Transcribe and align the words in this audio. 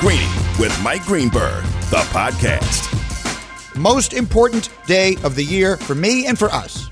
Greeny 0.00 0.28
with 0.58 0.78
Mike 0.82 1.04
Greenberg, 1.04 1.64
the 1.88 2.04
podcast. 2.12 2.84
Most 3.76 4.12
important 4.12 4.68
day 4.86 5.16
of 5.24 5.34
the 5.34 5.42
year 5.42 5.78
for 5.78 5.94
me 5.94 6.26
and 6.26 6.38
for 6.38 6.50
us. 6.50 6.90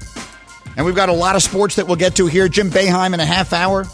And 0.76 0.86
we've 0.86 0.94
got 0.94 1.10
a 1.10 1.12
lot 1.12 1.36
of 1.36 1.42
sports 1.42 1.76
that 1.76 1.86
we'll 1.86 1.96
get 1.96 2.16
to 2.16 2.26
here. 2.26 2.48
Jim 2.48 2.70
Boeheim 2.70 3.12
in 3.12 3.20
a 3.20 3.26
half 3.26 3.52
hour. 3.52 3.84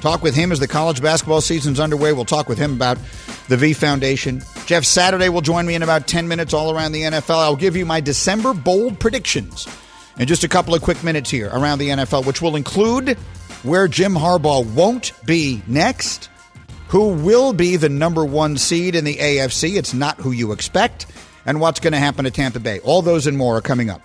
Talk 0.00 0.22
with 0.22 0.34
him 0.34 0.50
as 0.50 0.58
the 0.58 0.66
college 0.66 1.00
basketball 1.00 1.40
season's 1.40 1.78
underway. 1.78 2.12
We'll 2.12 2.24
talk 2.24 2.48
with 2.48 2.58
him 2.58 2.72
about 2.72 2.98
the 3.48 3.56
V 3.56 3.72
Foundation. 3.72 4.42
Jeff 4.66 4.84
Saturday 4.84 5.28
will 5.28 5.42
join 5.42 5.64
me 5.64 5.74
in 5.76 5.82
about 5.82 6.08
10 6.08 6.26
minutes 6.26 6.52
all 6.52 6.74
around 6.74 6.92
the 6.92 7.02
NFL. 7.02 7.36
I'll 7.36 7.54
give 7.54 7.76
you 7.76 7.86
my 7.86 8.00
December 8.00 8.52
bold 8.52 8.98
predictions 8.98 9.68
in 10.18 10.26
just 10.26 10.42
a 10.42 10.48
couple 10.48 10.74
of 10.74 10.82
quick 10.82 11.04
minutes 11.04 11.30
here 11.30 11.50
around 11.52 11.78
the 11.78 11.90
NFL, 11.90 12.26
which 12.26 12.42
will 12.42 12.56
include 12.56 13.10
where 13.62 13.86
Jim 13.86 14.14
Harbaugh 14.14 14.66
won't 14.74 15.12
be 15.24 15.62
next, 15.66 16.29
who 16.90 17.10
will 17.10 17.52
be 17.52 17.76
the 17.76 17.88
number 17.88 18.24
one 18.24 18.56
seed 18.56 18.96
in 18.96 19.04
the 19.04 19.14
AFC. 19.14 19.76
It's 19.76 19.94
not 19.94 20.18
who 20.18 20.32
you 20.32 20.50
expect, 20.50 21.06
and 21.46 21.60
what's 21.60 21.78
going 21.78 21.92
to 21.92 22.00
happen 22.00 22.24
to 22.24 22.32
Tampa 22.32 22.58
Bay. 22.58 22.80
All 22.80 23.00
those 23.00 23.28
and 23.28 23.38
more 23.38 23.58
are 23.58 23.60
coming 23.60 23.90
up. 23.90 24.02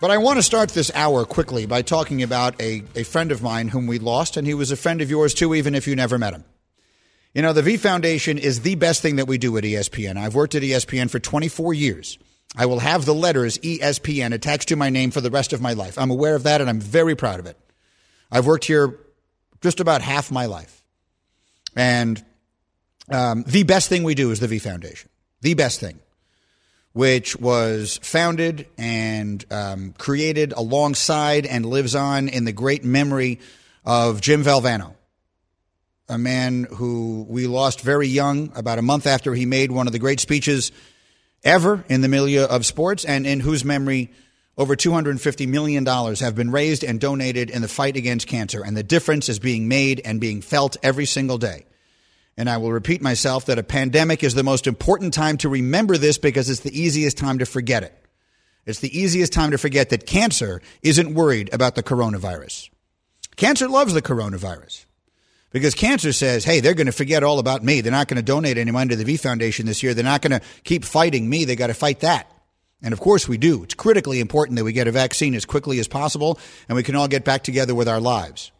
But 0.00 0.12
I 0.12 0.18
want 0.18 0.38
to 0.38 0.42
start 0.44 0.70
this 0.70 0.92
hour 0.94 1.24
quickly 1.24 1.66
by 1.66 1.82
talking 1.82 2.22
about 2.22 2.62
a, 2.62 2.84
a 2.94 3.02
friend 3.02 3.32
of 3.32 3.42
mine 3.42 3.66
whom 3.66 3.88
we 3.88 3.98
lost, 3.98 4.36
and 4.36 4.46
he 4.46 4.54
was 4.54 4.70
a 4.70 4.76
friend 4.76 5.00
of 5.00 5.10
yours 5.10 5.34
too, 5.34 5.52
even 5.52 5.74
if 5.74 5.88
you 5.88 5.96
never 5.96 6.16
met 6.16 6.32
him. 6.32 6.44
You 7.34 7.42
know, 7.42 7.52
the 7.52 7.62
V 7.62 7.76
Foundation 7.76 8.38
is 8.38 8.60
the 8.60 8.76
best 8.76 9.02
thing 9.02 9.16
that 9.16 9.26
we 9.26 9.36
do 9.36 9.56
at 9.56 9.64
ESPN. 9.64 10.16
I've 10.16 10.36
worked 10.36 10.54
at 10.54 10.62
ESPN 10.62 11.10
for 11.10 11.18
24 11.18 11.74
years. 11.74 12.18
I 12.56 12.66
will 12.66 12.78
have 12.78 13.04
the 13.04 13.14
letters 13.14 13.58
ESPN 13.58 14.32
attached 14.32 14.68
to 14.68 14.76
my 14.76 14.90
name 14.90 15.10
for 15.10 15.20
the 15.20 15.30
rest 15.30 15.52
of 15.52 15.60
my 15.60 15.72
life. 15.72 15.98
I'm 15.98 16.12
aware 16.12 16.36
of 16.36 16.44
that, 16.44 16.60
and 16.60 16.70
I'm 16.70 16.80
very 16.80 17.16
proud 17.16 17.40
of 17.40 17.46
it. 17.46 17.56
I've 18.30 18.46
worked 18.46 18.64
here 18.64 18.96
just 19.60 19.80
about 19.80 20.02
half 20.02 20.30
my 20.30 20.46
life. 20.46 20.77
And 21.78 22.22
um, 23.08 23.44
the 23.46 23.62
best 23.62 23.88
thing 23.88 24.02
we 24.02 24.16
do 24.16 24.32
is 24.32 24.40
the 24.40 24.48
V 24.48 24.58
Foundation. 24.58 25.08
The 25.40 25.54
best 25.54 25.80
thing 25.80 26.00
which 26.92 27.36
was 27.36 28.00
founded 28.02 28.66
and 28.76 29.44
um, 29.52 29.94
created 29.96 30.52
alongside 30.52 31.46
and 31.46 31.64
lives 31.64 31.94
on 31.94 32.26
in 32.28 32.44
the 32.44 32.52
great 32.52 32.84
memory 32.84 33.38
of 33.84 34.20
Jim 34.20 34.42
Valvano, 34.42 34.94
a 36.08 36.18
man 36.18 36.64
who 36.64 37.24
we 37.28 37.46
lost 37.46 37.82
very 37.82 38.08
young, 38.08 38.50
about 38.56 38.80
a 38.80 38.82
month 38.82 39.06
after 39.06 39.32
he 39.32 39.46
made 39.46 39.70
one 39.70 39.86
of 39.86 39.92
the 39.92 40.00
great 40.00 40.18
speeches 40.18 40.72
ever 41.44 41.84
in 41.88 42.00
the 42.00 42.08
milieu 42.08 42.42
of 42.42 42.66
sports, 42.66 43.04
and 43.04 43.24
in 43.24 43.38
whose 43.38 43.64
memory 43.64 44.10
over 44.56 44.74
$250 44.74 45.46
million 45.46 45.86
have 45.86 46.34
been 46.34 46.50
raised 46.50 46.82
and 46.82 46.98
donated 46.98 47.48
in 47.48 47.62
the 47.62 47.68
fight 47.68 47.96
against 47.96 48.26
cancer. 48.26 48.64
And 48.64 48.76
the 48.76 48.82
difference 48.82 49.28
is 49.28 49.38
being 49.38 49.68
made 49.68 50.00
and 50.04 50.20
being 50.20 50.42
felt 50.42 50.76
every 50.82 51.06
single 51.06 51.38
day. 51.38 51.64
And 52.38 52.48
I 52.48 52.58
will 52.58 52.70
repeat 52.70 53.02
myself 53.02 53.46
that 53.46 53.58
a 53.58 53.64
pandemic 53.64 54.22
is 54.22 54.34
the 54.34 54.44
most 54.44 54.68
important 54.68 55.12
time 55.12 55.38
to 55.38 55.48
remember 55.48 55.98
this 55.98 56.18
because 56.18 56.48
it's 56.48 56.60
the 56.60 56.80
easiest 56.80 57.18
time 57.18 57.40
to 57.40 57.44
forget 57.44 57.82
it. 57.82 57.92
It's 58.64 58.78
the 58.78 58.96
easiest 58.96 59.32
time 59.32 59.50
to 59.50 59.58
forget 59.58 59.90
that 59.90 60.06
cancer 60.06 60.62
isn't 60.80 61.14
worried 61.14 61.52
about 61.52 61.74
the 61.74 61.82
coronavirus. 61.82 62.70
Cancer 63.34 63.66
loves 63.66 63.92
the 63.92 64.02
coronavirus 64.02 64.84
because 65.50 65.74
cancer 65.74 66.12
says, 66.12 66.44
hey, 66.44 66.60
they're 66.60 66.74
going 66.74 66.86
to 66.86 66.92
forget 66.92 67.24
all 67.24 67.40
about 67.40 67.64
me. 67.64 67.80
They're 67.80 67.90
not 67.90 68.06
going 68.06 68.18
to 68.18 68.22
donate 68.22 68.56
any 68.56 68.70
money 68.70 68.90
to 68.90 68.96
the 68.96 69.04
V 69.04 69.16
Foundation 69.16 69.66
this 69.66 69.82
year. 69.82 69.92
They're 69.92 70.04
not 70.04 70.22
going 70.22 70.38
to 70.38 70.46
keep 70.62 70.84
fighting 70.84 71.28
me. 71.28 71.44
They 71.44 71.56
got 71.56 71.68
to 71.68 71.74
fight 71.74 72.00
that. 72.00 72.30
And 72.82 72.92
of 72.92 73.00
course 73.00 73.26
we 73.26 73.36
do. 73.36 73.64
It's 73.64 73.74
critically 73.74 74.20
important 74.20 74.58
that 74.58 74.64
we 74.64 74.72
get 74.72 74.86
a 74.86 74.92
vaccine 74.92 75.34
as 75.34 75.44
quickly 75.44 75.80
as 75.80 75.88
possible 75.88 76.38
and 76.68 76.76
we 76.76 76.84
can 76.84 76.94
all 76.94 77.08
get 77.08 77.24
back 77.24 77.42
together 77.42 77.74
with 77.74 77.88
our 77.88 78.00
lives. 78.00 78.52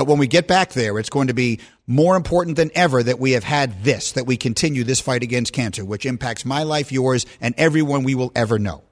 But 0.00 0.06
when 0.06 0.16
we 0.16 0.28
get 0.28 0.48
back 0.48 0.72
there, 0.72 0.98
it's 0.98 1.10
going 1.10 1.26
to 1.26 1.34
be 1.34 1.60
more 1.86 2.16
important 2.16 2.56
than 2.56 2.70
ever 2.74 3.02
that 3.02 3.18
we 3.18 3.32
have 3.32 3.44
had 3.44 3.84
this, 3.84 4.12
that 4.12 4.24
we 4.24 4.38
continue 4.38 4.82
this 4.82 4.98
fight 4.98 5.22
against 5.22 5.52
cancer, 5.52 5.84
which 5.84 6.06
impacts 6.06 6.46
my 6.46 6.62
life, 6.62 6.90
yours, 6.90 7.26
and 7.38 7.54
everyone 7.58 8.02
we 8.02 8.14
will 8.14 8.32
ever 8.34 8.58
know. 8.58 8.82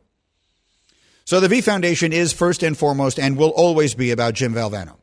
So 1.24 1.40
the 1.40 1.48
V 1.48 1.62
Foundation 1.62 2.12
is 2.12 2.34
first 2.34 2.62
and 2.62 2.76
foremost 2.76 3.18
and 3.18 3.38
will 3.38 3.54
always 3.56 3.94
be 3.94 4.10
about 4.10 4.34
Jim 4.34 4.52
Valvano. 4.52 4.96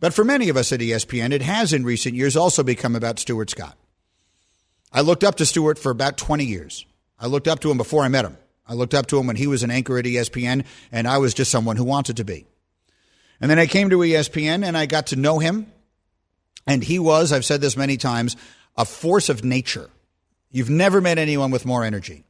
But 0.00 0.12
for 0.12 0.24
many 0.24 0.48
of 0.48 0.56
us 0.56 0.72
at 0.72 0.80
ESPN, 0.80 1.30
it 1.30 1.42
has 1.42 1.72
in 1.72 1.84
recent 1.84 2.16
years 2.16 2.36
also 2.36 2.64
become 2.64 2.96
about 2.96 3.20
Stuart 3.20 3.50
Scott. 3.50 3.78
I 4.92 5.02
looked 5.02 5.22
up 5.22 5.36
to 5.36 5.46
Stuart 5.46 5.78
for 5.78 5.90
about 5.90 6.16
20 6.16 6.44
years. 6.44 6.84
I 7.16 7.28
looked 7.28 7.46
up 7.46 7.60
to 7.60 7.70
him 7.70 7.76
before 7.76 8.02
I 8.02 8.08
met 8.08 8.24
him. 8.24 8.38
I 8.66 8.74
looked 8.74 8.92
up 8.92 9.06
to 9.06 9.20
him 9.20 9.28
when 9.28 9.36
he 9.36 9.46
was 9.46 9.62
an 9.62 9.70
anchor 9.70 9.98
at 9.98 10.04
ESPN, 10.04 10.64
and 10.90 11.06
I 11.06 11.18
was 11.18 11.32
just 11.32 11.52
someone 11.52 11.76
who 11.76 11.84
wanted 11.84 12.16
to 12.16 12.24
be. 12.24 12.48
And 13.40 13.50
then 13.50 13.58
I 13.58 13.66
came 13.66 13.90
to 13.90 13.98
ESPN 13.98 14.64
and 14.64 14.76
I 14.76 14.86
got 14.86 15.08
to 15.08 15.16
know 15.16 15.38
him. 15.38 15.70
And 16.66 16.82
he 16.82 16.98
was, 16.98 17.32
I've 17.32 17.44
said 17.44 17.60
this 17.60 17.76
many 17.76 17.96
times, 17.96 18.36
a 18.76 18.84
force 18.84 19.28
of 19.28 19.44
nature. 19.44 19.88
You've 20.50 20.70
never 20.70 21.00
met 21.00 21.18
anyone 21.18 21.50
with 21.50 21.66
more 21.66 21.84
energy. 21.84 22.24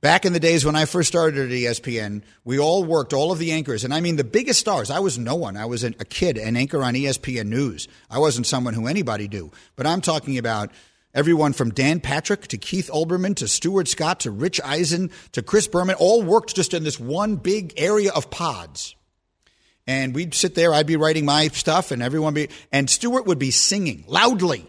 Back 0.00 0.26
in 0.26 0.34
the 0.34 0.40
days 0.40 0.64
when 0.64 0.76
I 0.76 0.84
first 0.84 1.08
started 1.08 1.50
at 1.50 1.56
ESPN, 1.56 2.22
we 2.44 2.58
all 2.58 2.84
worked, 2.84 3.14
all 3.14 3.32
of 3.32 3.38
the 3.38 3.52
anchors, 3.52 3.84
and 3.84 3.94
I 3.94 4.00
mean 4.00 4.16
the 4.16 4.24
biggest 4.24 4.60
stars. 4.60 4.90
I 4.90 4.98
was 4.98 5.18
no 5.18 5.34
one. 5.34 5.56
I 5.56 5.64
was 5.64 5.82
a 5.82 5.92
kid, 5.92 6.36
an 6.36 6.56
anchor 6.56 6.82
on 6.84 6.92
ESPN 6.92 7.46
News. 7.46 7.88
I 8.10 8.18
wasn't 8.18 8.46
someone 8.46 8.74
who 8.74 8.86
anybody 8.86 9.28
knew. 9.28 9.50
But 9.76 9.86
I'm 9.86 10.02
talking 10.02 10.36
about 10.36 10.72
everyone 11.14 11.54
from 11.54 11.70
Dan 11.70 12.00
Patrick 12.00 12.48
to 12.48 12.58
Keith 12.58 12.90
Olbermann 12.92 13.34
to 13.36 13.48
Stuart 13.48 13.88
Scott 13.88 14.20
to 14.20 14.30
Rich 14.30 14.60
Eisen 14.62 15.10
to 15.32 15.42
Chris 15.42 15.68
Berman, 15.68 15.96
all 15.98 16.22
worked 16.22 16.54
just 16.54 16.74
in 16.74 16.84
this 16.84 17.00
one 17.00 17.36
big 17.36 17.72
area 17.78 18.12
of 18.12 18.30
pods 18.30 18.96
and 19.86 20.14
we'd 20.14 20.34
sit 20.34 20.54
there. 20.54 20.72
I'd 20.72 20.86
be 20.86 20.96
writing 20.96 21.24
my 21.24 21.48
stuff, 21.48 21.90
and 21.90 22.02
everyone 22.02 22.34
be, 22.34 22.48
and 22.72 22.88
Stuart 22.88 23.26
would 23.26 23.38
be 23.38 23.50
singing 23.50 24.04
loudly 24.06 24.66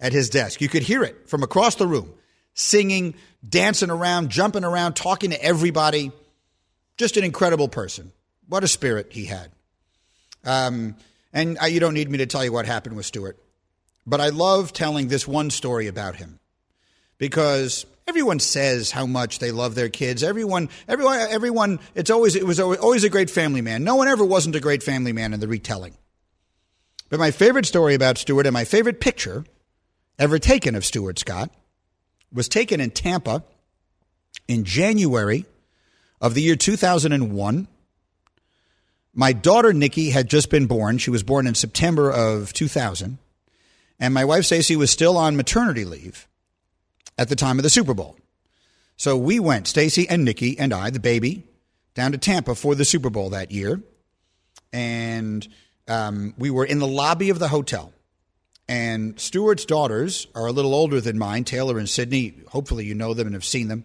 at 0.00 0.12
his 0.12 0.30
desk. 0.30 0.60
You 0.60 0.68
could 0.68 0.82
hear 0.82 1.02
it 1.02 1.28
from 1.28 1.42
across 1.42 1.76
the 1.76 1.86
room, 1.86 2.12
singing, 2.54 3.14
dancing 3.46 3.90
around, 3.90 4.30
jumping 4.30 4.64
around, 4.64 4.94
talking 4.94 5.30
to 5.30 5.42
everybody. 5.42 6.12
Just 6.96 7.16
an 7.16 7.24
incredible 7.24 7.68
person. 7.68 8.12
What 8.48 8.64
a 8.64 8.68
spirit 8.68 9.08
he 9.12 9.26
had. 9.26 9.50
Um, 10.44 10.96
and 11.32 11.58
I, 11.60 11.66
you 11.66 11.80
don't 11.80 11.94
need 11.94 12.10
me 12.10 12.18
to 12.18 12.26
tell 12.26 12.44
you 12.44 12.52
what 12.52 12.66
happened 12.66 12.96
with 12.96 13.06
Stuart, 13.06 13.38
but 14.06 14.20
I 14.20 14.28
love 14.28 14.72
telling 14.72 15.08
this 15.08 15.26
one 15.26 15.50
story 15.50 15.88
about 15.88 16.16
him 16.16 16.38
because 17.18 17.84
Everyone 18.08 18.38
says 18.38 18.92
how 18.92 19.04
much 19.04 19.40
they 19.40 19.50
love 19.50 19.74
their 19.74 19.88
kids. 19.88 20.22
Everyone, 20.22 20.68
everyone, 20.86 21.18
everyone. 21.18 21.80
It's 21.96 22.10
always 22.10 22.36
it 22.36 22.46
was 22.46 22.60
always 22.60 23.02
a 23.02 23.08
great 23.08 23.30
family 23.30 23.62
man. 23.62 23.82
No 23.82 23.96
one 23.96 24.06
ever 24.06 24.24
wasn't 24.24 24.54
a 24.54 24.60
great 24.60 24.84
family 24.84 25.12
man 25.12 25.34
in 25.34 25.40
the 25.40 25.48
retelling. 25.48 25.94
But 27.08 27.18
my 27.18 27.32
favorite 27.32 27.66
story 27.66 27.94
about 27.94 28.18
Stuart 28.18 28.46
and 28.46 28.54
my 28.54 28.64
favorite 28.64 29.00
picture 29.00 29.44
ever 30.20 30.38
taken 30.38 30.76
of 30.76 30.84
Stuart 30.84 31.18
Scott 31.18 31.50
was 32.32 32.48
taken 32.48 32.80
in 32.80 32.90
Tampa 32.90 33.42
in 34.46 34.64
January 34.64 35.44
of 36.20 36.34
the 36.34 36.42
year 36.42 36.56
2001. 36.56 37.68
My 39.14 39.32
daughter 39.32 39.72
Nikki 39.72 40.10
had 40.10 40.28
just 40.28 40.48
been 40.48 40.66
born. 40.66 40.98
She 40.98 41.10
was 41.10 41.22
born 41.24 41.46
in 41.46 41.54
September 41.54 42.10
of 42.10 42.52
2000. 42.52 43.18
And 43.98 44.14
my 44.14 44.24
wife 44.24 44.44
Stacy 44.44 44.76
was 44.76 44.90
still 44.90 45.16
on 45.16 45.36
maternity 45.36 45.84
leave 45.84 46.28
at 47.18 47.28
the 47.28 47.36
time 47.36 47.58
of 47.58 47.62
the 47.62 47.70
Super 47.70 47.94
Bowl. 47.94 48.16
So 48.96 49.16
we 49.16 49.38
went, 49.38 49.66
Stacy 49.66 50.08
and 50.08 50.24
Nikki 50.24 50.58
and 50.58 50.72
I, 50.72 50.90
the 50.90 51.00
baby, 51.00 51.44
down 51.94 52.12
to 52.12 52.18
Tampa 52.18 52.54
for 52.54 52.74
the 52.74 52.84
Super 52.84 53.10
Bowl 53.10 53.30
that 53.30 53.50
year. 53.50 53.82
And 54.72 55.46
um, 55.88 56.34
we 56.38 56.50
were 56.50 56.64
in 56.64 56.78
the 56.78 56.86
lobby 56.86 57.30
of 57.30 57.38
the 57.38 57.48
hotel. 57.48 57.92
And 58.68 59.18
Stuart's 59.20 59.64
daughters 59.64 60.26
are 60.34 60.46
a 60.46 60.52
little 60.52 60.74
older 60.74 61.00
than 61.00 61.18
mine, 61.18 61.44
Taylor 61.44 61.78
and 61.78 61.88
Sydney. 61.88 62.34
Hopefully, 62.48 62.84
you 62.84 62.94
know 62.94 63.14
them 63.14 63.28
and 63.28 63.34
have 63.34 63.44
seen 63.44 63.68
them. 63.68 63.84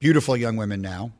Beautiful 0.00 0.36
young 0.36 0.56
women 0.56 0.82
now. 0.82 1.12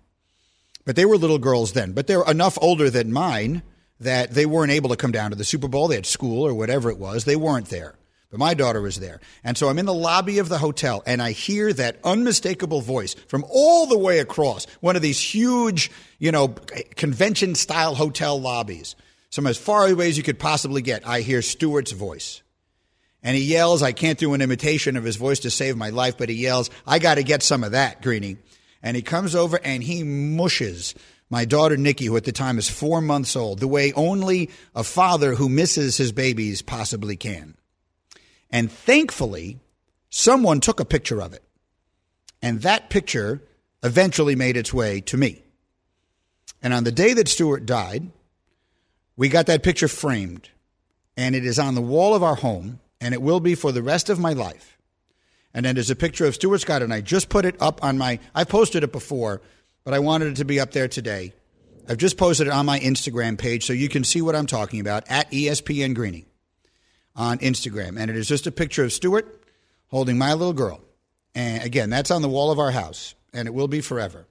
But 0.85 0.97
they 0.97 1.05
were 1.05 1.17
little 1.17 1.39
girls 1.39 1.73
then. 1.73 1.93
But 1.93 2.07
they're 2.07 2.29
enough 2.29 2.59
older 2.61 2.91
than 2.91 3.13
mine 3.13 3.63
that 4.01 4.33
they 4.33 4.45
weren't 4.45 4.73
able 4.73 4.91
to 4.91 4.97
come 4.97 5.13
down 5.13 5.31
to 5.31 5.37
the 5.37 5.45
Super 5.45 5.69
Bowl. 5.69 5.89
They 5.89 5.95
had 5.95 6.07
school 6.07 6.43
or 6.43 6.53
whatever 6.53 6.91
it 6.91 6.99
was. 6.99 7.25
They 7.25 7.37
weren't 7.37 7.69
there. 7.69 7.95
But 8.31 8.41
my 8.41 8.55
daughter 8.55 8.81
was 8.81 8.99
there. 8.99 9.21
And 9.45 9.57
so 9.57 9.69
I'm 9.69 9.79
in 9.79 9.87
the 9.87 9.95
lobby 9.95 10.39
of 10.39 10.49
the 10.49 10.59
hotel 10.59 11.03
and 11.07 11.23
I 11.23 11.31
hear 11.31 11.73
that 11.73 11.99
unmistakable 12.03 12.81
voice 12.81 13.15
from 13.15 13.45
all 13.49 13.87
the 13.87 13.99
way 13.99 14.19
across 14.19 14.67
one 14.81 14.97
of 14.97 15.03
these 15.03 15.21
huge, 15.21 15.91
you 16.19 16.33
know, 16.33 16.49
convention 16.97 17.55
style 17.55 17.95
hotel 17.95 18.41
lobbies. 18.41 18.97
Some 19.31 19.47
as 19.47 19.59
far 19.59 19.87
away 19.87 20.09
as 20.09 20.17
you 20.17 20.23
could 20.23 20.39
possibly 20.39 20.83
get. 20.83 21.07
I 21.07 21.21
hear 21.21 21.43
Stuart's 21.43 21.93
voice. 21.93 22.43
And 23.23 23.37
he 23.37 23.43
yells, 23.45 23.83
I 23.83 23.93
can't 23.93 24.19
do 24.19 24.35
an 24.35 24.43
imitation 24.43 24.97
of 24.97 25.05
his 25.05 25.17
voice 25.17 25.41
to 25.41 25.51
save 25.51 25.77
my 25.77 25.91
life, 25.91 26.19
but 26.19 26.29
he 26.29 26.35
yells, 26.35 26.71
I 26.87 26.99
got 26.99 27.15
to 27.15 27.23
get 27.23 27.43
some 27.43 27.65
of 27.65 27.73
that, 27.73 28.03
Greeny. 28.03 28.37
And 28.83 28.97
he 28.97 29.03
comes 29.03 29.35
over 29.35 29.59
and 29.65 29.83
he 29.83 30.03
mushes 30.03 30.95
my 31.31 31.45
daughter 31.47 31.77
Nikki, 31.77 32.05
who 32.05 32.17
at 32.17 32.25
the 32.25 32.33
time 32.33 32.59
is 32.59 32.69
four 32.69 33.01
months 33.01 33.35
old, 33.35 33.61
the 33.61 33.67
way 33.67 33.93
only 33.95 34.51
a 34.75 34.85
father 34.85 35.35
who 35.35 35.49
misses 35.49 35.97
his 35.97 36.13
babies 36.13 36.63
possibly 36.63 37.17
can. 37.17 37.57
And 38.55 38.71
thankfully, 38.71 39.59
someone 40.11 40.61
took 40.61 40.79
a 40.79 40.85
picture 40.85 41.21
of 41.21 41.33
it. 41.35 41.43
And 42.41 42.63
that 42.63 42.89
picture 42.89 43.43
eventually 43.83 44.37
made 44.37 44.57
its 44.57 44.73
way 44.73 45.01
to 45.01 45.17
me. 45.17 45.43
And 46.63 46.73
on 46.73 46.85
the 46.85 46.93
day 46.93 47.15
that 47.15 47.27
Stuart 47.27 47.67
died, 47.67 48.13
we 49.17 49.29
got 49.29 49.47
that 49.47 49.65
picture 49.65 49.89
framed. 49.89 50.51
And 51.17 51.35
it 51.35 51.45
is 51.45 51.59
on 51.59 51.75
the 51.75 51.83
wall 51.83 52.15
of 52.15 52.23
our 52.23 52.37
home, 52.37 52.79
and 53.01 53.13
it 53.13 53.21
will 53.21 53.41
be 53.41 53.57
for 53.57 53.73
the 53.73 53.83
rest 53.83 54.09
of 54.09 54.21
my 54.21 54.35
life. 54.35 54.79
And 55.53 55.67
then 55.67 55.75
there's 55.75 55.91
a 55.91 55.97
picture 55.97 56.25
of 56.25 56.37
Stuart 56.37 56.59
Scott, 56.59 56.81
and 56.81 56.95
I 56.95 57.01
just 57.01 57.31
put 57.31 57.45
it 57.45 57.57
up 57.61 57.83
on 57.83 57.99
my. 57.99 58.21
I've 58.37 58.49
posted 58.49 58.85
it 58.85 58.93
before, 58.93 59.43
but 59.83 59.95
I 59.95 59.99
wanted 59.99 60.29
it 60.29 60.37
to 60.37 60.45
be 60.45 60.61
up 60.61 60.71
there 60.71 60.87
today. 60.87 61.35
I've 61.89 61.99
just 61.99 62.17
posted 62.17 62.47
it 62.47 62.53
on 62.53 62.67
my 62.67 62.79
Instagram 62.79 63.37
page 63.37 63.67
so 63.67 63.73
you 63.73 63.89
can 63.89 64.05
see 64.05 64.23
what 64.23 64.37
I'm 64.37 64.47
talking 64.47 64.79
about 64.79 65.11
at 65.11 65.29
ESPN 65.33 65.97
Greeny 65.97 66.27
on 67.17 67.39
Instagram. 67.39 67.99
And 67.99 68.11
it 68.11 68.17
is 68.17 68.29
just 68.29 68.47
a 68.47 68.53
picture 68.53 68.85
of 68.85 68.93
Stuart 68.93 69.43
holding 69.89 70.19
my 70.19 70.33
little 70.33 70.53
girl. 70.53 70.81
And 71.35 71.63
again, 71.63 71.91
that's 71.91 72.11
on 72.11 72.23
the 72.23 72.29
wall 72.29 72.51
of 72.51 72.59
our 72.59 72.71
house, 72.71 73.15
and 73.33 73.49
it 73.49 73.55
will 73.55 73.69
be 73.69 73.81
forever. 73.81 74.27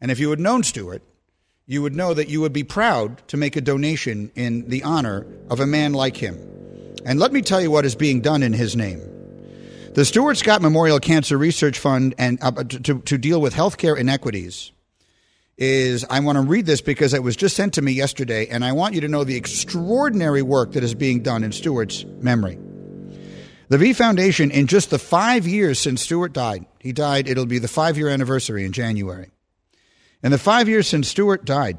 And 0.00 0.10
if 0.10 0.18
you 0.18 0.30
had 0.30 0.40
known 0.40 0.62
Stuart, 0.62 1.02
you 1.66 1.82
would 1.82 1.94
know 1.94 2.14
that 2.14 2.28
you 2.28 2.40
would 2.40 2.52
be 2.52 2.64
proud 2.64 3.26
to 3.28 3.36
make 3.36 3.54
a 3.54 3.60
donation 3.60 4.32
in 4.34 4.68
the 4.68 4.82
honor 4.82 5.26
of 5.48 5.60
a 5.60 5.66
man 5.66 5.92
like 5.92 6.16
him. 6.16 6.36
And 7.04 7.20
let 7.20 7.32
me 7.32 7.42
tell 7.42 7.60
you 7.60 7.70
what 7.70 7.84
is 7.84 7.94
being 7.94 8.20
done 8.20 8.42
in 8.42 8.52
his 8.52 8.74
name. 8.74 9.00
The 9.94 10.04
Stuart 10.04 10.36
Scott 10.36 10.62
Memorial 10.62 11.00
Cancer 11.00 11.38
Research 11.38 11.78
Fund 11.78 12.14
and 12.18 12.38
uh, 12.42 12.50
to, 12.64 13.00
to 13.00 13.18
deal 13.18 13.40
with 13.40 13.54
healthcare 13.54 13.96
inequities 13.96 14.72
is 15.60 16.04
I 16.08 16.20
want 16.20 16.36
to 16.36 16.42
read 16.42 16.66
this 16.66 16.80
because 16.80 17.14
it 17.14 17.22
was 17.22 17.36
just 17.36 17.54
sent 17.54 17.74
to 17.74 17.82
me 17.82 17.92
yesterday, 17.92 18.48
and 18.48 18.64
I 18.64 18.72
want 18.72 18.94
you 18.94 19.02
to 19.02 19.08
know 19.08 19.22
the 19.22 19.36
extraordinary 19.36 20.42
work 20.42 20.72
that 20.72 20.82
is 20.82 20.94
being 20.94 21.22
done 21.22 21.44
in 21.44 21.52
Stuart's 21.52 22.04
memory. 22.20 22.58
The 23.68 23.78
V 23.78 23.92
Foundation, 23.92 24.50
in 24.50 24.66
just 24.66 24.90
the 24.90 24.98
five 24.98 25.46
years 25.46 25.78
since 25.78 26.02
Stuart 26.02 26.32
died, 26.32 26.66
he 26.80 26.92
died, 26.92 27.28
it'll 27.28 27.46
be 27.46 27.58
the 27.58 27.68
five 27.68 27.96
year 27.96 28.08
anniversary 28.08 28.64
in 28.64 28.72
January. 28.72 29.30
In 30.22 30.32
the 30.32 30.38
five 30.38 30.68
years 30.68 30.88
since 30.88 31.08
Stuart 31.08 31.44
died, 31.44 31.76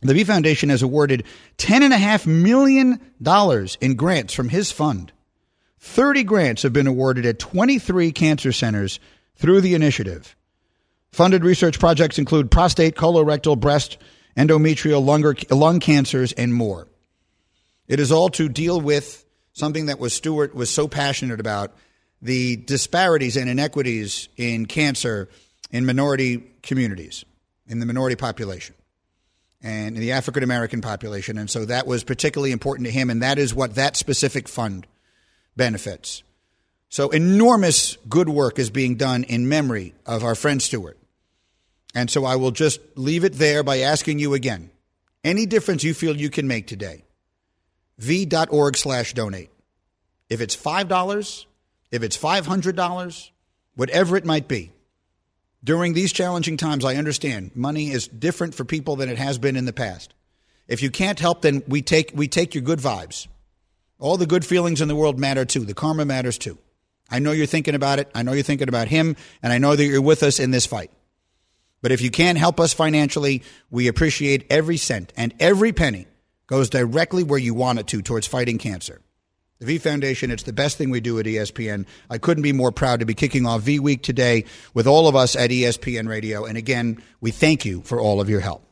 the 0.00 0.14
V 0.14 0.24
Foundation 0.24 0.70
has 0.70 0.82
awarded 0.82 1.24
$10.5 1.58 2.26
million 2.26 3.00
in 3.80 3.94
grants 3.94 4.34
from 4.34 4.48
his 4.48 4.72
fund 4.72 5.12
30 5.80 6.24
grants 6.24 6.62
have 6.62 6.72
been 6.72 6.86
awarded 6.86 7.24
at 7.24 7.38
23 7.38 8.12
cancer 8.12 8.52
centers 8.52 8.98
through 9.36 9.60
the 9.60 9.74
initiative. 9.74 10.34
Funded 11.10 11.44
research 11.44 11.78
projects 11.78 12.18
include 12.18 12.50
prostate, 12.50 12.94
colorectal, 12.94 13.58
breast, 13.58 13.98
endometrial, 14.36 15.04
lung, 15.04 15.34
lung 15.50 15.80
cancers, 15.80 16.32
and 16.32 16.54
more. 16.54 16.86
It 17.86 17.98
is 18.00 18.12
all 18.12 18.28
to 18.30 18.48
deal 18.48 18.80
with 18.80 19.24
something 19.52 19.86
that 19.86 19.98
was 19.98 20.12
Stuart 20.12 20.54
was 20.54 20.70
so 20.70 20.86
passionate 20.86 21.40
about 21.40 21.74
the 22.20 22.56
disparities 22.56 23.36
and 23.36 23.48
inequities 23.48 24.28
in 24.36 24.66
cancer 24.66 25.28
in 25.70 25.86
minority 25.86 26.38
communities, 26.62 27.24
in 27.66 27.78
the 27.78 27.86
minority 27.86 28.16
population, 28.16 28.74
and 29.62 29.96
in 29.96 30.00
the 30.00 30.12
African 30.12 30.42
American 30.42 30.80
population. 30.80 31.38
And 31.38 31.50
so 31.50 31.64
that 31.64 31.86
was 31.86 32.04
particularly 32.04 32.52
important 32.52 32.86
to 32.86 32.92
him, 32.92 33.10
and 33.10 33.22
that 33.22 33.38
is 33.38 33.54
what 33.54 33.74
that 33.74 33.96
specific 33.96 34.48
fund 34.48 34.86
benefits. 35.56 36.22
So 36.88 37.10
enormous 37.10 37.96
good 38.08 38.28
work 38.28 38.58
is 38.58 38.70
being 38.70 38.96
done 38.96 39.24
in 39.24 39.48
memory 39.48 39.94
of 40.06 40.24
our 40.24 40.34
friend 40.34 40.62
Stuart. 40.62 40.98
And 41.94 42.10
so 42.10 42.24
I 42.24 42.36
will 42.36 42.50
just 42.50 42.80
leave 42.96 43.24
it 43.24 43.34
there 43.34 43.62
by 43.62 43.80
asking 43.80 44.18
you 44.18 44.34
again 44.34 44.70
any 45.24 45.46
difference 45.46 45.84
you 45.84 45.94
feel 45.94 46.16
you 46.16 46.30
can 46.30 46.46
make 46.46 46.66
today, 46.66 47.04
v.org 47.98 48.76
slash 48.76 49.14
donate. 49.14 49.50
If 50.30 50.40
it's 50.40 50.56
$5, 50.56 51.46
if 51.90 52.02
it's 52.02 52.16
$500, 52.16 53.30
whatever 53.74 54.16
it 54.16 54.24
might 54.24 54.48
be. 54.48 54.72
During 55.64 55.92
these 55.92 56.12
challenging 56.12 56.56
times, 56.56 56.84
I 56.84 56.94
understand 56.94 57.50
money 57.54 57.90
is 57.90 58.06
different 58.06 58.54
for 58.54 58.64
people 58.64 58.96
than 58.96 59.08
it 59.08 59.18
has 59.18 59.38
been 59.38 59.56
in 59.56 59.64
the 59.64 59.72
past. 59.72 60.14
If 60.68 60.82
you 60.82 60.90
can't 60.90 61.18
help, 61.18 61.42
then 61.42 61.62
we 61.66 61.82
take, 61.82 62.12
we 62.14 62.28
take 62.28 62.54
your 62.54 62.62
good 62.62 62.78
vibes. 62.78 63.26
All 63.98 64.16
the 64.16 64.26
good 64.26 64.46
feelings 64.46 64.80
in 64.80 64.88
the 64.88 64.94
world 64.94 65.18
matter 65.18 65.44
too. 65.44 65.64
The 65.64 65.74
karma 65.74 66.04
matters 66.04 66.38
too. 66.38 66.58
I 67.10 67.18
know 67.18 67.32
you're 67.32 67.46
thinking 67.46 67.74
about 67.74 67.98
it. 67.98 68.10
I 68.14 68.22
know 68.22 68.32
you're 68.32 68.42
thinking 68.42 68.68
about 68.68 68.88
him, 68.88 69.16
and 69.42 69.52
I 69.52 69.58
know 69.58 69.74
that 69.74 69.84
you're 69.84 70.02
with 70.02 70.22
us 70.22 70.38
in 70.38 70.50
this 70.50 70.66
fight. 70.66 70.90
But 71.80 71.92
if 71.92 72.00
you 72.00 72.10
can't 72.10 72.38
help 72.38 72.58
us 72.58 72.72
financially, 72.72 73.42
we 73.70 73.88
appreciate 73.88 74.46
every 74.50 74.76
cent 74.76 75.12
and 75.16 75.32
every 75.38 75.72
penny 75.72 76.06
goes 76.46 76.70
directly 76.70 77.22
where 77.22 77.38
you 77.38 77.54
want 77.54 77.78
it 77.78 77.86
to 77.88 78.02
towards 78.02 78.26
fighting 78.26 78.58
cancer. 78.58 79.00
The 79.60 79.66
V 79.66 79.78
Foundation, 79.78 80.30
it's 80.30 80.44
the 80.44 80.52
best 80.52 80.78
thing 80.78 80.90
we 80.90 81.00
do 81.00 81.18
at 81.18 81.26
ESPN. 81.26 81.86
I 82.08 82.18
couldn't 82.18 82.42
be 82.42 82.52
more 82.52 82.70
proud 82.70 83.00
to 83.00 83.06
be 83.06 83.14
kicking 83.14 83.44
off 83.44 83.62
V 83.62 83.80
Week 83.80 84.02
today 84.02 84.44
with 84.72 84.86
all 84.86 85.08
of 85.08 85.16
us 85.16 85.34
at 85.34 85.50
ESPN 85.50 86.08
Radio. 86.08 86.44
And 86.44 86.56
again, 86.56 87.02
we 87.20 87.32
thank 87.32 87.64
you 87.64 87.82
for 87.82 88.00
all 88.00 88.20
of 88.20 88.28
your 88.28 88.40
help. 88.40 88.64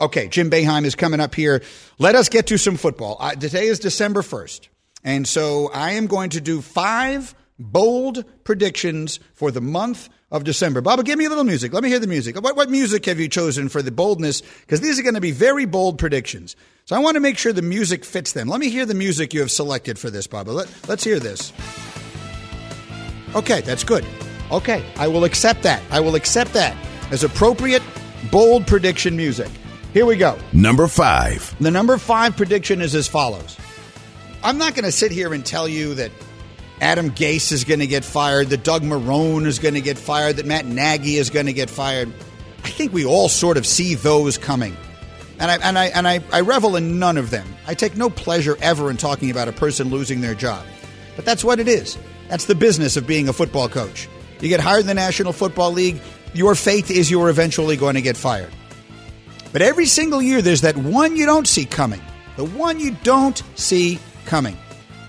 Okay, 0.00 0.28
Jim 0.28 0.50
Boeheim 0.50 0.84
is 0.84 0.94
coming 0.94 1.20
up 1.20 1.34
here. 1.34 1.62
Let 1.98 2.14
us 2.14 2.28
get 2.28 2.46
to 2.48 2.58
some 2.58 2.76
football. 2.76 3.16
Uh, 3.18 3.32
today 3.32 3.66
is 3.66 3.78
December 3.78 4.22
1st. 4.22 4.68
And 5.04 5.26
so 5.26 5.70
I 5.72 5.92
am 5.92 6.06
going 6.06 6.30
to 6.30 6.40
do 6.40 6.60
five 6.60 7.34
bold 7.58 8.24
predictions 8.44 9.20
for 9.34 9.50
the 9.50 9.60
month 9.60 10.08
of 10.30 10.44
December. 10.44 10.80
Baba, 10.80 11.02
give 11.02 11.18
me 11.18 11.24
a 11.24 11.28
little 11.28 11.44
music. 11.44 11.72
Let 11.72 11.82
me 11.82 11.88
hear 11.88 11.98
the 11.98 12.06
music. 12.06 12.40
What, 12.40 12.56
what 12.56 12.70
music 12.70 13.06
have 13.06 13.18
you 13.18 13.28
chosen 13.28 13.68
for 13.68 13.82
the 13.82 13.90
boldness? 13.90 14.42
Because 14.60 14.80
these 14.80 14.98
are 14.98 15.02
going 15.02 15.14
to 15.14 15.20
be 15.20 15.32
very 15.32 15.64
bold 15.64 15.98
predictions. 15.98 16.54
So 16.84 16.96
I 16.96 16.98
want 16.98 17.14
to 17.14 17.20
make 17.20 17.38
sure 17.38 17.52
the 17.52 17.62
music 17.62 18.04
fits 18.04 18.32
them. 18.32 18.48
Let 18.48 18.60
me 18.60 18.68
hear 18.68 18.86
the 18.86 18.94
music 18.94 19.32
you 19.32 19.40
have 19.40 19.50
selected 19.50 19.98
for 19.98 20.10
this, 20.10 20.26
Baba. 20.26 20.50
Let, 20.50 20.88
let's 20.88 21.04
hear 21.04 21.18
this. 21.18 21.52
Okay, 23.34 23.60
that's 23.62 23.84
good. 23.84 24.04
Okay, 24.50 24.84
I 24.96 25.08
will 25.08 25.24
accept 25.24 25.62
that. 25.62 25.82
I 25.90 26.00
will 26.00 26.14
accept 26.14 26.52
that 26.54 26.76
as 27.10 27.24
appropriate, 27.24 27.82
bold 28.30 28.66
prediction 28.66 29.16
music. 29.16 29.50
Here 29.92 30.06
we 30.06 30.16
go. 30.16 30.38
Number 30.52 30.86
five. 30.86 31.54
The 31.60 31.70
number 31.70 31.98
five 31.98 32.36
prediction 32.36 32.80
is 32.80 32.94
as 32.94 33.08
follows. 33.08 33.56
I'm 34.42 34.58
not 34.58 34.74
going 34.74 34.84
to 34.84 34.92
sit 34.92 35.10
here 35.10 35.34
and 35.34 35.44
tell 35.44 35.68
you 35.68 35.94
that 35.94 36.12
Adam 36.80 37.10
Gase 37.10 37.50
is 37.50 37.64
going 37.64 37.80
to 37.80 37.86
get 37.86 38.04
fired, 38.04 38.48
that 38.48 38.62
Doug 38.62 38.82
Marrone 38.82 39.46
is 39.46 39.58
going 39.58 39.74
to 39.74 39.80
get 39.80 39.98
fired, 39.98 40.36
that 40.36 40.46
Matt 40.46 40.64
Nagy 40.64 41.16
is 41.16 41.30
going 41.30 41.46
to 41.46 41.52
get 41.52 41.68
fired. 41.68 42.12
I 42.64 42.68
think 42.68 42.92
we 42.92 43.04
all 43.04 43.28
sort 43.28 43.56
of 43.56 43.66
see 43.66 43.94
those 43.94 44.38
coming. 44.38 44.76
And 45.40 45.50
I, 45.50 45.56
and 45.56 45.78
I, 45.78 45.86
and 45.86 46.08
I, 46.08 46.20
I 46.32 46.40
revel 46.40 46.76
in 46.76 46.98
none 46.98 47.16
of 47.16 47.30
them. 47.30 47.46
I 47.66 47.74
take 47.74 47.96
no 47.96 48.10
pleasure 48.10 48.56
ever 48.60 48.90
in 48.90 48.96
talking 48.96 49.30
about 49.30 49.48
a 49.48 49.52
person 49.52 49.88
losing 49.88 50.20
their 50.20 50.34
job. 50.34 50.64
But 51.16 51.24
that's 51.24 51.44
what 51.44 51.60
it 51.60 51.68
is. 51.68 51.98
That's 52.28 52.44
the 52.44 52.54
business 52.54 52.96
of 52.96 53.06
being 53.06 53.28
a 53.28 53.32
football 53.32 53.68
coach. 53.68 54.08
You 54.40 54.48
get 54.48 54.60
hired 54.60 54.82
in 54.82 54.86
the 54.86 54.94
National 54.94 55.32
Football 55.32 55.72
League, 55.72 56.00
your 56.34 56.54
fate 56.54 56.90
is 56.90 57.10
you're 57.10 57.28
eventually 57.28 57.76
going 57.76 57.94
to 57.94 58.02
get 58.02 58.16
fired. 58.16 58.52
But 59.52 59.62
every 59.62 59.86
single 59.86 60.20
year, 60.20 60.42
there's 60.42 60.60
that 60.60 60.76
one 60.76 61.16
you 61.16 61.26
don't 61.26 61.48
see 61.48 61.64
coming, 61.64 62.02
the 62.36 62.44
one 62.44 62.78
you 62.78 62.96
don't 63.02 63.42
see 63.54 63.98
coming. 64.28 64.56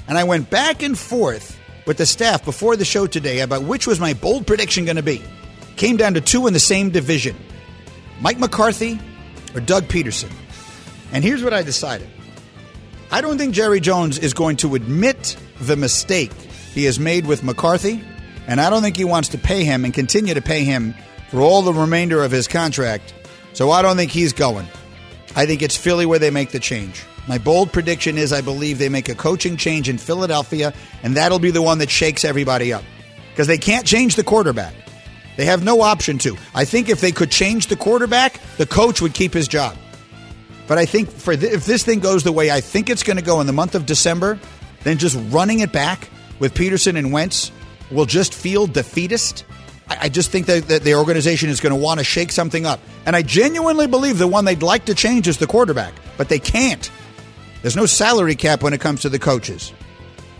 And 0.07 0.17
I 0.17 0.23
went 0.23 0.49
back 0.49 0.81
and 0.81 0.97
forth 0.97 1.59
with 1.85 1.97
the 1.97 2.05
staff 2.05 2.43
before 2.43 2.75
the 2.75 2.85
show 2.85 3.05
today 3.05 3.41
about 3.41 3.63
which 3.63 3.85
was 3.85 3.99
my 3.99 4.13
bold 4.13 4.47
prediction 4.47 4.85
going 4.85 4.95
to 4.95 5.03
be. 5.03 5.21
Came 5.75 5.97
down 5.97 6.15
to 6.15 6.21
two 6.21 6.47
in 6.47 6.53
the 6.53 6.59
same 6.59 6.89
division 6.89 7.35
Mike 8.21 8.39
McCarthy 8.39 8.99
or 9.53 9.61
Doug 9.61 9.83
Pederson. 9.83 10.31
And 11.11 11.23
here's 11.23 11.43
what 11.43 11.53
I 11.53 11.61
decided 11.61 12.09
I 13.11 13.21
don't 13.21 13.37
think 13.37 13.53
Jerry 13.53 13.79
Jones 13.79 14.17
is 14.17 14.33
going 14.33 14.57
to 14.57 14.75
admit 14.75 15.37
the 15.61 15.75
mistake 15.75 16.31
he 16.73 16.85
has 16.85 16.99
made 16.99 17.25
with 17.25 17.43
McCarthy, 17.43 18.03
and 18.47 18.61
I 18.61 18.69
don't 18.69 18.81
think 18.81 18.97
he 18.97 19.05
wants 19.05 19.29
to 19.29 19.37
pay 19.37 19.63
him 19.63 19.85
and 19.85 19.93
continue 19.93 20.33
to 20.33 20.41
pay 20.41 20.63
him 20.63 20.95
for 21.29 21.41
all 21.41 21.61
the 21.61 21.73
remainder 21.73 22.23
of 22.23 22.31
his 22.31 22.47
contract 22.47 23.13
so 23.53 23.71
I 23.71 23.81
don't 23.81 23.97
think 23.97 24.11
he's 24.11 24.33
going. 24.33 24.67
I 25.35 25.45
think 25.45 25.61
it's 25.61 25.75
Philly 25.75 26.05
where 26.05 26.19
they 26.19 26.29
make 26.29 26.51
the 26.51 26.59
change. 26.59 27.03
My 27.29 27.37
bold 27.37 27.71
prediction 27.71 28.17
is 28.17 28.33
I 28.33 28.41
believe 28.41 28.79
they 28.79 28.89
make 28.89 29.07
a 29.07 29.13
coaching 29.13 29.55
change 29.55 29.87
in 29.87 29.99
Philadelphia, 29.99 30.73
and 31.03 31.15
that'll 31.15 31.37
be 31.37 31.51
the 31.51 31.61
one 31.61 31.77
that 31.77 31.91
shakes 31.91 32.25
everybody 32.25 32.73
up. 32.73 32.83
Because 33.29 33.45
they 33.45 33.59
can't 33.59 33.85
change 33.85 34.15
the 34.15 34.23
quarterback. 34.23 34.73
They 35.37 35.45
have 35.45 35.63
no 35.63 35.81
option 35.81 36.17
to. 36.17 36.35
I 36.55 36.65
think 36.65 36.89
if 36.89 37.01
they 37.01 37.11
could 37.11 37.29
change 37.29 37.67
the 37.67 37.75
quarterback, 37.75 38.41
the 38.57 38.65
coach 38.65 38.99
would 38.99 39.13
keep 39.13 39.31
his 39.31 39.47
job. 39.47 39.77
But 40.67 40.79
I 40.79 40.87
think 40.87 41.11
for 41.11 41.37
th- 41.37 41.53
if 41.53 41.67
this 41.67 41.83
thing 41.83 41.99
goes 41.99 42.23
the 42.23 42.31
way 42.31 42.49
I 42.49 42.61
think 42.61 42.89
it's 42.89 43.03
going 43.03 43.17
to 43.17 43.23
go 43.23 43.39
in 43.41 43.47
the 43.47 43.53
month 43.53 43.75
of 43.75 43.85
December, 43.85 44.39
then 44.83 44.97
just 44.97 45.15
running 45.31 45.59
it 45.59 45.71
back 45.71 46.09
with 46.39 46.55
Pederson 46.55 46.97
and 46.97 47.13
Wentz 47.13 47.51
will 47.91 48.07
just 48.07 48.33
feel 48.33 48.65
defeatist 48.65 49.45
I 49.89 50.09
just 50.09 50.29
think 50.29 50.45
that, 50.45 50.67
that 50.67 50.83
the 50.83 50.95
organization 50.95 51.49
is 51.49 51.59
going 51.59 51.73
to 51.73 51.81
want 51.81 51.99
to 51.99 52.03
shake 52.03 52.31
something 52.31 52.65
up. 52.65 52.79
And 53.05 53.15
I 53.15 53.23
genuinely 53.23 53.87
believe 53.87 54.19
the 54.19 54.27
one 54.27 54.45
they'd 54.45 54.61
like 54.61 54.85
to 54.85 54.93
change 54.93 55.27
is 55.27 55.37
the 55.37 55.47
quarterback, 55.47 55.93
but 56.17 56.29
they 56.29 56.37
can't. 56.37 56.91
There's 57.61 57.75
no 57.75 57.85
salary 57.85 58.35
cap 58.35 58.63
when 58.63 58.73
it 58.73 58.81
comes 58.81 59.01
to 59.01 59.09
the 59.09 59.19
coaches. 59.19 59.73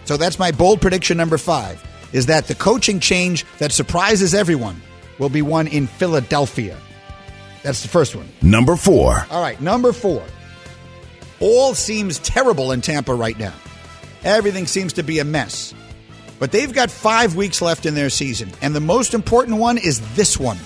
So 0.06 0.18
that's 0.18 0.40
my 0.40 0.52
bold 0.52 0.82
prediction 0.82 1.18
number 1.18 1.38
five 1.38 1.84
is 2.12 2.26
that 2.28 2.48
the 2.48 2.56
coaching 2.56 3.00
change 3.00 3.46
that 3.60 3.72
surprises 3.72 4.34
everyone 4.34 4.82
will 5.20 5.30
be 5.30 5.42
one 5.42 5.68
in 5.68 5.88
Philadelphia. 5.88 6.78
That's 7.62 7.82
the 7.82 7.88
first 7.88 8.16
one. 8.16 8.28
Number 8.42 8.76
four. 8.76 9.26
All 9.30 9.42
right, 9.42 9.60
number 9.62 9.94
four. 9.94 10.24
All 11.40 11.74
seems 11.74 12.20
terrible 12.20 12.72
in 12.72 12.82
Tampa 12.82 13.14
right 13.14 13.38
now. 13.38 13.54
Everything 14.24 14.66
seems 14.66 14.94
to 14.94 15.04
be 15.04 15.20
a 15.20 15.26
mess. 15.26 15.74
But 16.40 16.52
they've 16.52 16.74
got 16.74 16.90
five 16.90 17.36
weeks 17.36 17.62
left 17.62 17.86
in 17.86 17.96
their 17.96 18.10
season. 18.10 18.52
And 18.62 18.74
the 18.74 18.80
most 18.80 19.14
important 19.14 19.58
one 19.58 19.78
is 19.78 20.00
this 20.16 20.40
one. 20.40 20.58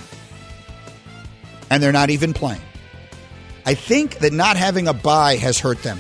And 1.69 1.81
they're 1.81 1.91
not 1.91 2.11
even 2.11 2.33
playing. 2.33 2.61
I 3.65 3.73
think 3.73 4.19
that 4.19 4.33
not 4.33 4.55
having 4.55 4.87
a 4.87 4.93
bye 4.93 5.35
has 5.37 5.59
hurt 5.59 5.81
them. 5.81 5.99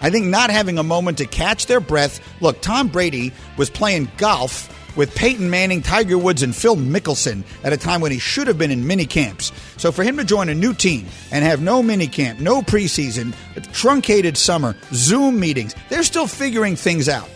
I 0.00 0.10
think 0.10 0.26
not 0.26 0.50
having 0.50 0.78
a 0.78 0.82
moment 0.82 1.18
to 1.18 1.26
catch 1.26 1.66
their 1.66 1.80
breath. 1.80 2.20
Look, 2.40 2.60
Tom 2.60 2.88
Brady 2.88 3.32
was 3.56 3.70
playing 3.70 4.10
golf 4.16 4.72
with 4.96 5.14
Peyton 5.14 5.50
Manning, 5.50 5.82
Tiger 5.82 6.18
Woods, 6.18 6.42
and 6.42 6.56
Phil 6.56 6.76
Mickelson 6.76 7.44
at 7.62 7.72
a 7.72 7.76
time 7.76 8.00
when 8.00 8.12
he 8.12 8.18
should 8.18 8.46
have 8.46 8.58
been 8.58 8.70
in 8.70 8.86
mini 8.86 9.06
camps. 9.06 9.52
So 9.76 9.92
for 9.92 10.02
him 10.02 10.16
to 10.16 10.24
join 10.24 10.48
a 10.48 10.54
new 10.54 10.74
team 10.74 11.06
and 11.30 11.44
have 11.44 11.60
no 11.60 11.82
mini 11.82 12.06
camp, 12.06 12.40
no 12.40 12.62
preseason, 12.62 13.34
truncated 13.72 14.36
summer, 14.36 14.76
Zoom 14.92 15.38
meetings, 15.38 15.74
they're 15.88 16.02
still 16.02 16.26
figuring 16.26 16.76
things 16.76 17.08
out. 17.08 17.28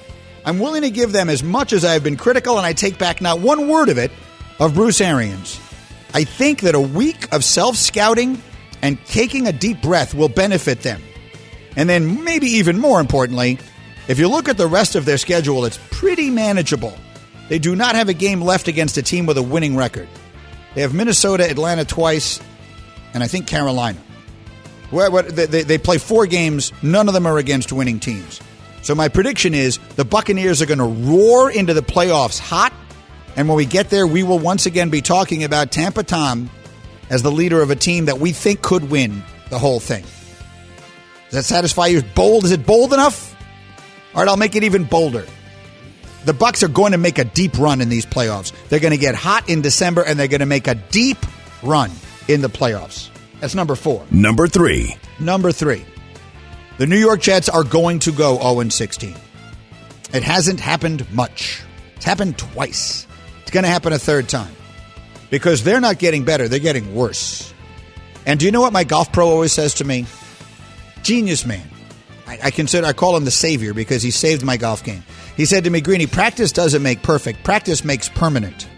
I'm 0.45 0.59
willing 0.59 0.83
to 0.83 0.91
give 0.91 1.13
them 1.13 1.29
as 1.29 1.43
much 1.43 1.73
as 1.73 1.85
I've 1.85 2.03
been 2.03 2.17
critical, 2.17 2.57
and 2.57 2.67
I 2.67 2.73
take 2.73 2.99
back 2.99 3.21
not 3.21 3.41
one 3.41 3.69
word 3.69 3.91
of 3.91 3.99
it 3.99 4.11
of 4.59 4.75
Bruce 4.75 5.01
Arians. 5.01 5.61
I 6.15 6.25
think 6.25 6.63
that 6.63 6.75
a 6.75 6.81
week 6.81 7.33
of 7.33 7.45
self 7.45 7.77
scouting 7.77 8.43
and 8.83 8.99
taking 9.05 9.47
a 9.47 9.53
deep 9.53 9.83
breath 9.83 10.15
will 10.15 10.29
benefit 10.29 10.81
them. 10.81 11.03
And 11.77 11.89
then, 11.89 12.25
maybe 12.25 12.47
even 12.47 12.79
more 12.79 13.01
importantly, 13.01 13.59
if 14.09 14.19
you 14.19 14.29
look 14.29 14.49
at 14.49 14.57
the 14.57 14.67
rest 14.67 14.97
of 14.97 15.05
their 15.05 15.19
schedule, 15.19 15.65
it's 15.65 15.79
pretty 15.91 16.31
manageable. 16.31 16.97
They 17.49 17.59
do 17.59 17.77
not 17.77 17.95
have 17.95 18.09
a 18.09 18.15
game 18.15 18.41
left 18.41 18.69
against 18.69 18.97
a 18.97 19.03
team 19.03 19.27
with 19.27 19.39
a 19.39 19.43
winning 19.43 19.77
record. 19.77 20.09
They 20.75 20.83
have 20.83 20.95
Minnesota, 20.95 21.49
Atlanta 21.49 21.85
twice, 21.85 22.41
and 23.15 23.23
I 23.23 23.27
think 23.27 23.47
Carolina. 23.47 23.99
They 24.93 25.79
play 25.79 25.99
four 25.99 26.27
games, 26.27 26.73
none 26.83 27.09
of 27.09 27.15
them 27.15 27.27
are 27.27 27.39
against 27.39 27.73
winning 27.73 28.01
teams. 28.01 28.41
So 28.83 28.95
my 28.95 29.09
prediction 29.09 29.55
is 29.55 29.79
the 29.97 30.05
Buccaneers 30.05 30.63
are 30.63 30.67
going 30.67 30.79
to 30.79 30.85
roar 30.85 31.51
into 31.51 31.75
the 31.75 31.83
playoffs 31.83 32.39
hot, 32.39 32.73
and 33.37 33.49
when 33.49 33.57
we 33.57 33.67
get 33.67 33.91
there, 33.91 34.07
we 34.07 34.23
will 34.23 34.39
once 34.39 34.67
again 34.67 34.91
be 34.91 35.03
talking 35.03 35.45
about 35.45 35.71
Tampa 35.71 36.03
Tom 36.03 36.51
as 37.11 37.23
the 37.23 37.31
leader 37.31 37.63
of 37.63 37.71
a 37.71 37.77
team 37.77 38.07
that 38.07 38.19
we 38.19 38.33
think 38.33 38.63
could 38.63 38.91
win 38.91 39.23
the 39.51 39.59
whole 39.59 39.81
thing. 39.81 40.05
Does 41.31 41.37
that 41.37 41.45
satisfy 41.45 41.87
you? 41.87 42.03
Bold? 42.03 42.45
Is 42.45 42.51
it 42.51 42.67
bold 42.67 42.93
enough? 42.93 43.37
All 44.15 44.23
right, 44.23 44.29
I'll 44.29 44.37
make 44.37 44.57
it 44.57 44.65
even 44.65 44.85
bolder. 44.85 45.25
The 46.25 46.33
Bucs 46.33 46.63
are 46.63 46.69
going 46.69 46.93
to 46.93 46.99
make 46.99 47.19
a 47.19 47.25
deep 47.25 47.57
run 47.57 47.81
in 47.81 47.89
these 47.89 48.05
playoffs. 48.05 48.53
They're 48.69 48.81
going 48.81 48.91
to 48.93 48.99
get 48.99 49.15
hot 49.15 49.49
in 49.49 49.63
December, 49.63 50.03
and 50.03 50.19
they're 50.19 50.29
going 50.29 50.41
to 50.41 50.47
make 50.47 50.67
a 50.67 50.75
deep 50.75 51.19
run 51.63 51.91
in 52.29 52.41
the 52.41 52.49
playoffs. 52.49 53.09
That's 53.39 53.55
number 53.55 53.77
four. 53.77 54.05
Number 54.11 54.49
three. 54.49 54.97
Number 55.19 55.53
three. 55.53 55.85
The 56.79 56.87
New 56.87 56.99
York 56.99 57.21
Jets 57.21 57.49
are 57.49 57.65
going 57.65 58.01
to 58.01 58.13
go 58.13 58.39
0 58.39 58.69
16. 58.69 59.15
It 60.13 60.23
hasn't 60.23 60.59
happened 60.59 61.11
much. 61.13 61.63
It's 61.97 62.05
happened 62.05 62.39
twice. 62.39 63.07
It's 63.43 63.51
going 63.51 63.65
to 63.65 63.71
happen 63.71 63.93
a 63.93 63.99
third 63.99 64.29
time 64.29 64.55
because 65.31 65.63
they're 65.63 65.81
not 65.81 65.99
getting 65.99 66.25
better, 66.25 66.49
they're 66.49 66.59
getting 66.59 66.95
worse. 66.95 67.55
And 68.27 68.39
do 68.41 68.47
you 68.47 68.53
know 68.53 68.61
what 68.61 68.73
my 68.73 68.85
golf 68.85 69.13
pro 69.13 69.29
always 69.29 69.53
says 69.53 69.75
to 69.75 69.85
me? 69.85 70.07
Genius 71.03 71.47
man. 71.47 71.67
I, 72.27 72.39
I 72.45 72.51
consider 72.51 72.87
I 72.87 72.93
call 72.93 73.17
him 73.17 73.25
the 73.25 73.31
savior 73.31 73.75
because 73.75 74.03
he 74.03 74.11
saved 74.11 74.45
my 74.45 74.57
golf 74.57 74.85
game. 74.85 75.03
He 75.37 75.47
said 75.47 75.65
to 75.65 75.71
me, 75.71 75.81
Greeny, 75.81 76.07
practice 76.07 76.53
doesn't 76.53 76.83
make 76.83 77.03
perfect. 77.03 77.43
Practice 77.43 77.85
makes 77.85 78.09
permanent. 78.09 78.69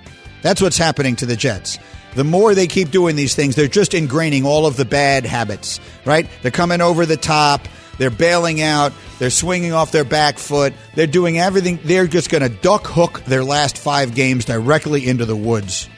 That's 0.43 0.63
what's 0.63 0.79
happening 0.79 1.17
to 1.17 1.27
the 1.27 1.37
Jets. 1.37 1.79
The 2.15 2.25
more 2.25 2.55
they 2.55 2.67
keep 2.67 2.91
doing 2.91 3.17
these 3.17 3.35
things, 3.35 3.55
they're 3.55 3.69
just 3.69 3.93
ingraining 3.93 4.45
all 4.45 4.67
of 4.67 4.77
the 4.77 4.85
bad 4.85 5.25
habits, 5.25 5.81
right? 6.05 6.29
They're 6.43 6.51
coming 6.51 6.81
over 6.81 7.07
the 7.07 7.17
top. 7.17 7.67
They're 7.99 8.11
bailing 8.11 8.61
out. 8.61 8.93
They're 9.19 9.31
swinging 9.31 9.73
off 9.73 9.93
their 9.93 10.05
back 10.05 10.39
foot. 10.39 10.75
They're 10.95 11.07
doing 11.07 11.39
everything. 11.39 11.79
They're 11.85 12.07
just 12.07 12.31
going 12.31 12.43
to 12.43 12.49
duck 12.49 12.87
hook 12.87 13.23
their 13.25 13.45
last 13.45 13.79
five 13.79 14.15
games 14.15 14.45
directly 14.45 15.07
into 15.09 15.25
the 15.25 15.37
woods. 15.37 15.89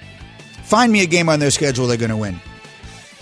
Find 0.64 0.92
me 0.92 1.02
a 1.02 1.06
game 1.06 1.28
on 1.28 1.40
their 1.40 1.50
schedule 1.50 1.86
they're 1.86 1.96
going 1.96 2.10
to 2.10 2.16
win. 2.16 2.40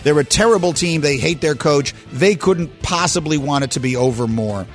They're 0.03 0.19
a 0.19 0.25
terrible 0.25 0.73
team. 0.73 1.01
They 1.01 1.17
hate 1.17 1.41
their 1.41 1.55
coach. 1.55 1.93
They 2.11 2.35
couldn't 2.35 2.81
possibly 2.81 3.37
want 3.37 3.63
it 3.63 3.71
to 3.71 3.79
be 3.79 3.95
over 3.95 4.27
more. 4.27 4.67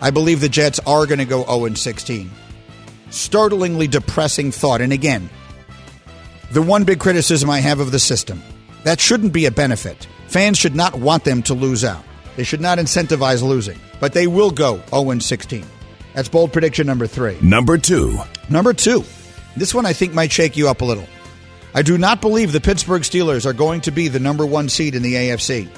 I 0.00 0.10
believe 0.10 0.40
the 0.40 0.48
Jets 0.48 0.78
are 0.80 1.06
going 1.06 1.18
to 1.18 1.24
go 1.24 1.44
0 1.44 1.74
16. 1.74 2.30
Startlingly 3.10 3.86
depressing 3.86 4.50
thought. 4.50 4.80
And 4.80 4.92
again, 4.92 5.30
the 6.50 6.62
one 6.62 6.84
big 6.84 7.00
criticism 7.00 7.48
I 7.48 7.60
have 7.60 7.80
of 7.80 7.92
the 7.92 7.98
system 7.98 8.42
that 8.84 9.00
shouldn't 9.00 9.32
be 9.32 9.46
a 9.46 9.50
benefit. 9.50 10.06
Fans 10.28 10.58
should 10.58 10.74
not 10.74 10.94
want 10.94 11.24
them 11.24 11.42
to 11.44 11.54
lose 11.54 11.84
out. 11.84 12.04
They 12.36 12.44
should 12.44 12.60
not 12.60 12.78
incentivize 12.78 13.42
losing, 13.42 13.78
but 14.00 14.12
they 14.12 14.26
will 14.26 14.50
go 14.50 14.82
0 14.90 15.18
16. 15.18 15.64
That's 16.14 16.28
bold 16.28 16.52
prediction 16.52 16.86
number 16.86 17.06
three. 17.06 17.38
Number 17.40 17.78
two. 17.78 18.18
Number 18.48 18.72
two. 18.72 19.04
This 19.56 19.74
one 19.74 19.86
I 19.86 19.92
think 19.92 20.12
might 20.12 20.32
shake 20.32 20.56
you 20.56 20.68
up 20.68 20.80
a 20.80 20.84
little. 20.84 21.06
I 21.76 21.82
do 21.82 21.98
not 21.98 22.22
believe 22.22 22.52
the 22.52 22.60
Pittsburgh 22.62 23.02
Steelers 23.02 23.44
are 23.44 23.52
going 23.52 23.82
to 23.82 23.90
be 23.90 24.08
the 24.08 24.18
number 24.18 24.46
one 24.46 24.70
seed 24.70 24.94
in 24.94 25.02
the 25.02 25.12
AFC. 25.12 25.68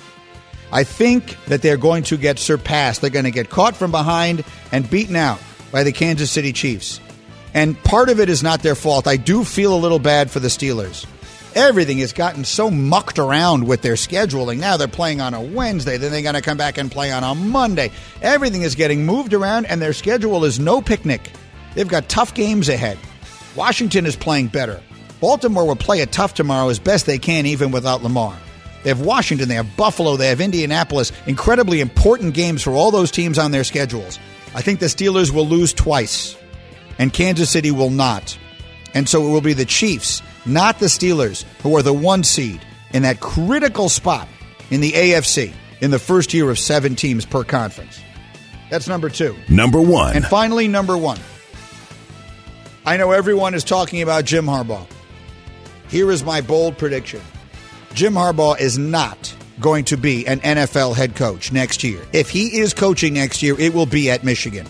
I 0.71 0.85
think 0.85 1.37
that 1.47 1.61
they're 1.61 1.77
going 1.77 2.05
to 2.05 2.17
get 2.17 2.39
surpassed. 2.39 3.01
They're 3.01 3.11
going 3.11 3.25
to 3.25 3.33
get 3.33 3.51
caught 3.51 3.75
from 3.75 3.91
behind 3.91 4.45
and 4.71 4.89
beaten 4.89 5.17
out 5.17 5.41
by 5.73 5.83
the 5.83 5.91
Kansas 5.91 6.31
City 6.31 6.53
Chiefs. 6.53 7.01
And 7.53 7.77
part 7.83 8.11
of 8.11 8.21
it 8.21 8.29
is 8.29 8.45
not 8.45 8.63
their 8.63 8.77
fault. 8.77 9.09
I 9.09 9.17
do 9.17 9.43
feel 9.43 9.75
a 9.75 9.77
little 9.77 9.99
bad 9.99 10.31
for 10.31 10.39
the 10.39 10.47
Steelers. 10.47 11.05
Everything 11.57 11.99
has 11.99 12.13
gotten 12.13 12.45
so 12.45 12.71
mucked 12.71 13.19
around 13.19 13.67
with 13.67 13.83
their 13.83 13.95
scheduling. 13.95 14.61
Now 14.61 14.77
they're 14.77 14.87
playing 14.87 15.21
on 15.21 15.35
a 15.35 15.43
Wednesday, 15.43 15.97
then 15.97 16.13
they're 16.13 16.23
going 16.23 16.37
to 16.37 16.43
come 16.43 16.59
back 16.59 16.79
and 16.79 16.93
play 16.93 17.11
on 17.11 17.25
a 17.25 17.35
Monday. 17.35 17.91
Everything 18.23 18.63
is 18.63 18.77
getting 18.77 19.05
moved 19.05 19.35
around, 19.35 19.67
and 19.67 19.83
their 19.83 19.93
schedule 19.93 20.45
is 20.45 20.61
no 20.61 20.81
picnic. 20.81 21.33
They've 21.75 21.89
got 21.89 22.09
tough 22.09 22.35
games 22.35 22.69
ahead. 22.69 22.99
Washington 23.57 24.07
is 24.07 24.15
playing 24.15 24.47
better. 24.47 24.81
Baltimore 25.21 25.67
will 25.67 25.77
play 25.77 26.01
it 26.01 26.13
tough 26.13 26.35
tomorrow 26.35 26.69
as 26.69 26.79
best 26.79 27.07
they 27.07 27.19
can, 27.19 27.47
even 27.47 27.71
without 27.71 28.03
Lamar. 28.03 28.37
They 28.83 28.91
have 28.91 29.01
Washington, 29.01 29.49
they 29.49 29.57
have 29.57 29.77
Buffalo, 29.77 30.17
they 30.17 30.29
have 30.29 30.41
Indianapolis. 30.41 31.13
Incredibly 31.27 31.81
important 31.81 32.35
games 32.35 32.63
for 32.63 32.73
all 32.73 32.91
those 32.91 33.11
teams 33.11 33.39
on 33.39 33.51
their 33.51 33.65
schedules. 33.65 34.19
I 34.55 34.63
think 34.63 34.81
the 34.81 34.87
Steelers 34.87 35.33
will 35.33 35.47
lose 35.47 35.73
twice, 35.73 36.37
and 36.99 37.13
Kansas 37.13 37.51
City 37.51 37.71
will 37.71 37.91
not. 37.91 38.39
And 38.95 39.09
so 39.09 39.27
it 39.27 39.31
will 39.31 39.41
be 39.41 39.53
the 39.53 39.65
Chiefs, 39.65 40.23
not 40.47 40.79
the 40.79 40.87
Steelers, 40.87 41.45
who 41.63 41.77
are 41.77 41.83
the 41.83 41.93
one 41.93 42.25
seed 42.25 42.61
in 42.93 43.03
that 43.03 43.21
critical 43.21 43.89
spot 43.89 44.29
in 44.71 44.81
the 44.81 44.93
AFC 44.93 45.53
in 45.81 45.91
the 45.91 45.99
first 45.99 46.33
year 46.33 46.49
of 46.51 46.59
seven 46.59 46.97
teams 46.97 47.27
per 47.27 47.45
conference. 47.45 48.01
That's 48.71 48.89
number 48.89 49.09
two. 49.09 49.37
Number 49.49 49.81
one. 49.81 50.17
And 50.17 50.25
finally, 50.25 50.69
number 50.69 50.97
one. 50.97 51.19
I 52.85 52.97
know 52.97 53.13
everyone 53.13 53.55
is 53.55 53.65
talking 53.65 54.03
about 54.03 54.25
Jim 54.25 54.47
Harbaugh. 54.47 54.87
Here 55.89 56.11
is 56.11 56.25
my 56.25 56.41
bold 56.41 56.79
prediction 56.79 57.23
Jim 57.95 58.15
Harbaugh 58.15 58.61
is 58.61 58.79
not 58.79 59.35
going 59.61 59.85
to 59.87 59.97
be 59.97 60.27
an 60.27 60.41
NFL 60.41 60.95
head 60.95 61.17
coach 61.17 61.51
next 61.53 61.83
year. 61.83 62.01
If 62.13 62.31
he 62.31 62.59
is 62.59 62.75
coaching 62.75 63.15
next 63.15 63.43
year, 63.43 63.59
it 63.59 63.75
will 63.75 63.87
be 63.87 64.11
at 64.11 64.23
Michigan. 64.23 64.67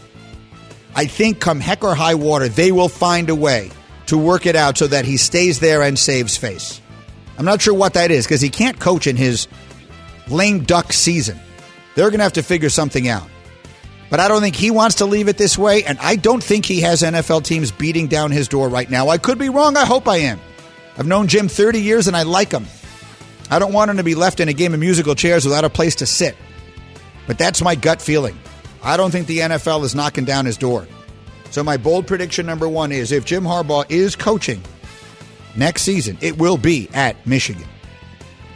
I 0.94 1.06
think, 1.06 1.40
come 1.40 1.60
heck 1.60 1.84
or 1.84 1.94
high 1.94 2.14
water, 2.14 2.48
they 2.48 2.72
will 2.72 2.88
find 2.88 3.28
a 3.28 3.34
way 3.34 3.70
to 4.06 4.16
work 4.16 4.46
it 4.46 4.56
out 4.56 4.78
so 4.78 4.86
that 4.86 5.04
he 5.04 5.16
stays 5.16 5.60
there 5.60 5.82
and 5.82 5.98
saves 5.98 6.36
face. 6.36 6.80
I'm 7.36 7.44
not 7.44 7.60
sure 7.60 7.74
what 7.74 7.94
that 7.94 8.10
is 8.10 8.24
because 8.24 8.40
he 8.40 8.48
can't 8.48 8.80
coach 8.80 9.06
in 9.06 9.16
his 9.16 9.46
lame 10.28 10.64
duck 10.64 10.92
season. 10.92 11.38
They're 11.94 12.10
going 12.10 12.18
to 12.18 12.24
have 12.24 12.32
to 12.34 12.42
figure 12.42 12.70
something 12.70 13.08
out. 13.08 13.28
But 14.10 14.20
I 14.20 14.28
don't 14.28 14.40
think 14.40 14.56
he 14.56 14.70
wants 14.70 14.96
to 14.96 15.04
leave 15.04 15.28
it 15.28 15.36
this 15.36 15.58
way, 15.58 15.84
and 15.84 15.98
I 15.98 16.16
don't 16.16 16.42
think 16.42 16.64
he 16.64 16.80
has 16.80 17.02
NFL 17.02 17.44
teams 17.44 17.70
beating 17.70 18.06
down 18.06 18.30
his 18.30 18.48
door 18.48 18.68
right 18.68 18.88
now. 18.88 19.10
I 19.10 19.18
could 19.18 19.38
be 19.38 19.50
wrong. 19.50 19.76
I 19.76 19.84
hope 19.84 20.08
I 20.08 20.16
am. 20.16 20.40
I've 20.98 21.06
known 21.06 21.28
Jim 21.28 21.48
30 21.48 21.80
years 21.80 22.08
and 22.08 22.16
I 22.16 22.24
like 22.24 22.50
him. 22.50 22.66
I 23.50 23.58
don't 23.58 23.72
want 23.72 23.90
him 23.90 23.96
to 23.98 24.02
be 24.02 24.14
left 24.14 24.40
in 24.40 24.48
a 24.48 24.52
game 24.52 24.74
of 24.74 24.80
musical 24.80 25.14
chairs 25.14 25.44
without 25.44 25.64
a 25.64 25.70
place 25.70 25.94
to 25.96 26.06
sit. 26.06 26.36
But 27.26 27.38
that's 27.38 27.62
my 27.62 27.76
gut 27.76 28.02
feeling. 28.02 28.36
I 28.82 28.96
don't 28.96 29.10
think 29.10 29.26
the 29.26 29.38
NFL 29.38 29.84
is 29.84 29.94
knocking 29.94 30.24
down 30.24 30.44
his 30.44 30.56
door. 30.56 30.86
So 31.50 31.62
my 31.62 31.76
bold 31.76 32.06
prediction 32.06 32.46
number 32.46 32.68
one 32.68 32.92
is 32.92 33.12
if 33.12 33.24
Jim 33.24 33.44
Harbaugh 33.44 33.86
is 33.88 34.16
coaching 34.16 34.62
next 35.56 35.82
season, 35.82 36.18
it 36.20 36.36
will 36.36 36.58
be 36.58 36.88
at 36.92 37.26
Michigan. 37.26 37.66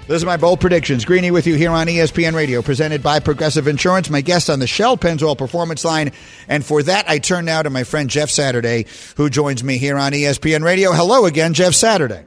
Those 0.09 0.25
are 0.25 0.27
my 0.27 0.37
bold 0.37 0.61
predictions. 0.61 1.05
Greeny 1.05 1.31
with 1.31 1.47
you 1.47 1.55
here 1.55 1.71
on 1.71 1.87
ESPN 1.87 2.35
Radio, 2.35 2.61
presented 2.61 3.05
by 3.05 3.21
Progressive 3.21 3.69
Insurance. 3.69 4.11
My 4.11 4.21
guest 4.21 4.51
on 4.51 4.59
the 4.59 4.67
Shell 4.67 4.99
Pennzoil 4.99 5.39
Performance 5.39 5.85
Line. 5.85 6.11
And 6.49 6.65
for 6.65 6.83
that, 6.83 7.09
I 7.09 7.19
turn 7.19 7.45
now 7.45 7.63
to 7.63 7.71
my 7.71 7.85
friend 7.85 8.11
Jeff 8.11 8.29
Saturday, 8.29 8.87
who 9.17 9.31
joins 9.31 9.63
me 9.63 9.79
here 9.79 9.97
on 9.97 10.13
ESPN 10.13 10.65
Radio. 10.65 10.93
Hello 10.93 11.25
again, 11.25 11.55
Jeff 11.55 11.75
Saturday. 11.75 12.27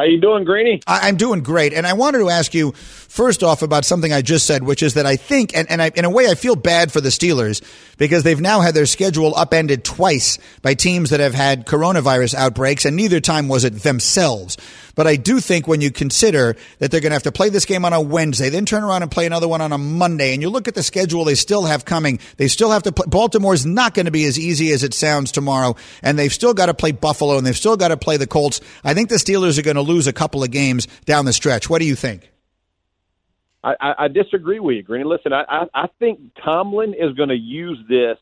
How 0.00 0.06
you 0.06 0.18
doing, 0.18 0.44
Greeny? 0.44 0.80
I, 0.86 1.10
am 1.10 1.18
doing 1.18 1.42
great, 1.42 1.74
and 1.74 1.86
I 1.86 1.92
wanted 1.92 2.20
to 2.20 2.30
ask 2.30 2.54
you 2.54 2.72
first 2.72 3.42
off 3.42 3.60
about 3.60 3.84
something 3.84 4.14
I 4.14 4.22
just 4.22 4.46
said, 4.46 4.62
which 4.62 4.82
is 4.82 4.94
that 4.94 5.04
I 5.04 5.16
think, 5.16 5.54
and, 5.54 5.70
and 5.70 5.82
I, 5.82 5.90
in 5.94 6.06
a 6.06 6.10
way, 6.10 6.26
I 6.26 6.34
feel 6.36 6.56
bad 6.56 6.90
for 6.90 7.02
the 7.02 7.10
Steelers 7.10 7.62
because 7.98 8.22
they've 8.22 8.40
now 8.40 8.62
had 8.62 8.72
their 8.72 8.86
schedule 8.86 9.34
upended 9.36 9.84
twice 9.84 10.38
by 10.62 10.72
teams 10.72 11.10
that 11.10 11.20
have 11.20 11.34
had 11.34 11.66
coronavirus 11.66 12.34
outbreaks, 12.34 12.86
and 12.86 12.96
neither 12.96 13.20
time 13.20 13.46
was 13.46 13.64
it 13.64 13.82
themselves. 13.82 14.56
But 14.94 15.06
I 15.06 15.16
do 15.16 15.40
think 15.40 15.66
when 15.66 15.80
you 15.80 15.90
consider 15.90 16.56
that 16.78 16.90
they're 16.90 17.00
going 17.00 17.10
to 17.10 17.14
have 17.14 17.22
to 17.24 17.32
play 17.32 17.48
this 17.48 17.64
game 17.64 17.84
on 17.84 17.92
a 17.92 18.00
Wednesday, 18.00 18.48
then 18.48 18.66
turn 18.66 18.84
around 18.84 19.02
and 19.02 19.10
play 19.10 19.26
another 19.26 19.48
one 19.48 19.60
on 19.60 19.72
a 19.72 19.78
Monday, 19.78 20.32
and 20.32 20.42
you 20.42 20.50
look 20.50 20.68
at 20.68 20.74
the 20.74 20.82
schedule 20.82 21.24
they 21.24 21.34
still 21.34 21.64
have 21.64 21.84
coming, 21.84 22.18
they 22.36 22.48
still 22.48 22.70
have 22.70 22.82
to 22.84 22.92
play. 22.92 23.06
Baltimore's 23.08 23.66
not 23.66 23.94
going 23.94 24.06
to 24.06 24.12
be 24.12 24.24
as 24.24 24.38
easy 24.38 24.72
as 24.72 24.82
it 24.82 24.94
sounds 24.94 25.32
tomorrow, 25.32 25.76
and 26.02 26.18
they've 26.18 26.32
still 26.32 26.54
got 26.54 26.66
to 26.66 26.74
play 26.74 26.92
Buffalo, 26.92 27.38
and 27.38 27.46
they've 27.46 27.56
still 27.56 27.76
got 27.76 27.88
to 27.88 27.96
play 27.96 28.16
the 28.16 28.26
Colts. 28.26 28.60
I 28.84 28.94
think 28.94 29.08
the 29.08 29.16
Steelers 29.16 29.58
are 29.58 29.62
going 29.62 29.76
to 29.76 29.82
lose 29.82 30.06
a 30.06 30.12
couple 30.12 30.42
of 30.42 30.50
games 30.50 30.86
down 31.04 31.24
the 31.24 31.32
stretch. 31.32 31.68
What 31.68 31.80
do 31.80 31.86
you 31.86 31.96
think? 31.96 32.30
I, 33.62 33.94
I 33.98 34.08
disagree 34.08 34.58
with 34.58 34.76
you, 34.76 34.82
Green. 34.82 35.04
Listen, 35.04 35.34
I, 35.34 35.44
I, 35.46 35.66
I 35.74 35.86
think 35.98 36.20
Tomlin 36.42 36.94
is 36.94 37.12
going 37.14 37.28
to 37.28 37.36
use 37.36 37.78
this 37.90 38.16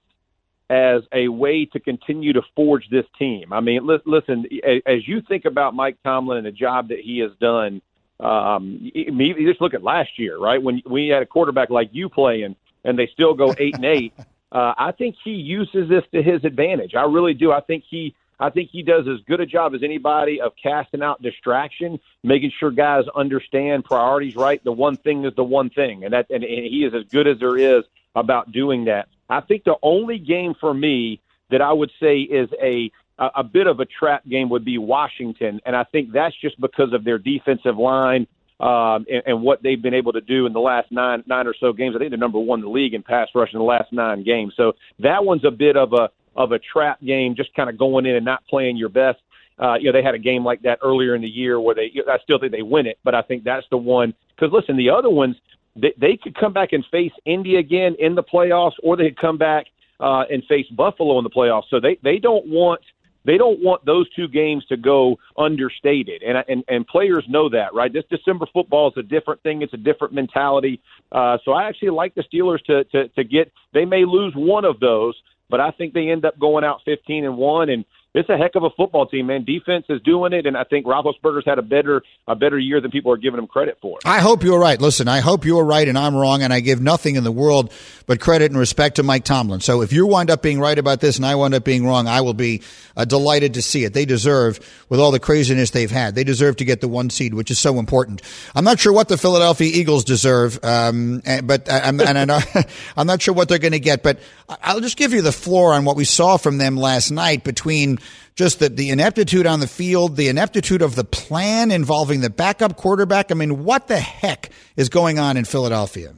as 0.70 1.02
a 1.12 1.28
way 1.28 1.64
to 1.64 1.80
continue 1.80 2.32
to 2.34 2.42
forge 2.54 2.88
this 2.90 3.06
team. 3.18 3.52
I 3.52 3.60
mean, 3.60 3.86
li- 3.86 4.02
listen, 4.04 4.46
as 4.86 5.06
you 5.08 5.22
think 5.22 5.44
about 5.44 5.74
Mike 5.74 5.96
Tomlin 6.04 6.38
and 6.38 6.46
the 6.46 6.52
job 6.52 6.88
that 6.88 7.00
he 7.00 7.20
has 7.20 7.30
done, 7.40 7.80
um, 8.20 8.78
you 8.80 9.46
just 9.46 9.60
look 9.60 9.74
at 9.74 9.82
last 9.82 10.18
year, 10.18 10.38
right? 10.38 10.62
When 10.62 10.82
we 10.84 11.08
had 11.08 11.22
a 11.22 11.26
quarterback 11.26 11.70
like 11.70 11.90
you 11.92 12.08
playing 12.08 12.56
and 12.84 12.98
they 12.98 13.08
still 13.12 13.34
go 13.34 13.54
eight 13.58 13.76
and 13.76 13.84
eight, 13.84 14.12
uh, 14.52 14.74
I 14.76 14.92
think 14.92 15.16
he 15.24 15.32
uses 15.32 15.88
this 15.88 16.04
to 16.12 16.22
his 16.22 16.44
advantage. 16.44 16.94
I 16.94 17.02
really 17.02 17.34
do. 17.34 17.52
I 17.52 17.60
think 17.60 17.84
he 17.88 18.14
I 18.40 18.50
think 18.50 18.70
he 18.70 18.82
does 18.82 19.06
as 19.08 19.18
good 19.26 19.40
a 19.40 19.46
job 19.46 19.74
as 19.74 19.82
anybody 19.82 20.40
of 20.40 20.52
casting 20.62 21.02
out 21.02 21.20
distraction, 21.20 21.98
making 22.22 22.52
sure 22.58 22.70
guys 22.70 23.04
understand 23.16 23.84
priorities 23.84 24.36
right. 24.36 24.62
The 24.62 24.72
one 24.72 24.96
thing 24.96 25.24
is 25.24 25.34
the 25.34 25.44
one 25.44 25.70
thing, 25.70 26.04
and 26.04 26.12
that 26.12 26.26
and, 26.30 26.44
and 26.44 26.64
he 26.66 26.84
is 26.84 26.94
as 26.94 27.04
good 27.10 27.26
as 27.26 27.38
there 27.40 27.56
is 27.56 27.84
about 28.14 28.52
doing 28.52 28.84
that. 28.84 29.08
I 29.28 29.40
think 29.40 29.64
the 29.64 29.76
only 29.82 30.18
game 30.18 30.54
for 30.60 30.72
me 30.72 31.20
that 31.50 31.60
I 31.60 31.72
would 31.72 31.90
say 32.00 32.20
is 32.20 32.48
a 32.62 32.90
a, 33.18 33.42
bit 33.42 33.66
of 33.66 33.80
a 33.80 33.84
trap 33.84 34.24
game 34.28 34.48
would 34.50 34.64
be 34.64 34.78
Washington, 34.78 35.60
and 35.66 35.74
I 35.74 35.82
think 35.84 36.12
that's 36.12 36.34
just 36.40 36.60
because 36.60 36.92
of 36.92 37.02
their 37.02 37.18
defensive 37.18 37.76
line 37.76 38.28
um, 38.60 39.06
and, 39.10 39.22
and 39.26 39.42
what 39.42 39.62
they've 39.62 39.80
been 39.80 39.94
able 39.94 40.12
to 40.12 40.20
do 40.20 40.46
in 40.46 40.52
the 40.52 40.60
last 40.60 40.90
nine 40.90 41.22
nine 41.26 41.46
or 41.46 41.54
so 41.58 41.72
games. 41.72 41.94
I 41.96 41.98
think 41.98 42.10
they're 42.10 42.18
number 42.18 42.38
one 42.38 42.60
in 42.60 42.64
the 42.64 42.70
league 42.70 42.94
in 42.94 43.02
pass 43.02 43.28
rush 43.34 43.50
in 43.52 43.58
the 43.58 43.64
last 43.64 43.92
nine 43.92 44.24
games. 44.24 44.54
So 44.56 44.72
that 45.00 45.24
one's 45.24 45.44
a 45.44 45.50
bit 45.50 45.76
of 45.76 45.92
a 45.92 46.10
of 46.36 46.52
a 46.52 46.58
trap 46.72 47.00
game, 47.00 47.34
just 47.36 47.52
kind 47.54 47.68
of 47.68 47.76
going 47.76 48.06
in 48.06 48.14
and 48.14 48.24
not 48.24 48.44
playing 48.48 48.76
your 48.76 48.88
best. 48.88 49.18
Uh, 49.58 49.74
you 49.74 49.86
know, 49.86 49.92
they 49.92 50.04
had 50.04 50.14
a 50.14 50.18
game 50.18 50.44
like 50.44 50.62
that 50.62 50.78
earlier 50.84 51.16
in 51.16 51.22
the 51.22 51.28
year 51.28 51.58
where 51.58 51.74
they, 51.74 51.90
I 52.08 52.18
still 52.22 52.38
think 52.38 52.52
they 52.52 52.62
win 52.62 52.86
it, 52.86 52.96
but 53.02 53.16
I 53.16 53.22
think 53.22 53.42
that's 53.42 53.66
the 53.72 53.76
one. 53.76 54.14
Because 54.36 54.52
listen, 54.52 54.76
the 54.76 54.90
other 54.90 55.10
ones, 55.10 55.34
they, 55.80 55.94
they 55.98 56.16
could 56.16 56.34
come 56.34 56.52
back 56.52 56.72
and 56.72 56.84
face 56.90 57.12
Indy 57.24 57.56
again 57.56 57.96
in 57.98 58.14
the 58.14 58.22
playoffs, 58.22 58.72
or 58.82 58.96
they 58.96 59.10
could 59.10 59.18
come 59.18 59.38
back 59.38 59.66
uh, 60.00 60.24
and 60.30 60.44
face 60.44 60.66
Buffalo 60.68 61.18
in 61.18 61.24
the 61.24 61.30
playoffs. 61.30 61.64
So 61.70 61.80
they 61.80 61.98
they 62.02 62.18
don't 62.18 62.46
want 62.46 62.80
they 63.24 63.36
don't 63.36 63.62
want 63.62 63.84
those 63.84 64.08
two 64.14 64.28
games 64.28 64.64
to 64.66 64.76
go 64.76 65.16
understated, 65.36 66.22
and 66.22 66.42
and 66.48 66.64
and 66.68 66.86
players 66.86 67.24
know 67.28 67.48
that, 67.50 67.74
right? 67.74 67.92
This 67.92 68.04
December 68.10 68.46
football 68.52 68.88
is 68.88 68.94
a 68.96 69.02
different 69.02 69.42
thing; 69.42 69.62
it's 69.62 69.74
a 69.74 69.78
different 69.78 70.14
mentality. 70.14 70.80
Uh, 71.12 71.38
so 71.44 71.52
I 71.52 71.68
actually 71.68 71.90
like 71.90 72.14
the 72.14 72.22
Steelers 72.22 72.62
to 72.64 72.84
to 72.84 73.08
to 73.08 73.24
get. 73.24 73.52
They 73.72 73.84
may 73.84 74.04
lose 74.04 74.32
one 74.34 74.64
of 74.64 74.80
those, 74.80 75.14
but 75.50 75.60
I 75.60 75.70
think 75.72 75.94
they 75.94 76.08
end 76.08 76.24
up 76.24 76.38
going 76.38 76.64
out 76.64 76.80
15 76.84 77.24
and 77.24 77.36
one, 77.36 77.68
and 77.68 77.84
it's 78.18 78.28
a 78.28 78.36
heck 78.36 78.56
of 78.56 78.64
a 78.64 78.70
football 78.70 79.06
team, 79.06 79.26
man. 79.26 79.44
Defense 79.44 79.86
is 79.88 80.02
doing 80.02 80.32
it, 80.32 80.44
and 80.44 80.56
I 80.56 80.64
think 80.64 80.86
Roethlisberger's 80.86 81.44
had 81.46 81.58
a 81.58 81.62
better 81.62 82.02
a 82.26 82.34
better 82.34 82.58
year 82.58 82.80
than 82.80 82.90
people 82.90 83.12
are 83.12 83.16
giving 83.16 83.38
him 83.38 83.46
credit 83.46 83.78
for. 83.80 83.98
I 84.04 84.18
hope 84.18 84.42
you're 84.42 84.58
right. 84.58 84.80
Listen, 84.80 85.06
I 85.06 85.20
hope 85.20 85.44
you're 85.44 85.64
right, 85.64 85.86
and 85.86 85.96
I'm 85.96 86.16
wrong, 86.16 86.42
and 86.42 86.52
I 86.52 86.58
give 86.58 86.80
nothing 86.80 87.14
in 87.14 87.22
the 87.22 87.30
world 87.30 87.72
but 88.06 88.20
credit 88.20 88.50
and 88.50 88.58
respect 88.58 88.96
to 88.96 89.04
Mike 89.04 89.24
Tomlin. 89.24 89.60
So 89.60 89.82
if 89.82 89.92
you 89.92 90.06
wind 90.06 90.30
up 90.30 90.42
being 90.42 90.58
right 90.58 90.78
about 90.78 91.00
this, 91.00 91.16
and 91.16 91.24
I 91.24 91.36
wind 91.36 91.54
up 91.54 91.62
being 91.62 91.86
wrong, 91.86 92.08
I 92.08 92.22
will 92.22 92.34
be 92.34 92.62
uh, 92.96 93.04
delighted 93.04 93.54
to 93.54 93.62
see 93.62 93.84
it. 93.84 93.92
They 93.92 94.04
deserve, 94.04 94.58
with 94.88 94.98
all 94.98 95.12
the 95.12 95.20
craziness 95.20 95.70
they've 95.70 95.90
had, 95.90 96.16
they 96.16 96.24
deserve 96.24 96.56
to 96.56 96.64
get 96.64 96.80
the 96.80 96.88
one 96.88 97.10
seed, 97.10 97.34
which 97.34 97.52
is 97.52 97.58
so 97.58 97.78
important. 97.78 98.22
I'm 98.54 98.64
not 98.64 98.80
sure 98.80 98.92
what 98.92 99.08
the 99.08 99.18
Philadelphia 99.18 99.70
Eagles 99.72 100.02
deserve, 100.04 100.58
um, 100.64 101.22
but 101.44 101.68
uh, 101.68 101.80
I'm, 101.84 102.00
I'm 102.96 103.06
not 103.06 103.22
sure 103.22 103.34
what 103.34 103.48
they're 103.48 103.58
going 103.58 103.72
to 103.72 103.78
get. 103.78 104.02
But 104.02 104.18
I'll 104.48 104.80
just 104.80 104.96
give 104.96 105.12
you 105.12 105.22
the 105.22 105.30
floor 105.30 105.74
on 105.74 105.84
what 105.84 105.94
we 105.94 106.04
saw 106.04 106.38
from 106.38 106.58
them 106.58 106.76
last 106.76 107.10
night 107.10 107.44
between 107.44 107.98
just 108.34 108.60
the, 108.60 108.68
the 108.68 108.90
ineptitude 108.90 109.46
on 109.46 109.60
the 109.60 109.66
field, 109.66 110.16
the 110.16 110.28
ineptitude 110.28 110.82
of 110.82 110.94
the 110.94 111.04
plan 111.04 111.70
involving 111.70 112.20
the 112.20 112.30
backup 112.30 112.76
quarterback. 112.76 113.30
I 113.30 113.34
mean, 113.34 113.64
what 113.64 113.88
the 113.88 113.98
heck 113.98 114.50
is 114.76 114.88
going 114.88 115.18
on 115.18 115.36
in 115.36 115.44
Philadelphia? 115.44 116.14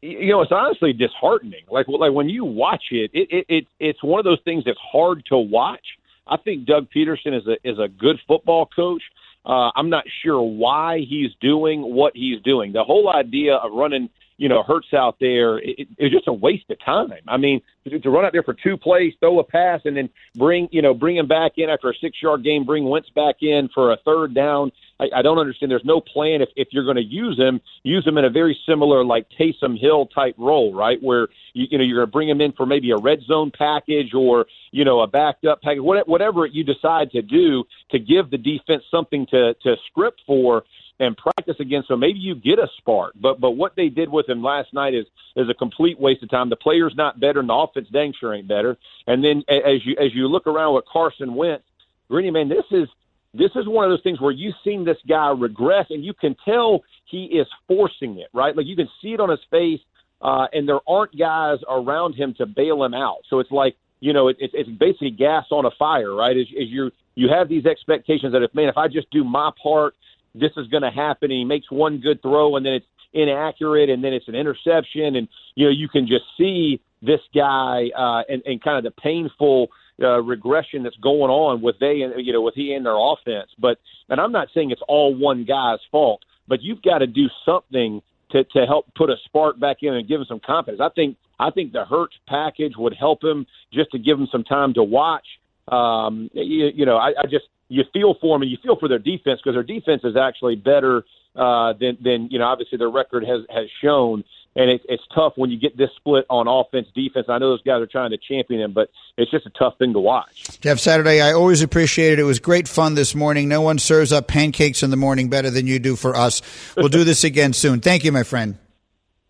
You 0.00 0.28
know, 0.28 0.42
it's 0.42 0.50
honestly 0.50 0.92
disheartening. 0.92 1.62
Like, 1.70 1.86
like 1.88 2.12
when 2.12 2.28
you 2.28 2.44
watch 2.44 2.84
it, 2.90 3.10
it, 3.14 3.28
it, 3.30 3.46
it 3.48 3.66
it's 3.78 4.02
one 4.02 4.18
of 4.18 4.24
those 4.24 4.40
things 4.44 4.64
that's 4.64 4.78
hard 4.80 5.24
to 5.26 5.38
watch. 5.38 5.84
I 6.26 6.36
think 6.36 6.66
Doug 6.66 6.88
Pederson 6.94 7.36
is 7.38 7.46
a 7.46 7.56
is 7.68 7.78
a 7.78 7.88
good 7.88 8.18
football 8.26 8.66
coach. 8.66 9.02
Uh, 9.44 9.70
I'm 9.74 9.90
not 9.90 10.04
sure 10.22 10.40
why 10.40 10.98
he's 11.08 11.30
doing 11.40 11.82
what 11.82 12.16
he's 12.16 12.40
doing. 12.42 12.72
The 12.72 12.84
whole 12.84 13.12
idea 13.12 13.56
of 13.56 13.72
running 13.72 14.08
you 14.42 14.48
know, 14.48 14.64
Hurts 14.64 14.92
out 14.92 15.18
there, 15.20 15.58
it, 15.58 15.86
it 15.96 16.02
was 16.02 16.10
just 16.10 16.26
a 16.26 16.32
waste 16.32 16.68
of 16.68 16.84
time. 16.84 17.12
I 17.28 17.36
mean, 17.36 17.62
to, 17.84 18.00
to 18.00 18.10
run 18.10 18.24
out 18.24 18.32
there 18.32 18.42
for 18.42 18.54
two 18.54 18.76
plays, 18.76 19.12
throw 19.20 19.38
a 19.38 19.44
pass, 19.44 19.82
and 19.84 19.96
then 19.96 20.10
bring, 20.34 20.68
you 20.72 20.82
know, 20.82 20.94
bring 20.94 21.16
him 21.16 21.28
back 21.28 21.52
in 21.58 21.70
after 21.70 21.88
a 21.90 21.94
six-yard 21.94 22.42
game, 22.42 22.64
bring 22.64 22.84
Wentz 22.84 23.08
back 23.10 23.36
in 23.40 23.68
for 23.72 23.92
a 23.92 23.96
third 24.04 24.34
down. 24.34 24.72
I, 24.98 25.10
I 25.18 25.22
don't 25.22 25.38
understand. 25.38 25.70
There's 25.70 25.84
no 25.84 26.00
plan 26.00 26.42
if, 26.42 26.48
if 26.56 26.68
you're 26.72 26.82
going 26.82 26.96
to 26.96 27.04
use 27.04 27.38
him, 27.38 27.60
use 27.84 28.04
him 28.04 28.18
in 28.18 28.24
a 28.24 28.30
very 28.30 28.58
similar 28.66 29.04
like 29.04 29.28
Taysom 29.38 29.78
Hill 29.78 30.06
type 30.06 30.34
role, 30.36 30.74
right? 30.74 31.00
Where 31.00 31.28
you, 31.52 31.66
you 31.70 31.78
know 31.78 31.84
you're 31.84 31.98
going 31.98 32.08
to 32.08 32.12
bring 32.12 32.28
him 32.28 32.40
in 32.40 32.50
for 32.50 32.66
maybe 32.66 32.90
a 32.90 32.96
red 32.96 33.20
zone 33.22 33.52
package 33.56 34.12
or 34.12 34.46
you 34.72 34.84
know 34.84 35.02
a 35.02 35.06
backed 35.06 35.44
up 35.44 35.62
package, 35.62 35.82
whatever 35.82 36.46
you 36.46 36.64
decide 36.64 37.12
to 37.12 37.22
do 37.22 37.62
to 37.92 38.00
give 38.00 38.30
the 38.30 38.38
defense 38.38 38.82
something 38.90 39.24
to 39.26 39.54
to 39.62 39.76
script 39.86 40.20
for 40.26 40.64
and 41.00 41.16
practice 41.16 41.56
against 41.58 41.90
him. 41.90 42.00
Maybe 42.00 42.18
you 42.18 42.34
get 42.34 42.58
a 42.58 42.68
spark, 42.78 43.14
but 43.20 43.40
but 43.40 43.52
what 43.52 43.74
they 43.76 43.88
did 43.88 44.08
with 44.08 44.28
him 44.28 44.42
last 44.42 44.72
night 44.72 44.94
is 44.94 45.06
is 45.36 45.48
a 45.48 45.54
complete 45.54 45.98
waste 45.98 46.22
of 46.22 46.30
time. 46.30 46.50
The 46.50 46.56
player's 46.56 46.94
not 46.96 47.18
better, 47.18 47.40
and 47.40 47.48
the 47.48 47.54
offense 47.54 47.88
dang 47.92 48.12
sure 48.18 48.34
ain't 48.34 48.48
better. 48.48 48.76
And 49.06 49.24
then 49.24 49.42
as 49.48 49.84
you 49.84 49.96
as 49.98 50.14
you 50.14 50.28
look 50.28 50.46
around 50.46 50.74
with 50.74 50.84
Carson 50.92 51.34
Wentz, 51.34 51.64
Greeny 52.08 52.30
man, 52.30 52.48
this 52.48 52.64
is 52.70 52.88
this 53.34 53.50
is 53.56 53.66
one 53.66 53.84
of 53.84 53.90
those 53.90 54.02
things 54.02 54.20
where 54.20 54.30
you've 54.30 54.54
seen 54.62 54.84
this 54.84 54.98
guy 55.08 55.30
regress, 55.30 55.86
and 55.90 56.04
you 56.04 56.12
can 56.12 56.36
tell 56.44 56.82
he 57.06 57.24
is 57.24 57.46
forcing 57.66 58.18
it, 58.18 58.28
right? 58.32 58.56
Like 58.56 58.66
you 58.66 58.76
can 58.76 58.88
see 59.00 59.14
it 59.14 59.20
on 59.20 59.30
his 59.30 59.40
face, 59.50 59.80
uh, 60.20 60.46
and 60.52 60.68
there 60.68 60.80
aren't 60.86 61.18
guys 61.18 61.58
around 61.68 62.14
him 62.14 62.34
to 62.38 62.46
bail 62.46 62.84
him 62.84 62.94
out. 62.94 63.18
So 63.28 63.40
it's 63.40 63.50
like 63.50 63.76
you 64.00 64.12
know, 64.12 64.26
it, 64.28 64.36
it, 64.40 64.50
it's 64.52 64.68
basically 64.68 65.10
gas 65.10 65.46
on 65.52 65.64
a 65.64 65.70
fire, 65.78 66.12
right? 66.12 66.36
Is, 66.36 66.48
as 66.60 66.68
you 66.68 66.90
you 67.14 67.28
have 67.28 67.48
these 67.48 67.66
expectations 67.66 68.32
that 68.32 68.42
if 68.42 68.54
man, 68.54 68.68
if 68.68 68.76
I 68.76 68.88
just 68.88 69.10
do 69.10 69.24
my 69.24 69.50
part 69.62 69.94
this 70.34 70.52
is 70.56 70.66
going 70.68 70.82
to 70.82 70.90
happen. 70.90 71.30
And 71.30 71.38
he 71.38 71.44
makes 71.44 71.70
one 71.70 71.98
good 71.98 72.22
throw, 72.22 72.56
and 72.56 72.64
then 72.64 72.74
it's 72.74 72.86
inaccurate, 73.12 73.90
and 73.90 74.02
then 74.02 74.12
it's 74.12 74.28
an 74.28 74.34
interception, 74.34 75.16
and 75.16 75.28
you 75.54 75.66
know 75.66 75.70
you 75.70 75.88
can 75.88 76.06
just 76.06 76.24
see 76.38 76.80
this 77.02 77.20
guy 77.34 77.90
uh, 77.96 78.22
and, 78.28 78.42
and 78.46 78.62
kind 78.62 78.78
of 78.78 78.84
the 78.84 79.00
painful 79.00 79.68
uh, 80.02 80.20
regression 80.22 80.82
that's 80.82 80.96
going 80.96 81.30
on 81.30 81.60
with 81.60 81.76
they 81.80 82.02
and 82.02 82.14
you 82.24 82.32
know 82.32 82.40
with 82.40 82.54
he 82.54 82.74
and 82.74 82.86
their 82.86 82.96
offense. 82.96 83.50
But 83.58 83.78
and 84.08 84.20
I'm 84.20 84.32
not 84.32 84.48
saying 84.54 84.70
it's 84.70 84.82
all 84.88 85.14
one 85.14 85.44
guy's 85.44 85.80
fault, 85.90 86.22
but 86.48 86.62
you've 86.62 86.82
got 86.82 86.98
to 86.98 87.06
do 87.06 87.26
something 87.44 88.00
to 88.30 88.44
to 88.44 88.66
help 88.66 88.86
put 88.94 89.10
a 89.10 89.16
spark 89.24 89.60
back 89.60 89.78
in 89.82 89.94
and 89.94 90.08
give 90.08 90.20
him 90.20 90.26
some 90.28 90.40
confidence. 90.44 90.80
I 90.80 90.88
think 90.94 91.16
I 91.38 91.50
think 91.50 91.72
the 91.72 91.84
Hurts 91.84 92.16
package 92.28 92.74
would 92.76 92.94
help 92.94 93.22
him 93.22 93.46
just 93.72 93.90
to 93.92 93.98
give 93.98 94.18
him 94.18 94.28
some 94.30 94.44
time 94.44 94.74
to 94.74 94.82
watch. 94.82 95.26
Um, 95.68 96.30
you, 96.32 96.70
you 96.74 96.86
know, 96.86 96.96
I, 96.96 97.10
I 97.10 97.24
just 97.24 97.44
you 97.72 97.84
feel 97.92 98.14
for 98.20 98.34
them 98.34 98.42
and 98.42 98.50
you 98.50 98.58
feel 98.62 98.76
for 98.76 98.88
their 98.88 98.98
defense 98.98 99.40
because 99.42 99.54
their 99.54 99.62
defense 99.62 100.02
is 100.04 100.16
actually 100.16 100.56
better 100.56 101.04
uh, 101.34 101.72
than 101.72 101.96
than 102.02 102.28
you 102.30 102.38
know 102.38 102.44
obviously 102.44 102.78
their 102.78 102.90
record 102.90 103.24
has 103.24 103.40
has 103.50 103.66
shown. 103.82 104.24
And 104.54 104.68
it, 104.68 104.82
it's 104.86 105.02
tough 105.14 105.32
when 105.36 105.48
you 105.48 105.58
get 105.58 105.78
this 105.78 105.88
split 105.96 106.26
on 106.28 106.46
offense 106.46 106.86
defense. 106.94 107.24
I 107.30 107.38
know 107.38 107.48
those 107.48 107.62
guys 107.62 107.80
are 107.80 107.86
trying 107.86 108.10
to 108.10 108.18
champion 108.18 108.60
them, 108.60 108.74
but 108.74 108.90
it's 109.16 109.30
just 109.30 109.46
a 109.46 109.50
tough 109.50 109.78
thing 109.78 109.94
to 109.94 109.98
watch. 109.98 110.60
Jeff 110.60 110.78
Saturday, 110.78 111.22
I 111.22 111.32
always 111.32 111.62
appreciate 111.62 112.12
it. 112.12 112.18
It 112.18 112.24
was 112.24 112.38
great 112.38 112.68
fun 112.68 112.94
this 112.94 113.14
morning. 113.14 113.48
No 113.48 113.62
one 113.62 113.78
serves 113.78 114.12
up 114.12 114.28
pancakes 114.28 114.82
in 114.82 114.90
the 114.90 114.98
morning 114.98 115.30
better 115.30 115.48
than 115.48 115.66
you 115.66 115.78
do 115.78 115.96
for 115.96 116.14
us. 116.14 116.42
We'll 116.76 116.88
do 116.88 117.02
this 117.02 117.24
again 117.24 117.54
soon. 117.54 117.80
Thank 117.80 118.04
you, 118.04 118.12
my 118.12 118.24
friend. 118.24 118.58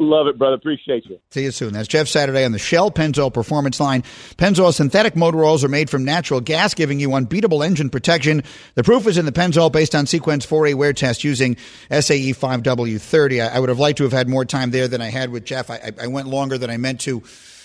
Love 0.02 0.26
it, 0.26 0.36
brother. 0.36 0.56
Appreciate 0.56 1.06
you. 1.06 1.20
See 1.30 1.44
you 1.44 1.52
soon. 1.52 1.72
That's 1.72 1.86
Jeff 1.86 2.08
Saturday 2.08 2.44
on 2.44 2.50
the 2.50 2.58
Shell 2.58 2.90
Pennzoil 2.90 3.32
Performance 3.32 3.78
Line. 3.78 4.02
Pennzoil 4.36 4.74
synthetic 4.74 5.14
motor 5.14 5.44
oils 5.44 5.62
are 5.62 5.68
made 5.68 5.88
from 5.88 6.04
natural 6.04 6.40
gas, 6.40 6.74
giving 6.74 6.98
you 6.98 7.14
unbeatable 7.14 7.62
engine 7.62 7.88
protection. 7.88 8.42
The 8.74 8.82
proof 8.82 9.06
is 9.06 9.16
in 9.16 9.26
the 9.26 9.32
Pennzoil 9.32 9.70
based 9.70 9.94
on 9.94 10.06
Sequence 10.06 10.44
4A 10.44 10.74
wear 10.74 10.92
test 10.92 11.22
using 11.22 11.56
SAE 11.88 12.32
5W30. 12.32 13.48
I, 13.48 13.54
I, 13.54 13.60
would 13.60 13.68
have 13.68 13.78
liked 13.78 13.98
to 13.98 14.04
have 14.04 14.12
had 14.12 14.28
more 14.28 14.44
time 14.44 14.72
there 14.72 14.88
than 14.88 15.00
I 15.00 15.10
had 15.10 15.30
with 15.30 15.44
Jeff. 15.44 15.70
I, 15.70 15.92
I 16.00 16.08
went 16.08 16.26
longer 16.26 16.58
than 16.58 16.68
I 16.68 16.78
meant 16.78 17.00
to 17.02 17.22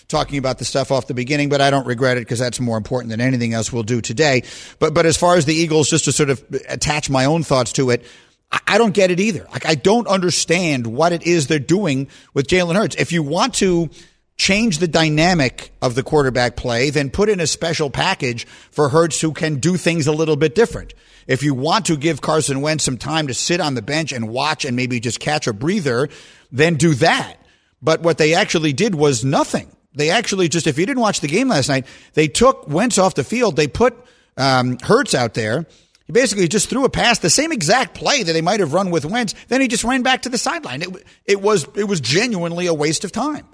talking 0.08 0.38
about 0.38 0.60
the 0.60 0.66
stuff 0.66 0.92
off 0.92 1.08
the 1.08 1.14
beginning, 1.14 1.50
but 1.50 1.60
I 1.60 1.70
don't 1.70 1.88
regret 1.88 2.18
it 2.18 2.22
because 2.22 2.40
that's 2.40 2.60
more 2.60 2.78
important 2.78 3.10
than 3.10 3.20
anything 3.20 3.54
else 3.54 3.74
we'll 3.74 3.84
do 3.84 4.00
today. 4.00 4.44
But, 4.80 4.94
but 4.94 5.06
as 5.06 5.18
far 5.18 5.36
as 5.36 5.46
the 5.46 5.56
Eagles, 5.56 5.90
just 5.90 6.06
to 6.06 6.12
sort 6.12 6.30
of 6.30 6.44
attach 6.70 7.10
my 7.10 7.26
own 7.26 7.44
thoughts 7.44 7.74
to 7.74 7.90
it, 7.90 8.06
I 8.52 8.78
don't 8.78 8.94
get 8.94 9.12
it 9.12 9.20
either. 9.20 9.46
Like, 9.52 9.66
I 9.66 9.76
don't 9.76 10.08
understand 10.08 10.88
what 10.88 11.12
it 11.12 11.24
is 11.24 11.48
they're 11.48 11.60
doing 11.60 12.08
with 12.34 12.48
Jalen 12.48 12.76
Hurts. 12.76 12.96
If 12.96 13.12
you 13.12 13.24
want 13.24 13.56
to 13.56 13.90
change 14.38 14.78
the 14.78 14.88
dynamic 14.88 15.72
of 15.82 15.96
the 15.96 16.04
quarterback 16.04 16.56
play, 16.56 16.90
then 16.90 17.10
put 17.10 17.28
in 17.28 17.40
a 17.40 17.48
special 17.48 17.90
package 17.90 18.46
for 18.72 18.90
Hurts 18.90 19.20
who 19.20 19.34
can 19.34 19.56
do 19.56 19.76
things 19.78 20.08
a 20.08 20.12
little 20.12 20.36
bit 20.36 20.56
different. 20.56 20.94
If 21.26 21.44
you 21.44 21.54
want 21.54 21.88
to 21.88 21.98
give 21.98 22.22
Carson 22.22 22.62
Wentz 22.62 22.84
some 22.84 22.98
time 22.98 23.28
to 23.28 23.34
sit 23.34 23.60
on 23.60 23.74
the 23.76 23.82
bench 23.82 24.12
and 24.14 24.30
watch 24.30 24.64
and 24.64 24.76
maybe 24.76 25.00
just 25.00 25.20
catch 25.20 25.48
a 25.48 25.54
breather, 25.54 26.08
then 26.52 26.76
do 26.76 26.94
that. 26.96 27.38
But 27.82 28.02
what 28.02 28.18
they 28.18 28.34
actually 28.34 28.74
did 28.74 28.96
was 28.96 29.26
nothing. 29.26 29.76
They 29.94 30.10
actually 30.10 30.48
just, 30.48 30.68
if 30.68 30.78
you 30.78 30.86
didn't 30.86 31.02
watch 31.02 31.20
the 31.20 31.28
game 31.28 31.50
last 31.50 31.68
night, 31.68 31.86
they 32.14 32.28
took 32.28 32.68
Wentz 32.70 32.98
off 32.98 33.16
the 33.16 33.24
field. 33.24 33.56
They 33.56 33.68
put 33.68 33.98
um, 34.38 34.78
Hurts 34.80 35.16
out 35.16 35.34
there 35.34 35.66
he 36.08 36.14
basically 36.14 36.48
just 36.48 36.70
threw 36.70 36.86
a 36.86 36.90
pass, 36.90 37.20
the 37.20 37.30
same 37.30 37.52
exact 37.52 37.94
play 37.94 38.24
that 38.24 38.34
they 38.34 38.42
might 38.42 38.62
have 38.62 38.74
run 38.74 38.92
with 38.92 39.06
Wentz. 39.06 39.36
Then 39.50 39.62
he 39.62 39.68
just 39.68 39.84
ran 39.84 40.04
back 40.04 40.24
to 40.24 40.30
the 40.30 40.38
sideline. 40.38 40.82
It, 40.82 40.90
it 41.26 41.42
was 41.42 41.68
it 41.76 41.84
was 41.84 42.02
genuinely 42.02 42.66
a 42.68 42.74
waste 42.74 43.04
of 43.04 43.12
time, 43.12 43.46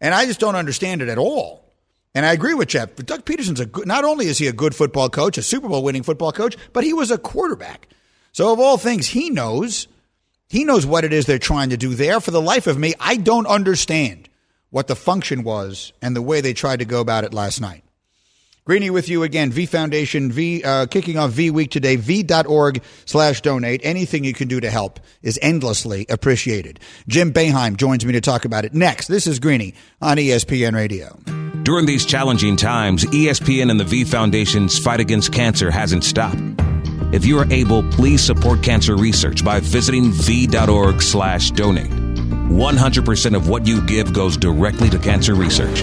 and 0.00 0.14
I 0.14 0.26
just 0.26 0.38
don't 0.38 0.56
understand 0.56 1.02
it 1.02 1.08
at 1.08 1.18
all. 1.18 1.64
And 2.14 2.24
I 2.24 2.32
agree 2.32 2.54
with 2.54 2.68
Jeff. 2.68 2.94
But 2.94 3.06
Doug 3.06 3.24
Pederson's 3.24 3.58
a 3.58 3.66
good, 3.66 3.86
not 3.86 4.04
only 4.04 4.26
is 4.26 4.38
he 4.38 4.46
a 4.46 4.52
good 4.52 4.74
football 4.74 5.08
coach, 5.08 5.36
a 5.36 5.42
Super 5.42 5.68
Bowl 5.68 5.82
winning 5.82 6.04
football 6.04 6.30
coach, 6.30 6.56
but 6.72 6.84
he 6.84 6.92
was 6.92 7.10
a 7.10 7.18
quarterback. 7.18 7.88
So 8.32 8.52
of 8.52 8.60
all 8.60 8.76
things, 8.76 9.08
he 9.08 9.30
knows, 9.30 9.88
he 10.48 10.64
knows 10.64 10.86
what 10.86 11.04
it 11.04 11.12
is 11.12 11.26
they're 11.26 11.38
trying 11.38 11.70
to 11.70 11.76
do 11.76 11.94
there. 11.94 12.20
For 12.20 12.30
the 12.30 12.40
life 12.40 12.66
of 12.66 12.78
me, 12.78 12.94
I 13.00 13.16
don't 13.16 13.46
understand 13.46 14.28
what 14.70 14.88
the 14.88 14.96
function 14.96 15.42
was 15.42 15.92
and 16.02 16.14
the 16.14 16.22
way 16.22 16.40
they 16.40 16.52
tried 16.52 16.80
to 16.80 16.84
go 16.84 17.00
about 17.00 17.24
it 17.24 17.32
last 17.32 17.60
night. 17.60 17.83
Greeny 18.66 18.88
with 18.88 19.10
you 19.10 19.22
again. 19.24 19.52
V 19.52 19.66
Foundation, 19.66 20.32
V 20.32 20.64
uh, 20.64 20.86
kicking 20.86 21.18
off 21.18 21.32
V 21.32 21.50
Week 21.50 21.70
today. 21.70 21.96
V.org 21.96 22.82
slash 23.04 23.42
donate. 23.42 23.82
Anything 23.84 24.24
you 24.24 24.32
can 24.32 24.48
do 24.48 24.58
to 24.58 24.70
help 24.70 25.00
is 25.20 25.38
endlessly 25.42 26.06
appreciated. 26.08 26.80
Jim 27.06 27.30
Boeheim 27.30 27.76
joins 27.76 28.06
me 28.06 28.14
to 28.14 28.22
talk 28.22 28.46
about 28.46 28.64
it 28.64 28.72
next. 28.72 29.08
This 29.08 29.26
is 29.26 29.38
Greeny 29.38 29.74
on 30.00 30.16
ESPN 30.16 30.74
Radio. 30.74 31.18
During 31.62 31.84
these 31.84 32.06
challenging 32.06 32.56
times, 32.56 33.04
ESPN 33.04 33.70
and 33.70 33.78
the 33.78 33.84
V 33.84 34.04
Foundation's 34.04 34.78
fight 34.78 35.00
against 35.00 35.30
cancer 35.30 35.70
hasn't 35.70 36.02
stopped. 36.02 36.40
If 37.12 37.26
you 37.26 37.38
are 37.38 37.52
able, 37.52 37.82
please 37.90 38.24
support 38.24 38.62
cancer 38.62 38.96
research 38.96 39.44
by 39.44 39.60
visiting 39.60 40.10
v.org 40.10 41.02
slash 41.02 41.50
donate. 41.50 41.90
100% 41.90 43.36
of 43.36 43.48
what 43.48 43.66
you 43.66 43.82
give 43.82 44.14
goes 44.14 44.38
directly 44.38 44.88
to 44.88 44.98
cancer 44.98 45.34
research. 45.34 45.82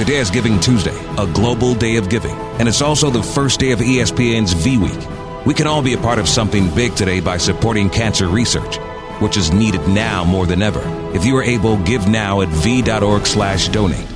Today 0.00 0.16
is 0.16 0.30
Giving 0.30 0.58
Tuesday, 0.58 0.98
a 1.18 1.26
global 1.26 1.74
day 1.74 1.96
of 1.96 2.08
giving, 2.08 2.34
and 2.58 2.66
it's 2.66 2.80
also 2.80 3.10
the 3.10 3.22
first 3.22 3.60
day 3.60 3.72
of 3.72 3.80
ESPN's 3.80 4.54
V 4.54 4.78
Week. 4.78 5.44
We 5.44 5.52
can 5.52 5.66
all 5.66 5.82
be 5.82 5.92
a 5.92 5.98
part 5.98 6.18
of 6.18 6.26
something 6.26 6.74
big 6.74 6.94
today 6.94 7.20
by 7.20 7.36
supporting 7.36 7.90
cancer 7.90 8.26
research, 8.26 8.78
which 9.20 9.36
is 9.36 9.52
needed 9.52 9.86
now 9.88 10.24
more 10.24 10.46
than 10.46 10.62
ever. 10.62 10.80
If 11.14 11.26
you 11.26 11.36
are 11.36 11.42
able, 11.42 11.76
give 11.76 12.08
now 12.08 12.40
at 12.40 12.48
v.org 12.48 13.26
slash 13.26 13.68
donate. 13.68 14.06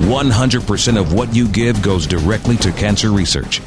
100% 0.00 1.00
of 1.00 1.14
what 1.14 1.34
you 1.34 1.48
give 1.48 1.80
goes 1.80 2.06
directly 2.06 2.58
to 2.58 2.70
cancer 2.70 3.10
research. 3.10 3.62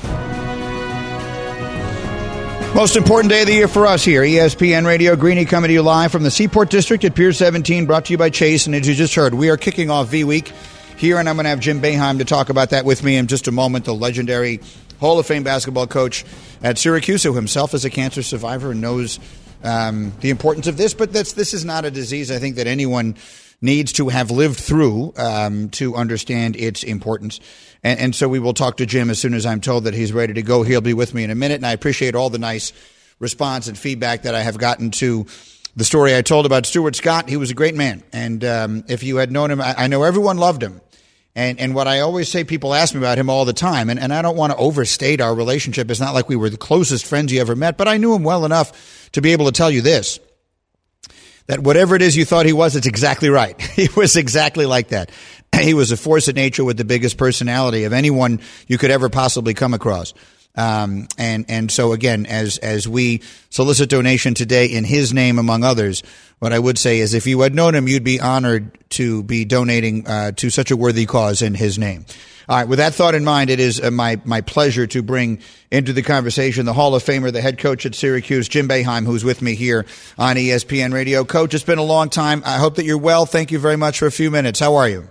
Most 2.76 2.96
important 2.96 3.32
day 3.32 3.42
of 3.42 3.48
the 3.48 3.54
year 3.54 3.68
for 3.68 3.88
us 3.88 4.04
here. 4.04 4.22
ESPN 4.22 4.86
Radio 4.86 5.16
Greeny 5.16 5.46
coming 5.46 5.70
to 5.70 5.74
you 5.74 5.82
live 5.82 6.12
from 6.12 6.22
the 6.22 6.30
Seaport 6.30 6.70
District 6.70 7.04
at 7.06 7.16
Pier 7.16 7.34
17, 7.34 7.88
brought 7.88 8.06
to 8.06 8.14
you 8.14 8.20
by 8.20 8.30
Chase. 8.30 8.68
And 8.68 8.76
as 8.76 8.88
you 8.88 8.94
just 8.94 9.16
heard, 9.16 9.34
we 9.34 9.50
are 9.50 9.58
kicking 9.58 9.90
off 9.90 10.10
V 10.10 10.26
Week 10.26 10.54
here, 10.98 11.18
and 11.18 11.28
I'm 11.28 11.36
going 11.36 11.44
to 11.44 11.50
have 11.50 11.60
Jim 11.60 11.82
Boeheim 11.82 12.20
to 12.20 12.26
talk 12.26 12.50
about 12.50 12.70
that 12.70 12.86
with 12.86 13.04
me 13.04 13.18
in 13.18 13.28
just 13.28 13.48
a 13.48 13.52
moment. 13.52 13.86
The 13.86 13.94
legendary 13.94 14.62
Hall 15.00 15.20
of 15.20 15.26
Fame 15.26 15.44
basketball 15.44 15.88
coach 15.88 16.24
at 16.64 16.78
Syracuse, 16.78 17.24
who 17.24 17.34
himself 17.34 17.74
is 17.74 17.86
a 17.86 17.90
cancer 17.90 18.24
survivor 18.24 18.72
and 18.72 18.82
knows 18.82 19.20
um, 19.64 20.14
the 20.22 20.30
importance 20.30 20.68
of 20.68 20.78
this. 20.78 20.94
But 20.94 21.12
this 21.12 21.54
is 21.54 21.66
not 21.66 21.86
a 21.86 21.92
disease 21.92 22.32
I 22.32 22.40
think 22.40 22.56
that 22.56 22.68
anyone 22.68 23.16
needs 23.62 23.94
to 23.94 24.10
have 24.10 24.32
lived 24.32 24.58
through 24.58 25.14
um, 25.18 25.70
to 25.70 25.96
understand 25.96 26.56
its 26.56 26.84
importance. 26.84 27.40
And, 27.84 28.00
and 28.00 28.16
so 28.16 28.30
we 28.30 28.40
will 28.40 28.54
talk 28.54 28.78
to 28.78 28.86
Jim 28.86 29.10
as 29.10 29.20
soon 29.20 29.34
as 29.34 29.46
I'm 29.46 29.62
told 29.62 29.86
that 29.86 29.94
he's 29.94 30.14
ready 30.14 30.34
to 30.34 30.42
go. 30.42 30.64
He'll 30.64 30.82
be 30.82 30.94
with 30.94 31.14
me 31.14 31.24
in 31.24 31.32
a 31.32 31.36
minute, 31.36 31.56
and 31.56 31.66
I 31.66 31.72
appreciate 31.72 32.16
all 32.16 32.30
the 32.30 32.40
nice 32.40 32.74
response 33.20 33.68
and 33.68 33.78
feedback 33.78 34.24
that 34.24 34.36
I 34.36 34.42
have 34.42 34.58
gotten 34.58 34.92
to 34.92 35.26
the 35.76 35.84
story 35.84 36.16
I 36.16 36.22
told 36.22 36.46
about 36.46 36.66
Stuart 36.66 36.96
Scott. 36.96 37.28
He 37.28 37.38
was 37.38 37.52
a 37.52 37.54
great 37.54 37.76
man, 37.76 38.04
and 38.14 38.44
um, 38.46 38.84
if 38.88 39.04
you 39.04 39.18
had 39.18 39.32
known 39.32 39.52
him, 39.52 39.62
I, 39.62 39.76
I 39.78 39.88
know 39.88 40.04
everyone 40.04 40.38
loved 40.38 40.64
him. 40.64 40.80
And, 41.36 41.60
and 41.60 41.76
what 41.76 41.88
I 41.88 42.00
always 42.00 42.30
say, 42.30 42.46
people 42.46 42.74
ask 42.74 42.94
me 42.94 43.00
about 43.02 43.18
him 43.18 43.30
all 43.30 43.44
the 43.44 43.52
time, 43.52 43.90
and, 43.90 44.00
and 44.00 44.14
I 44.14 44.22
don't 44.22 44.38
want 44.38 44.54
to 44.54 44.58
overstate 44.58 45.20
our 45.20 45.36
relationship. 45.36 45.92
It's 45.92 46.00
not 46.00 46.14
like 46.14 46.30
we 46.30 46.38
were 46.38 46.50
the 46.50 46.58
closest 46.58 47.06
friends 47.06 47.34
you 47.34 47.42
ever 47.42 47.56
met, 47.56 47.78
but 47.78 47.90
I 47.90 47.98
knew 47.98 48.16
him 48.16 48.24
well 48.24 48.46
enough 48.46 49.10
to 49.12 49.22
be 49.22 49.34
able 49.34 49.46
to 49.48 49.52
tell 49.52 49.70
you 49.70 49.82
this 49.82 50.20
that 51.48 51.60
whatever 51.60 51.96
it 51.96 52.02
is 52.02 52.18
you 52.18 52.26
thought 52.26 52.46
he 52.48 52.54
was, 52.54 52.76
it's 52.76 52.88
exactly 52.88 53.30
right. 53.30 53.62
He 53.76 53.90
was 53.96 54.16
exactly 54.16 54.66
like 54.66 54.90
that. 54.90 55.12
He 55.62 55.74
was 55.74 55.92
a 55.92 55.98
force 55.98 56.28
of 56.28 56.36
nature 56.36 56.66
with 56.66 56.76
the 56.78 56.84
biggest 56.84 57.18
personality 57.18 57.86
of 57.86 57.94
anyone 57.94 58.42
you 58.68 58.78
could 58.78 58.92
ever 58.92 59.08
possibly 59.10 59.54
come 59.54 59.74
across. 59.74 60.14
Um, 60.58 61.08
and 61.18 61.46
and 61.50 61.72
so 61.72 61.92
again, 61.94 62.26
as 62.26 62.58
as 62.60 62.88
we 62.88 63.22
solicit 63.50 63.90
donation 63.90 64.34
today 64.34 64.68
in 64.68 64.84
his 64.84 65.14
name, 65.14 65.40
among 65.40 65.64
others, 65.64 66.04
what 66.40 66.54
I 66.54 66.60
would 66.60 66.78
say 66.78 67.00
is, 67.00 67.14
if 67.14 67.28
you 67.28 67.42
had 67.42 67.56
known 67.56 67.76
him, 67.76 67.88
you'd 67.88 68.04
be 68.04 68.20
honored 68.20 68.78
to 68.92 69.24
be 69.24 69.46
donating 69.46 70.08
uh, 70.08 70.32
to 70.34 70.50
such 70.50 70.72
a 70.72 70.78
worthy 70.78 71.06
cause 71.06 71.42
in 71.42 71.54
his 71.56 71.78
name. 71.78 72.06
All 72.48 72.58
right, 72.58 72.68
with 72.68 72.78
that 72.78 72.94
thought 72.94 73.16
in 73.16 73.24
mind, 73.24 73.50
it 73.50 73.60
is 73.60 73.82
uh, 73.82 73.90
my 73.90 74.22
my 74.24 74.42
pleasure 74.42 74.86
to 74.88 75.02
bring 75.02 75.40
into 75.72 75.94
the 75.94 76.04
conversation 76.04 76.66
the 76.66 76.74
Hall 76.74 76.94
of 76.94 77.04
Famer, 77.04 77.34
the 77.34 77.42
head 77.42 77.58
coach 77.58 77.86
at 77.86 77.96
Syracuse, 77.96 78.48
Jim 78.48 78.68
Boeheim, 78.68 79.06
who's 79.06 79.24
with 79.24 79.42
me 79.42 79.56
here 79.56 79.86
on 80.18 80.36
ESPN 80.36 80.94
Radio. 80.94 81.26
Coach, 81.26 81.54
it's 81.54 81.64
been 81.64 81.80
a 81.80 81.84
long 81.84 82.10
time. 82.10 82.44
I 82.46 82.58
hope 82.58 82.76
that 82.76 82.86
you're 82.86 83.00
well. 83.00 83.26
Thank 83.26 83.52
you 83.52 83.58
very 83.58 83.78
much 83.78 83.98
for 83.98 84.06
a 84.06 84.12
few 84.12 84.30
minutes. 84.30 84.60
How 84.60 84.76
are 84.76 84.88
you? 84.88 85.10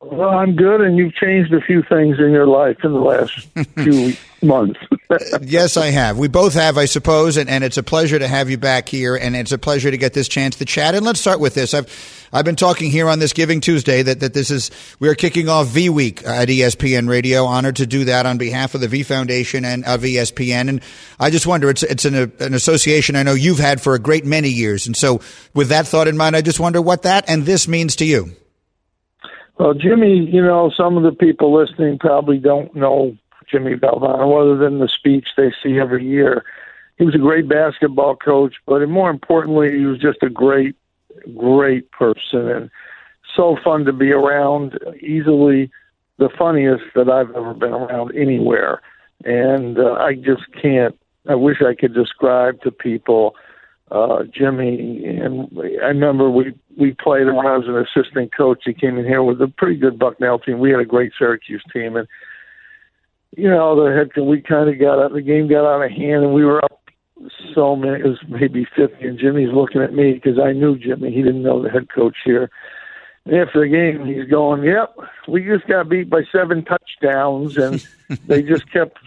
Well, 0.00 0.28
I'm 0.28 0.54
good, 0.54 0.80
and 0.80 0.96
you've 0.96 1.14
changed 1.14 1.52
a 1.52 1.60
few 1.60 1.82
things 1.82 2.20
in 2.20 2.30
your 2.30 2.46
life 2.46 2.76
in 2.84 2.92
the 2.92 3.00
last 3.00 3.32
few 3.74 4.12
months. 4.40 4.78
yes, 5.42 5.76
I 5.76 5.86
have. 5.86 6.16
We 6.16 6.28
both 6.28 6.54
have, 6.54 6.78
I 6.78 6.84
suppose, 6.84 7.36
and, 7.36 7.50
and 7.50 7.64
it's 7.64 7.78
a 7.78 7.82
pleasure 7.82 8.16
to 8.16 8.28
have 8.28 8.48
you 8.48 8.58
back 8.58 8.88
here, 8.88 9.16
and 9.16 9.34
it's 9.34 9.50
a 9.50 9.58
pleasure 9.58 9.90
to 9.90 9.96
get 9.96 10.14
this 10.14 10.28
chance 10.28 10.54
to 10.56 10.64
chat. 10.64 10.94
And 10.94 11.04
let's 11.04 11.20
start 11.20 11.40
with 11.40 11.54
this. 11.54 11.74
I've 11.74 12.28
I've 12.32 12.44
been 12.44 12.54
talking 12.54 12.92
here 12.92 13.08
on 13.08 13.18
this 13.18 13.32
Giving 13.32 13.60
Tuesday 13.60 14.02
that, 14.02 14.20
that 14.20 14.34
this 14.34 14.52
is 14.52 14.70
we 15.00 15.08
are 15.08 15.16
kicking 15.16 15.48
off 15.48 15.66
V 15.66 15.88
Week 15.88 16.24
at 16.24 16.46
ESPN 16.46 17.08
Radio. 17.08 17.44
Honored 17.44 17.76
to 17.76 17.86
do 17.86 18.04
that 18.04 18.24
on 18.24 18.38
behalf 18.38 18.76
of 18.76 18.80
the 18.80 18.88
V 18.88 19.02
Foundation 19.02 19.64
and 19.64 19.84
of 19.84 20.02
ESPN. 20.02 20.68
And 20.68 20.80
I 21.18 21.30
just 21.30 21.46
wonder, 21.46 21.70
it's 21.70 21.82
it's 21.82 22.04
an, 22.04 22.14
an 22.38 22.54
association 22.54 23.16
I 23.16 23.24
know 23.24 23.34
you've 23.34 23.58
had 23.58 23.80
for 23.80 23.94
a 23.96 23.98
great 23.98 24.24
many 24.24 24.50
years, 24.50 24.86
and 24.86 24.96
so 24.96 25.20
with 25.54 25.70
that 25.70 25.88
thought 25.88 26.06
in 26.06 26.16
mind, 26.16 26.36
I 26.36 26.40
just 26.40 26.60
wonder 26.60 26.80
what 26.80 27.02
that 27.02 27.24
and 27.28 27.44
this 27.44 27.66
means 27.66 27.96
to 27.96 28.04
you. 28.04 28.36
Well, 29.58 29.74
Jimmy, 29.74 30.28
you 30.30 30.40
know, 30.40 30.70
some 30.76 30.96
of 30.96 31.02
the 31.02 31.12
people 31.12 31.52
listening 31.52 31.98
probably 31.98 32.38
don't 32.38 32.74
know 32.76 33.16
Jimmy 33.50 33.74
Valvano 33.74 34.40
other 34.40 34.56
than 34.56 34.78
the 34.78 34.88
speech 34.88 35.28
they 35.36 35.52
see 35.62 35.78
every 35.78 36.06
year. 36.06 36.44
He 36.96 37.04
was 37.04 37.14
a 37.14 37.18
great 37.18 37.48
basketball 37.48 38.14
coach, 38.14 38.54
but 38.66 38.86
more 38.88 39.10
importantly, 39.10 39.70
he 39.76 39.84
was 39.84 39.98
just 39.98 40.22
a 40.22 40.30
great, 40.30 40.76
great 41.36 41.90
person 41.90 42.48
and 42.48 42.70
so 43.36 43.56
fun 43.64 43.84
to 43.84 43.92
be 43.92 44.12
around. 44.12 44.78
Easily 45.00 45.70
the 46.18 46.28
funniest 46.38 46.84
that 46.94 47.08
I've 47.08 47.30
ever 47.34 47.54
been 47.54 47.72
around 47.72 48.16
anywhere. 48.16 48.80
And 49.24 49.78
uh, 49.78 49.94
I 49.94 50.14
just 50.14 50.42
can't, 50.60 50.96
I 51.28 51.34
wish 51.34 51.58
I 51.62 51.74
could 51.74 51.94
describe 51.94 52.60
to 52.62 52.70
people 52.70 53.34
uh, 53.90 54.22
Jimmy. 54.32 55.04
And 55.04 55.48
I 55.82 55.88
remember 55.88 56.30
we 56.30 56.54
we 56.78 56.92
played 56.92 57.26
him 57.26 57.34
when 57.34 57.46
I 57.46 57.56
was 57.56 57.66
an 57.66 57.76
assistant 57.76 58.34
coach. 58.34 58.62
He 58.64 58.72
came 58.72 58.98
in 58.98 59.04
here 59.04 59.22
with 59.22 59.42
a 59.42 59.48
pretty 59.48 59.76
good 59.76 59.98
Bucknell 59.98 60.38
team. 60.38 60.60
We 60.60 60.70
had 60.70 60.80
a 60.80 60.84
great 60.84 61.12
Syracuse 61.18 61.64
team, 61.72 61.96
and 61.96 62.06
you 63.36 63.50
know 63.50 63.84
the 63.84 63.94
head 63.94 64.10
we 64.22 64.40
kind 64.40 64.70
of 64.70 64.78
got 64.78 65.02
out. 65.02 65.12
The 65.12 65.20
game 65.20 65.48
got 65.48 65.66
out 65.66 65.84
of 65.84 65.90
hand, 65.90 66.24
and 66.24 66.32
we 66.32 66.44
were 66.44 66.64
up 66.64 66.80
so 67.54 67.74
many. 67.74 68.00
It 68.00 68.06
was 68.06 68.18
maybe 68.28 68.66
fifty, 68.76 69.06
and 69.06 69.18
Jimmy's 69.18 69.52
looking 69.52 69.82
at 69.82 69.92
me 69.92 70.12
because 70.12 70.38
I 70.38 70.52
knew 70.52 70.78
Jimmy. 70.78 71.12
He 71.12 71.22
didn't 71.22 71.42
know 71.42 71.60
the 71.60 71.70
head 71.70 71.88
coach 71.92 72.16
here. 72.24 72.48
And 73.24 73.36
after 73.36 73.60
the 73.60 73.68
game, 73.68 74.06
he's 74.06 74.30
going, 74.30 74.62
"Yep, 74.62 74.96
we 75.26 75.44
just 75.44 75.66
got 75.66 75.88
beat 75.88 76.08
by 76.08 76.22
seven 76.30 76.64
touchdowns," 76.64 77.56
and 77.56 77.84
they 78.26 78.40
just 78.42 78.70
kept 78.72 78.98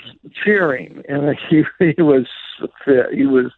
cheering. 0.43 1.03
And 1.07 1.37
he 1.49 1.63
he 1.79 2.01
was 2.01 2.27
fit. 2.83 3.13
He 3.13 3.25
was 3.25 3.51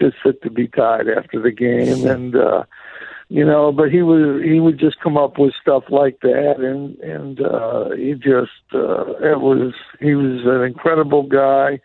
just 0.00 0.16
fit 0.22 0.42
to 0.42 0.50
be 0.50 0.66
tied 0.66 1.08
after 1.08 1.42
the 1.42 1.52
game, 1.52 2.06
and. 2.06 2.34
uh 2.34 2.64
you 3.30 3.44
know 3.44 3.72
but 3.72 3.90
he 3.90 4.02
would 4.02 4.44
he 4.44 4.60
would 4.60 4.78
just 4.78 5.00
come 5.00 5.16
up 5.16 5.38
with 5.38 5.54
stuff 5.62 5.84
like 5.88 6.20
that 6.20 6.56
and 6.58 6.98
and 6.98 7.40
uh 7.40 7.90
he 7.96 8.12
just 8.12 8.60
uh 8.74 9.14
it 9.22 9.40
was 9.40 9.72
he 10.00 10.14
was 10.14 10.42
an 10.44 10.62
incredible 10.62 11.22
guy 11.22 11.80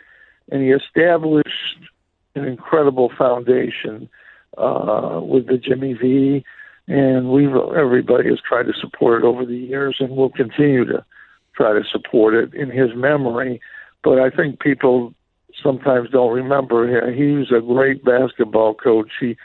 and 0.52 0.62
he 0.62 0.72
established 0.72 1.78
an 2.36 2.46
incredible 2.46 3.12
foundation 3.18 4.10
uh, 4.58 5.20
with 5.24 5.48
the 5.48 5.58
Jimmy 5.58 5.94
V, 5.94 6.44
and 6.88 7.30
we 7.30 7.48
everybody 7.78 8.30
has 8.30 8.40
tried 8.48 8.64
to 8.64 8.74
support 8.80 9.24
it 9.24 9.26
over 9.26 9.46
the 9.46 9.58
years, 9.58 9.98
and 10.00 10.16
will 10.16 10.30
continue 10.30 10.86
to 10.86 11.04
try 11.56 11.74
to 11.74 11.84
support 11.92 12.34
it 12.34 12.54
in 12.54 12.70
his 12.70 12.90
memory. 12.96 13.60
But 14.04 14.20
I 14.20 14.30
think 14.30 14.60
people 14.60 15.14
sometimes 15.64 16.10
don't 16.12 16.34
remember. 16.34 17.12
He 17.12 17.32
was 17.32 17.52
a 17.52 17.62
great 17.62 18.04
basketball 18.04 18.76
coach. 18.76 19.12
He 19.20 19.38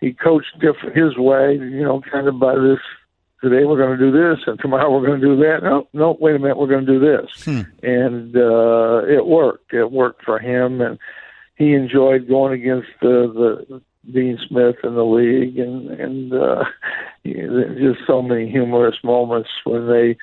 he 0.00 0.12
coached 0.12 0.58
different 0.60 0.96
his 0.96 1.16
way, 1.16 1.54
you 1.54 1.82
know, 1.82 2.00
kind 2.10 2.28
of 2.28 2.38
by 2.38 2.54
this. 2.54 2.78
Today 3.42 3.64
we're 3.64 3.78
going 3.78 3.96
to 3.96 4.04
do 4.04 4.10
this, 4.10 4.40
and 4.46 4.58
tomorrow 4.58 4.90
we're 4.92 5.06
going 5.06 5.20
to 5.20 5.26
do 5.26 5.36
that. 5.36 5.60
No, 5.62 5.86
no, 5.92 6.16
wait 6.20 6.34
a 6.34 6.38
minute, 6.40 6.58
we're 6.58 6.66
going 6.66 6.86
to 6.86 6.92
do 6.92 7.00
this, 7.00 7.44
hmm. 7.44 7.60
and 7.84 8.36
uh, 8.36 9.02
it 9.06 9.26
worked. 9.26 9.72
It 9.72 9.92
worked 9.92 10.24
for 10.24 10.40
him, 10.40 10.80
and 10.80 10.98
he 11.54 11.72
enjoyed 11.72 12.28
going 12.28 12.60
against 12.60 12.88
the 13.00 13.64
the 13.68 13.82
Dean 14.12 14.38
Smith 14.48 14.76
in 14.82 14.94
the 14.94 15.04
league, 15.04 15.56
and 15.58 15.88
and 15.88 16.32
uh, 16.32 16.64
just 17.24 18.06
so 18.08 18.22
many 18.22 18.50
humorous 18.50 18.96
moments 19.04 19.50
when 19.64 19.86
they 19.86 20.16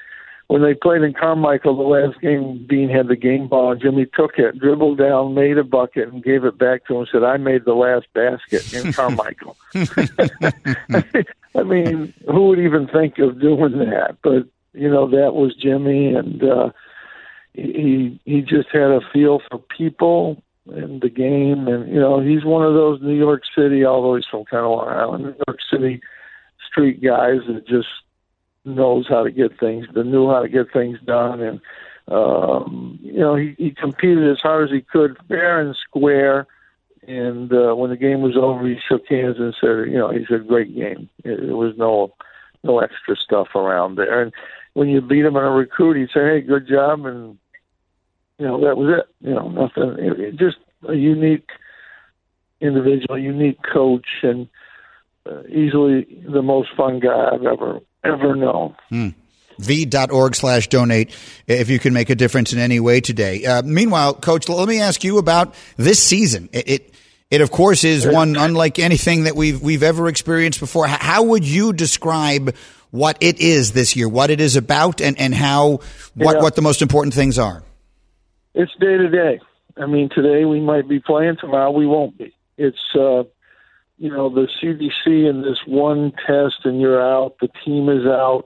when 0.48 0.62
they 0.62 0.74
played 0.74 1.02
in 1.02 1.14
Carmichael 1.14 1.76
the 1.76 1.84
last 1.84 2.22
game. 2.22 2.66
Dean 2.70 2.90
had 2.90 3.08
the 3.08 3.16
game 3.16 3.48
ball, 3.48 3.72
and 3.72 3.82
Jimmy 3.82 4.06
took 4.14 4.38
it, 4.38 4.60
dribbled 4.60 4.98
down, 4.98 5.34
made 5.34 5.58
a 5.58 5.64
bucket, 5.64 6.12
and 6.12 6.24
gave 6.24 6.44
it 6.44 6.58
back 6.58 6.86
to 6.86 6.94
him. 6.94 7.00
and 7.00 7.10
Said, 7.12 7.24
"I 7.24 7.38
made 7.38 7.66
the 7.66 7.74
last 7.74 8.08
basket 8.14 8.74
in 8.74 8.94
Carmichael." 8.94 9.58
I 11.56 11.64
mean, 11.64 12.14
who 12.28 12.48
would 12.48 12.60
even 12.60 12.88
think 12.88 13.18
of 13.20 13.40
doing 13.40 13.80
that? 13.80 14.18
But 14.22 14.48
you 14.74 14.90
know, 14.90 15.10
that 15.10 15.34
was 15.34 15.56
Jimmy, 15.56 16.14
and 16.14 16.44
uh, 16.44 16.70
he 17.54 18.20
he 18.26 18.42
just 18.42 18.70
had 18.72 18.92
a 18.92 19.02
feel 19.14 19.42
for 19.50 19.60
people 19.60 20.42
and 20.68 21.02
the 21.02 21.10
game. 21.10 21.68
And 21.68 21.92
you 21.92 22.00
know, 22.00 22.20
he's 22.20 22.44
one 22.44 22.66
of 22.66 22.74
those 22.74 23.02
New 23.02 23.16
York 23.16 23.44
City, 23.58 23.86
although 23.86 24.16
he's 24.16 24.26
from 24.30 24.46
kind 24.46 24.66
of 24.66 24.72
Long 24.72 24.90
Island, 24.90 25.24
New 25.24 25.36
York 25.48 25.60
City 25.72 26.02
street 26.70 27.02
guys 27.02 27.40
that 27.48 27.68
just 27.68 27.88
knows 28.66 29.06
how 29.08 29.24
to 29.24 29.32
get 29.32 29.60
things, 29.60 29.86
that 29.94 30.06
knew 30.06 30.30
how 30.30 30.42
to 30.42 30.50
get 30.50 30.74
things 30.74 30.98
done, 31.06 31.42
and 31.42 31.62
um, 32.08 33.00
you 33.02 33.20
know, 33.20 33.36
he, 33.36 33.56
he 33.58 33.72
competed 33.72 34.30
as 34.30 34.40
hard 34.40 34.70
as 34.70 34.74
he 34.74 34.82
could, 34.82 35.18
fair 35.28 35.60
and 35.60 35.76
square. 35.76 36.46
And 37.08 37.52
uh, 37.52 37.76
when 37.76 37.90
the 37.90 37.98
game 37.98 38.22
was 38.22 38.36
over, 38.36 38.68
he 38.68 38.78
shook 38.88 39.08
hands 39.08 39.38
and 39.40 39.56
said, 39.60 39.92
"You 39.92 39.98
know, 39.98 40.12
he 40.12 40.26
said, 40.28 40.48
great 40.48 40.76
game. 40.76 41.10
It, 41.24 41.40
it 41.40 41.54
was 41.54 41.76
no, 41.78 42.14
no 42.64 42.80
extra 42.80 43.16
stuff 43.16 43.50
around 43.56 43.96
there." 43.96 44.22
And 44.22 44.34
when 44.74 44.90
you 44.90 45.02
beat 45.02 45.26
him 45.26 45.36
in 45.36 45.44
a 45.44 45.52
recruit, 45.52 45.98
he'd 45.98 46.10
say, 46.14 46.26
"Hey, 46.26 46.42
good 46.42 46.68
job," 46.68 47.06
and 47.06 47.38
you 48.40 48.46
know, 48.46 48.60
that 48.62 48.78
was 48.78 49.00
it. 49.00 49.28
You 49.28 49.36
know, 49.36 49.50
nothing. 49.50 49.96
It, 50.00 50.20
it 50.20 50.36
just 50.36 50.58
a 50.88 50.96
unique 50.96 51.50
individual, 52.60 53.20
unique 53.20 53.60
coach, 53.62 54.08
and 54.24 54.48
uh, 55.30 55.44
easily 55.48 56.08
the 56.28 56.42
most 56.42 56.70
fun 56.76 57.00
guy 57.00 57.30
I've 57.32 57.46
ever 57.46 57.80
ever 58.06 58.36
known. 58.36 58.76
Hmm 58.90 59.10
v.org 59.60 60.36
slash 60.36 60.68
donate 60.68 61.16
if 61.48 61.70
you 61.70 61.80
can 61.80 61.94
make 61.94 62.10
a 62.10 62.16
difference 62.16 62.54
in 62.54 62.60
any 62.60 62.80
way 62.80 63.02
today. 63.02 63.46
Uh, 63.46 63.62
meanwhile, 63.62 64.14
Coach, 64.14 64.50
let 64.50 64.68
me 64.68 64.82
ask 64.82 65.04
you 65.04 65.18
about 65.18 65.54
this 65.78 66.02
season. 66.02 66.50
It, 66.52 66.70
it, 66.70 66.94
it, 67.32 67.42
of 67.42 67.52
course, 67.52 67.84
is 67.84 68.06
one 68.06 68.36
unlike 68.36 68.80
anything 68.80 69.24
that 69.24 69.36
we've, 69.36 69.62
we've 69.62 69.84
ever 69.84 70.08
experienced 70.08 70.60
before. 70.60 70.88
How 70.88 71.24
would 71.24 71.44
you 71.44 71.74
describe 71.74 72.56
what 72.92 73.18
it 73.20 73.40
is 73.40 73.72
this 73.72 73.96
year, 73.96 74.08
what 74.08 74.30
it 74.30 74.40
is 74.40 74.56
about, 74.56 75.02
and, 75.02 75.20
and 75.20 75.34
how, 75.34 75.80
what, 76.14 76.36
yeah. 76.36 76.42
what 76.42 76.56
the 76.56 76.62
most 76.62 76.82
important 76.82 77.14
things 77.14 77.40
are? 77.40 77.64
It's 78.54 78.72
day 78.80 78.98
to 78.98 79.10
day. 79.10 79.40
I 79.76 79.86
mean, 79.86 80.10
today 80.14 80.46
we 80.46 80.62
might 80.62 80.88
be 80.88 81.00
playing, 81.00 81.38
tomorrow 81.42 81.72
we 81.72 81.86
won't 81.86 82.18
be. 82.18 82.34
It's, 82.58 82.78
uh, 82.98 83.24
you 83.98 84.10
know, 84.10 84.30
the 84.30 84.48
CDC 84.62 85.30
and 85.30 85.44
this 85.44 85.60
one 85.66 86.12
test 86.26 86.66
and 86.66 86.82
you're 86.82 87.02
out, 87.02 87.38
the 87.40 87.50
team 87.64 87.90
is 87.90 88.06
out. 88.06 88.46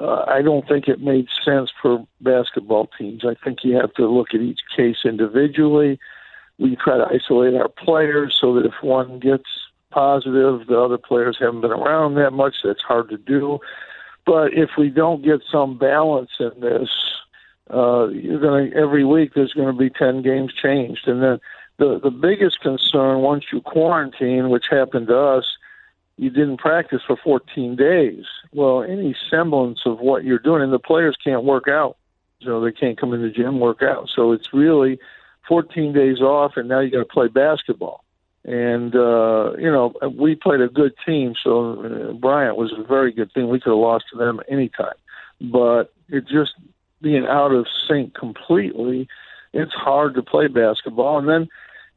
Uh, 0.00 0.24
I 0.26 0.42
don't 0.42 0.66
think 0.66 0.88
it 0.88 1.00
made 1.00 1.28
sense 1.44 1.70
for 1.80 2.06
basketball 2.20 2.88
teams. 2.98 3.22
I 3.24 3.34
think 3.44 3.58
you 3.62 3.76
have 3.76 3.92
to 3.94 4.08
look 4.08 4.28
at 4.34 4.40
each 4.40 4.60
case 4.74 4.98
individually. 5.04 5.98
We 6.58 6.76
try 6.76 6.96
to 6.96 7.06
isolate 7.06 7.54
our 7.54 7.68
players 7.68 8.36
so 8.40 8.54
that 8.54 8.66
if 8.66 8.82
one 8.82 9.18
gets 9.18 9.44
positive, 9.90 10.66
the 10.66 10.80
other 10.80 10.98
players 10.98 11.36
haven't 11.38 11.60
been 11.60 11.70
around 11.70 12.14
that 12.14 12.32
much. 12.32 12.56
That's 12.64 12.82
hard 12.82 13.10
to 13.10 13.18
do. 13.18 13.58
But 14.26 14.54
if 14.54 14.70
we 14.78 14.88
don't 14.88 15.24
get 15.24 15.40
some 15.50 15.78
balance 15.78 16.30
in 16.38 16.52
this, 16.60 16.88
uh, 17.72 18.08
you're 18.08 18.40
going 18.40 18.70
to 18.70 18.76
every 18.76 19.04
week 19.04 19.32
there's 19.34 19.52
going 19.52 19.72
to 19.72 19.78
be 19.78 19.90
ten 19.90 20.22
games 20.22 20.52
changed, 20.52 21.06
and 21.06 21.22
then 21.22 21.40
the 21.80 21.98
the 21.98 22.10
biggest 22.10 22.60
concern 22.60 23.20
once 23.20 23.46
you 23.52 23.60
quarantine, 23.62 24.50
which 24.50 24.66
happened 24.70 25.08
to 25.08 25.18
us, 25.18 25.44
you 26.16 26.30
didn't 26.30 26.58
practice 26.58 27.00
for 27.06 27.16
14 27.16 27.74
days. 27.74 28.24
Well, 28.52 28.82
any 28.82 29.16
semblance 29.30 29.80
of 29.86 29.98
what 29.98 30.22
you're 30.22 30.38
doing, 30.38 30.62
and 30.62 30.72
the 30.72 30.78
players 30.78 31.16
can't 31.24 31.42
work 31.42 31.66
out, 31.66 31.96
so 32.42 32.60
they 32.60 32.72
can't 32.72 33.00
come 33.00 33.14
in 33.14 33.22
the 33.22 33.30
gym 33.30 33.58
work 33.58 33.82
out. 33.82 34.10
So 34.14 34.32
it's 34.32 34.52
really 34.52 34.98
14 35.48 35.94
days 35.94 36.20
off, 36.20 36.52
and 36.56 36.68
now 36.68 36.80
you 36.80 36.90
got 36.90 36.98
to 36.98 37.04
play 37.06 37.28
basketball. 37.28 38.04
And 38.44 38.94
uh, 38.94 39.54
you 39.58 39.72
know, 39.72 39.94
we 40.14 40.34
played 40.34 40.60
a 40.60 40.68
good 40.68 40.92
team, 41.06 41.34
so 41.42 41.80
uh, 41.80 42.12
Bryant 42.12 42.56
was 42.56 42.72
a 42.78 42.84
very 42.84 43.10
good 43.10 43.32
team. 43.32 43.48
We 43.48 43.58
could 43.58 43.70
have 43.70 43.78
lost 43.78 44.04
to 44.12 44.18
them 44.18 44.40
anytime, 44.48 44.98
but 45.40 45.94
it 46.10 46.28
just 46.28 46.52
being 47.00 47.26
out 47.26 47.52
of 47.52 47.66
sync 47.88 48.14
completely, 48.14 49.08
it's 49.54 49.72
hard 49.72 50.14
to 50.14 50.22
play 50.22 50.48
basketball. 50.48 51.18
And 51.18 51.28
then 51.28 51.48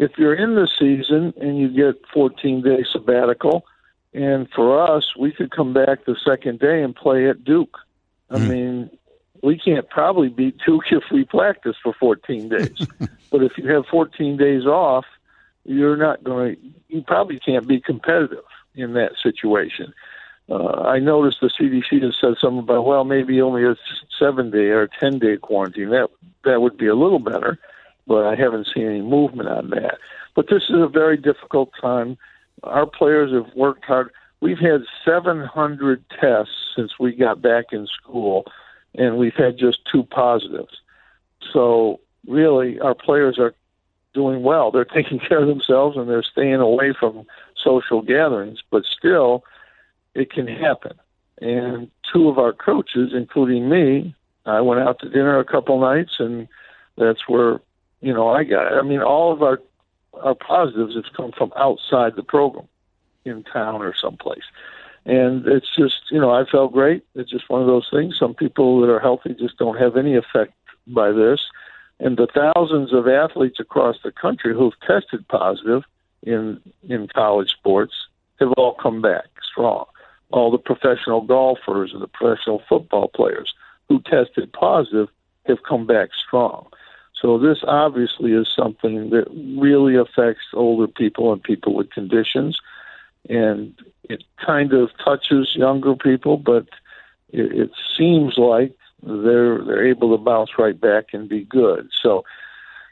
if 0.03 0.17
you're 0.17 0.35
in 0.35 0.55
the 0.55 0.67
season 0.79 1.33
and 1.39 1.57
you 1.57 1.69
get 1.69 2.01
14 2.13 2.61
day 2.61 2.83
sabbatical, 2.91 3.65
and 4.13 4.47
for 4.51 4.79
us, 4.79 5.15
we 5.17 5.31
could 5.31 5.51
come 5.51 5.73
back 5.73 6.05
the 6.05 6.15
second 6.23 6.59
day 6.59 6.83
and 6.83 6.95
play 6.95 7.29
at 7.29 7.43
Duke. 7.43 7.77
I 8.29 8.37
mm. 8.37 8.49
mean, 8.49 8.89
we 9.41 9.57
can't 9.57 9.89
probably 9.89 10.29
beat 10.29 10.57
Duke 10.65 10.85
if 10.91 11.03
we 11.11 11.25
practice 11.25 11.75
for 11.81 11.93
14 11.99 12.49
days. 12.49 12.87
but 13.31 13.43
if 13.43 13.57
you 13.57 13.67
have 13.69 13.85
14 13.87 14.37
days 14.37 14.65
off, 14.65 15.05
you're 15.65 15.97
not 15.97 16.23
going 16.23 16.55
to, 16.55 16.61
you 16.89 17.01
probably 17.01 17.39
can't 17.39 17.67
be 17.67 17.79
competitive 17.79 18.43
in 18.75 18.93
that 18.93 19.13
situation. 19.21 19.93
Uh, 20.49 20.81
I 20.81 20.99
noticed 20.99 21.39
the 21.41 21.47
CDC 21.47 22.03
has 22.03 22.15
said 22.19 22.33
something 22.39 22.59
about 22.59 22.85
well, 22.85 23.05
maybe 23.05 23.41
only 23.41 23.63
a 23.63 23.77
seven 24.19 24.51
day 24.51 24.69
or 24.69 24.89
ten 24.99 25.17
day 25.17 25.37
quarantine. 25.37 25.89
That 25.89 26.09
that 26.43 26.61
would 26.61 26.77
be 26.77 26.87
a 26.87 26.95
little 26.95 27.19
better, 27.19 27.57
but 28.07 28.25
I 28.25 28.35
haven't 28.35 28.67
seen 28.73 28.85
any 28.85 29.01
movement 29.01 29.49
on 29.49 29.69
that. 29.71 29.97
But 30.35 30.47
this 30.49 30.63
is 30.69 30.75
a 30.75 30.87
very 30.87 31.17
difficult 31.17 31.71
time. 31.79 32.17
Our 32.63 32.85
players 32.85 33.33
have 33.33 33.53
worked 33.55 33.85
hard. 33.85 34.11
We've 34.41 34.59
had 34.59 34.81
700 35.05 36.03
tests 36.19 36.53
since 36.75 36.93
we 36.99 37.13
got 37.13 37.41
back 37.41 37.65
in 37.71 37.87
school, 37.87 38.45
and 38.95 39.17
we've 39.17 39.35
had 39.35 39.57
just 39.57 39.79
two 39.91 40.03
positives. 40.03 40.81
So 41.51 41.99
really, 42.27 42.79
our 42.79 42.95
players 42.95 43.37
are 43.39 43.53
doing 44.13 44.43
well. 44.43 44.71
They're 44.71 44.85
taking 44.85 45.19
care 45.19 45.41
of 45.41 45.47
themselves 45.47 45.97
and 45.97 46.09
they're 46.09 46.23
staying 46.23 46.55
away 46.55 46.93
from 46.97 47.25
social 47.55 48.01
gatherings. 48.01 48.59
But 48.69 48.83
still, 48.85 49.43
it 50.13 50.31
can 50.31 50.47
happen. 50.47 50.93
And 51.41 51.89
two 52.11 52.29
of 52.29 52.37
our 52.37 52.53
coaches, 52.53 53.11
including 53.13 53.69
me, 53.69 54.15
I 54.45 54.61
went 54.61 54.81
out 54.81 54.99
to 54.99 55.09
dinner 55.09 55.39
a 55.39 55.45
couple 55.45 55.79
nights, 55.79 56.15
and 56.19 56.47
that's 56.97 57.27
where 57.27 57.59
you 58.03 58.13
know 58.13 58.29
I 58.29 58.43
got. 58.43 58.73
I 58.73 58.81
mean, 58.81 59.01
all 59.01 59.31
of 59.31 59.41
our 59.41 59.59
our 60.21 60.35
positives 60.35 60.95
have 60.95 61.11
come 61.15 61.31
from 61.35 61.51
outside 61.55 62.15
the 62.15 62.23
program, 62.23 62.67
in 63.25 63.43
town 63.43 63.81
or 63.81 63.95
someplace, 63.99 64.43
and 65.05 65.47
it's 65.47 65.75
just 65.75 66.11
you 66.11 66.19
know 66.19 66.31
I 66.31 66.43
felt 66.49 66.73
great. 66.73 67.03
It's 67.15 67.31
just 67.31 67.49
one 67.49 67.61
of 67.61 67.67
those 67.67 67.87
things. 67.91 68.15
Some 68.19 68.33
people 68.33 68.81
that 68.81 68.91
are 68.91 68.99
healthy 68.99 69.35
just 69.39 69.57
don't 69.57 69.77
have 69.77 69.97
any 69.97 70.15
effect 70.15 70.53
by 70.87 71.11
this, 71.11 71.41
and 71.99 72.17
the 72.17 72.27
thousands 72.27 72.93
of 72.93 73.07
athletes 73.07 73.59
across 73.59 73.97
the 74.03 74.11
country 74.11 74.53
who've 74.53 74.79
tested 74.85 75.27
positive 75.27 75.83
in 76.21 76.59
in 76.87 77.07
college 77.07 77.51
sports 77.51 77.93
have 78.39 78.51
all 78.57 78.75
come 78.75 79.01
back 79.01 79.25
strong 79.51 79.85
all 80.33 80.49
the 80.49 80.57
professional 80.57 81.21
golfers 81.21 81.91
and 81.93 82.01
the 82.01 82.07
professional 82.07 82.61
football 82.67 83.07
players 83.07 83.53
who 83.87 84.01
tested 84.01 84.51
positive 84.51 85.07
have 85.45 85.59
come 85.67 85.85
back 85.85 86.09
strong. 86.27 86.67
So 87.23 87.37
this 87.37 87.59
obviously 87.65 88.33
is 88.33 88.49
something 88.53 89.09
that 89.11 89.27
really 89.57 89.95
affects 89.95 90.43
older 90.53 90.87
people 90.87 91.31
and 91.31 91.41
people 91.41 91.73
with 91.73 91.89
conditions, 91.91 92.59
and 93.29 93.73
it 94.09 94.25
kind 94.45 94.73
of 94.73 94.89
touches 95.03 95.55
younger 95.55 95.95
people, 95.95 96.35
but 96.35 96.67
it, 97.31 97.53
it 97.53 97.71
seems 97.97 98.37
like 98.37 98.75
they're 99.01 99.63
they're 99.63 99.87
able 99.87 100.15
to 100.15 100.21
bounce 100.21 100.51
right 100.59 100.79
back 100.79 101.13
and 101.13 101.29
be 101.29 101.45
good. 101.45 101.89
So, 102.01 102.25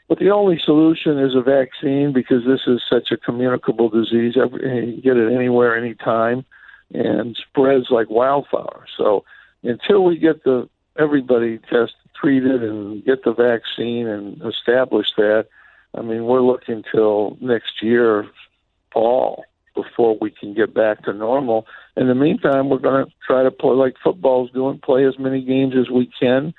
but 0.08 0.18
the 0.18 0.30
only 0.30 0.58
solution 0.58 1.18
is 1.18 1.34
a 1.34 1.42
vaccine 1.42 2.14
because 2.14 2.46
this 2.46 2.62
is 2.66 2.82
such 2.88 3.10
a 3.10 3.18
communicable 3.18 3.90
disease. 3.90 4.34
You 4.36 5.00
get 5.02 5.18
it 5.18 5.30
anywhere, 5.30 5.76
anytime, 5.76 6.46
and 6.94 7.36
spreads 7.36 7.90
like 7.90 8.08
wildfire. 8.08 8.86
So, 8.96 9.24
until 9.62 10.04
we 10.04 10.16
get 10.16 10.42
the 10.44 10.70
everybody 10.98 11.58
tested, 11.58 12.01
treated, 12.22 12.62
and 12.62 13.04
get 13.04 13.24
the 13.24 13.32
vaccine 13.32 14.06
and 14.06 14.40
establish 14.42 15.08
that, 15.16 15.46
I 15.94 16.02
mean, 16.02 16.24
we're 16.24 16.42
looking 16.42 16.82
till 16.90 17.36
next 17.40 17.82
year 17.82 18.26
fall 18.92 19.44
before 19.74 20.16
we 20.20 20.30
can 20.30 20.54
get 20.54 20.74
back 20.74 21.04
to 21.04 21.12
normal. 21.12 21.66
In 21.96 22.08
the 22.08 22.14
meantime, 22.14 22.68
we're 22.68 22.78
going 22.78 23.06
to 23.06 23.12
try 23.26 23.42
to 23.42 23.50
play 23.50 23.74
like 23.74 23.94
football's 24.02 24.50
doing, 24.52 24.78
play 24.78 25.06
as 25.06 25.18
many 25.18 25.42
games 25.42 25.74
as 25.78 25.90
we 25.90 26.10
can. 26.18 26.54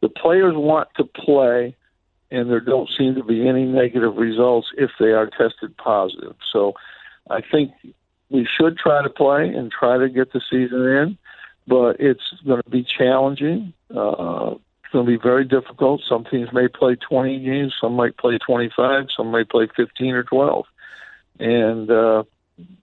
The 0.00 0.08
players 0.08 0.54
want 0.56 0.88
to 0.96 1.04
play, 1.04 1.76
and 2.30 2.50
there 2.50 2.60
don't 2.60 2.90
seem 2.96 3.14
to 3.14 3.24
be 3.24 3.48
any 3.48 3.64
negative 3.64 4.16
results 4.16 4.68
if 4.76 4.90
they 4.98 5.12
are 5.12 5.26
tested 5.26 5.76
positive. 5.76 6.36
So 6.52 6.74
I 7.30 7.40
think 7.40 7.72
we 8.30 8.46
should 8.58 8.76
try 8.76 9.02
to 9.02 9.10
play 9.10 9.48
and 9.48 9.70
try 9.70 9.98
to 9.98 10.08
get 10.08 10.32
the 10.32 10.40
season 10.50 10.86
in, 10.86 11.18
but 11.66 12.00
it's 12.00 12.34
going 12.46 12.62
to 12.62 12.70
be 12.70 12.84
challenging. 12.84 13.72
Uh, 13.94 14.54
going 14.94 15.04
to 15.04 15.10
be 15.10 15.22
very 15.22 15.44
difficult. 15.44 16.00
Some 16.08 16.24
teams 16.24 16.52
may 16.52 16.68
play 16.68 16.94
20 16.94 17.40
games, 17.40 17.74
some 17.78 17.94
might 17.94 18.16
play 18.16 18.38
25, 18.38 19.08
some 19.14 19.32
might 19.32 19.50
play 19.50 19.66
15 19.76 20.14
or 20.14 20.22
12. 20.22 20.64
And 21.40 21.90
uh, 21.90 22.22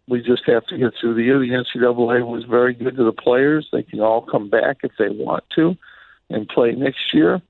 we 0.07 0.21
just 0.21 0.43
have 0.45 0.65
to 0.67 0.77
get 0.77 0.93
through 0.99 1.15
the 1.15 1.23
year. 1.23 1.39
The 1.39 1.47
NCAA 1.47 2.27
was 2.27 2.43
very 2.43 2.73
good 2.73 2.97
to 2.97 3.05
the 3.05 3.13
players. 3.13 3.69
They 3.71 3.83
can 3.83 4.01
all 4.01 4.21
come 4.21 4.49
back 4.49 4.79
if 4.83 4.91
they 4.99 5.07
want 5.07 5.45
to 5.55 5.77
and 6.29 6.47
play 6.47 6.73
next 6.73 7.13
year, 7.13 7.41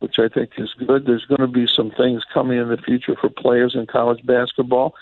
which 0.00 0.18
I 0.18 0.28
think 0.28 0.50
is 0.58 0.74
good. 0.74 1.06
There's 1.06 1.24
going 1.24 1.40
to 1.40 1.46
be 1.46 1.66
some 1.66 1.90
things 1.90 2.22
coming 2.32 2.58
in 2.58 2.68
the 2.68 2.76
future 2.76 3.16
for 3.18 3.30
players 3.30 3.74
in 3.74 3.86
college 3.86 4.24
basketball. 4.26 4.94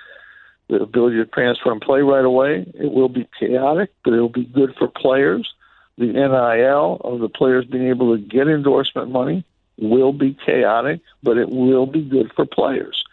The 0.69 0.77
ability 0.77 1.17
to 1.17 1.27
transfer 1.27 1.73
and 1.73 1.81
play 1.81 2.01
right 2.03 2.25
away. 2.25 2.65
It 2.75 2.93
will 2.93 3.09
be 3.09 3.29
chaotic, 3.39 3.91
but 4.05 4.15
it 4.15 4.21
will 4.21 4.29
be 4.29 4.45
good 4.45 4.73
for 4.79 4.87
players. 4.87 5.53
The 6.01 6.07
NIL 6.07 6.99
of 7.05 7.21
the 7.21 7.29
players 7.29 7.67
being 7.67 7.89
able 7.89 8.17
to 8.17 8.23
get 8.23 8.49
endorsement 8.49 9.11
money 9.11 9.45
will 9.77 10.15
be 10.15 10.33
chaotic, 10.33 11.01
but 11.23 11.37
it 11.37 11.51
will 11.51 11.85
be 11.85 12.01
good 12.01 12.33
for 12.33 12.47
players. 12.47 13.05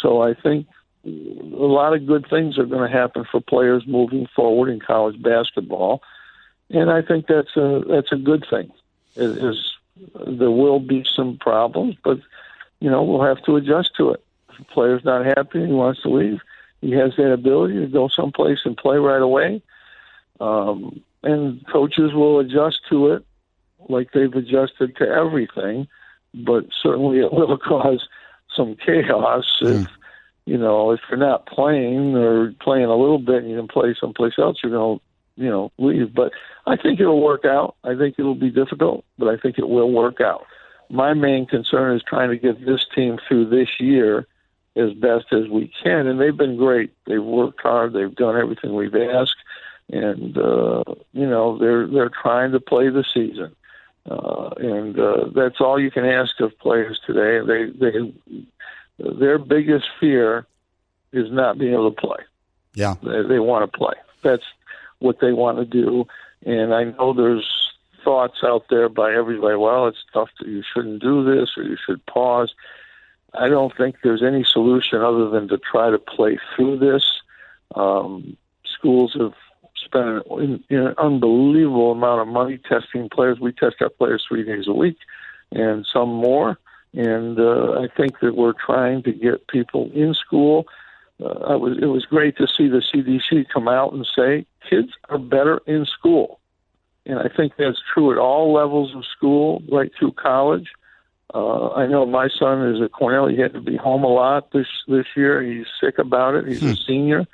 So 0.00 0.22
I 0.22 0.32
think 0.32 0.66
a 1.04 1.10
lot 1.10 1.94
of 1.94 2.06
good 2.06 2.26
things 2.30 2.58
are 2.58 2.64
going 2.64 2.90
to 2.90 2.98
happen 2.98 3.26
for 3.30 3.42
players 3.42 3.86
moving 3.86 4.26
forward 4.34 4.70
in 4.70 4.80
college 4.80 5.20
basketball, 5.20 6.02
and 6.70 6.90
I 6.90 7.02
think 7.02 7.26
that's 7.26 7.54
a 7.56 7.82
that's 7.86 8.10
a 8.12 8.16
good 8.16 8.46
thing. 8.48 8.72
It 9.16 9.36
is 9.36 9.74
there 10.26 10.50
will 10.50 10.80
be 10.80 11.04
some 11.14 11.36
problems, 11.36 11.96
but 12.02 12.20
you 12.80 12.90
know 12.90 13.02
we'll 13.02 13.22
have 13.22 13.44
to 13.44 13.56
adjust 13.56 13.96
to 13.96 14.12
it. 14.12 14.24
If 14.48 14.60
a 14.60 14.64
player's 14.64 15.04
not 15.04 15.26
happy, 15.26 15.66
he 15.66 15.72
wants 15.72 16.00
to 16.04 16.08
leave. 16.08 16.40
He 16.80 16.92
has 16.92 17.16
that 17.16 17.32
ability 17.32 17.80
to 17.80 17.86
go 17.86 18.08
someplace 18.08 18.60
and 18.64 18.78
play 18.78 18.96
right 18.96 19.20
away, 19.20 19.62
um, 20.40 21.02
and 21.22 21.64
coaches 21.70 22.12
will 22.14 22.40
adjust 22.40 22.80
to 22.90 23.08
it 23.08 23.24
like 23.88 24.12
they've 24.12 24.32
adjusted 24.32 24.96
to 24.96 25.08
everything. 25.08 25.88
But 26.34 26.66
certainly, 26.82 27.18
it 27.18 27.32
will 27.32 27.58
cause 27.58 28.06
some 28.54 28.76
chaos 28.84 29.44
if 29.62 29.82
hmm 29.82 29.84
you 30.50 30.58
know, 30.58 30.90
if 30.90 31.00
you're 31.08 31.16
not 31.16 31.46
playing 31.46 32.16
or 32.16 32.52
playing 32.60 32.86
a 32.86 32.96
little 32.96 33.20
bit 33.20 33.42
and 33.42 33.50
you 33.50 33.56
can 33.56 33.68
play 33.68 33.94
someplace 34.00 34.32
else, 34.36 34.58
you're 34.62 34.72
going 34.72 34.98
to, 34.98 35.42
you 35.42 35.48
know, 35.48 35.70
leave. 35.78 36.12
But 36.12 36.32
I 36.66 36.76
think 36.76 36.98
it'll 36.98 37.22
work 37.22 37.44
out. 37.44 37.76
I 37.84 37.94
think 37.94 38.16
it'll 38.18 38.34
be 38.34 38.50
difficult, 38.50 39.04
but 39.16 39.28
I 39.28 39.36
think 39.36 39.58
it 39.58 39.68
will 39.68 39.92
work 39.92 40.20
out. 40.20 40.44
My 40.88 41.14
main 41.14 41.46
concern 41.46 41.94
is 41.94 42.02
trying 42.02 42.30
to 42.30 42.36
get 42.36 42.66
this 42.66 42.84
team 42.92 43.18
through 43.28 43.50
this 43.50 43.68
year 43.78 44.26
as 44.74 44.92
best 44.94 45.26
as 45.32 45.48
we 45.48 45.72
can, 45.82 46.08
and 46.08 46.20
they've 46.20 46.36
been 46.36 46.56
great. 46.56 46.92
They've 47.06 47.22
worked 47.22 47.60
hard. 47.60 47.92
They've 47.92 48.14
done 48.14 48.36
everything 48.36 48.74
we've 48.74 48.94
asked, 48.94 49.36
and 49.92 50.36
uh, 50.38 50.84
you 51.12 51.28
know 51.28 51.58
they're 51.58 51.86
they're 51.86 52.10
trying 52.10 52.52
to 52.52 52.60
play 52.60 52.88
the 52.88 53.04
season, 53.12 53.54
uh, 54.08 54.50
and 54.56 54.98
uh, 54.98 55.24
that's 55.34 55.60
all 55.60 55.80
you 55.80 55.90
can 55.90 56.04
ask 56.04 56.38
of 56.40 56.56
players 56.58 57.00
today. 57.06 57.44
They 57.46 57.70
they 57.70 58.12
their 58.98 59.38
biggest 59.38 59.86
fear 59.98 60.46
is 61.12 61.30
not 61.30 61.58
being 61.58 61.72
able 61.72 61.90
to 61.90 62.00
play. 62.00 62.18
Yeah, 62.74 62.94
they, 63.02 63.22
they 63.22 63.38
want 63.40 63.70
to 63.70 63.78
play. 63.78 63.94
That's 64.22 64.44
what 65.00 65.20
they 65.20 65.32
want 65.32 65.58
to 65.58 65.64
do. 65.64 66.06
And 66.46 66.72
I 66.72 66.84
know 66.84 67.12
there's 67.12 67.48
thoughts 68.04 68.38
out 68.44 68.66
there 68.70 68.88
by 68.88 69.12
everybody. 69.12 69.56
Well, 69.56 69.88
it's 69.88 70.04
tough. 70.12 70.28
To, 70.40 70.48
you 70.48 70.62
shouldn't 70.72 71.02
do 71.02 71.24
this, 71.24 71.50
or 71.56 71.64
you 71.64 71.76
should 71.84 72.04
pause. 72.06 72.54
I 73.34 73.48
don't 73.48 73.76
think 73.76 73.96
there's 74.02 74.22
any 74.22 74.44
solution 74.44 75.02
other 75.02 75.28
than 75.30 75.48
to 75.48 75.58
try 75.58 75.90
to 75.90 75.98
play 75.98 76.38
through 76.54 76.78
this. 76.78 77.04
Um, 77.74 78.36
schools 78.64 79.14
have 79.18 79.34
spent 79.90 80.26
an, 80.30 80.64
an 80.70 80.94
unbelievable 80.98 81.92
amount 81.92 82.20
of 82.20 82.28
money 82.28 82.58
testing 82.58 83.08
players. 83.08 83.38
We 83.40 83.52
test 83.52 83.76
our 83.80 83.90
players 83.90 84.24
three 84.28 84.44
days 84.44 84.66
a 84.68 84.72
week, 84.72 84.96
and 85.50 85.86
some 85.92 86.08
more. 86.08 86.58
And 86.92 87.38
uh, 87.38 87.80
I 87.80 87.86
think 87.96 88.20
that 88.20 88.36
we're 88.36 88.54
trying 88.54 89.02
to 89.04 89.12
get 89.12 89.46
people 89.48 89.90
in 89.94 90.14
school. 90.14 90.66
Uh, 91.20 91.58
was, 91.58 91.78
it 91.80 91.86
was 91.86 92.04
great 92.06 92.36
to 92.38 92.46
see 92.46 92.68
the 92.68 92.82
CDC 92.92 93.46
come 93.52 93.68
out 93.68 93.92
and 93.92 94.06
say 94.16 94.46
kids 94.68 94.88
are 95.08 95.18
better 95.18 95.60
in 95.66 95.84
school. 95.84 96.40
And 97.06 97.18
I 97.18 97.28
think 97.34 97.54
that's 97.58 97.78
true 97.92 98.12
at 98.12 98.18
all 98.18 98.52
levels 98.52 98.94
of 98.94 99.04
school, 99.04 99.62
right 99.70 99.90
through 99.98 100.12
college. 100.12 100.68
Uh, 101.32 101.70
I 101.70 101.86
know 101.86 102.06
my 102.06 102.28
son 102.38 102.74
is 102.74 102.82
at 102.82 102.92
Cornell. 102.92 103.28
He 103.28 103.38
had 103.38 103.52
to 103.52 103.60
be 103.60 103.76
home 103.76 104.02
a 104.02 104.08
lot 104.08 104.50
this 104.52 104.66
this 104.88 105.06
year. 105.16 105.42
He's 105.42 105.66
sick 105.80 105.98
about 105.98 106.34
it. 106.34 106.48
He's 106.48 106.60
hmm. 106.60 106.68
a 106.68 106.76
senior. 106.76 107.26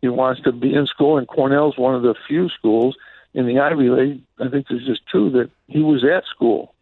He 0.00 0.08
wants 0.08 0.42
to 0.42 0.52
be 0.52 0.74
in 0.74 0.86
school, 0.86 1.18
and 1.18 1.28
Cornell's 1.28 1.76
one 1.76 1.94
of 1.94 2.02
the 2.02 2.14
few 2.26 2.48
schools 2.48 2.96
in 3.34 3.46
the 3.46 3.58
Ivy 3.60 3.90
League. 3.90 4.22
I 4.38 4.48
think 4.48 4.66
there's 4.68 4.86
just 4.86 5.02
two 5.10 5.30
that 5.30 5.50
he 5.68 5.80
was 5.80 6.04
at 6.04 6.24
school 6.24 6.74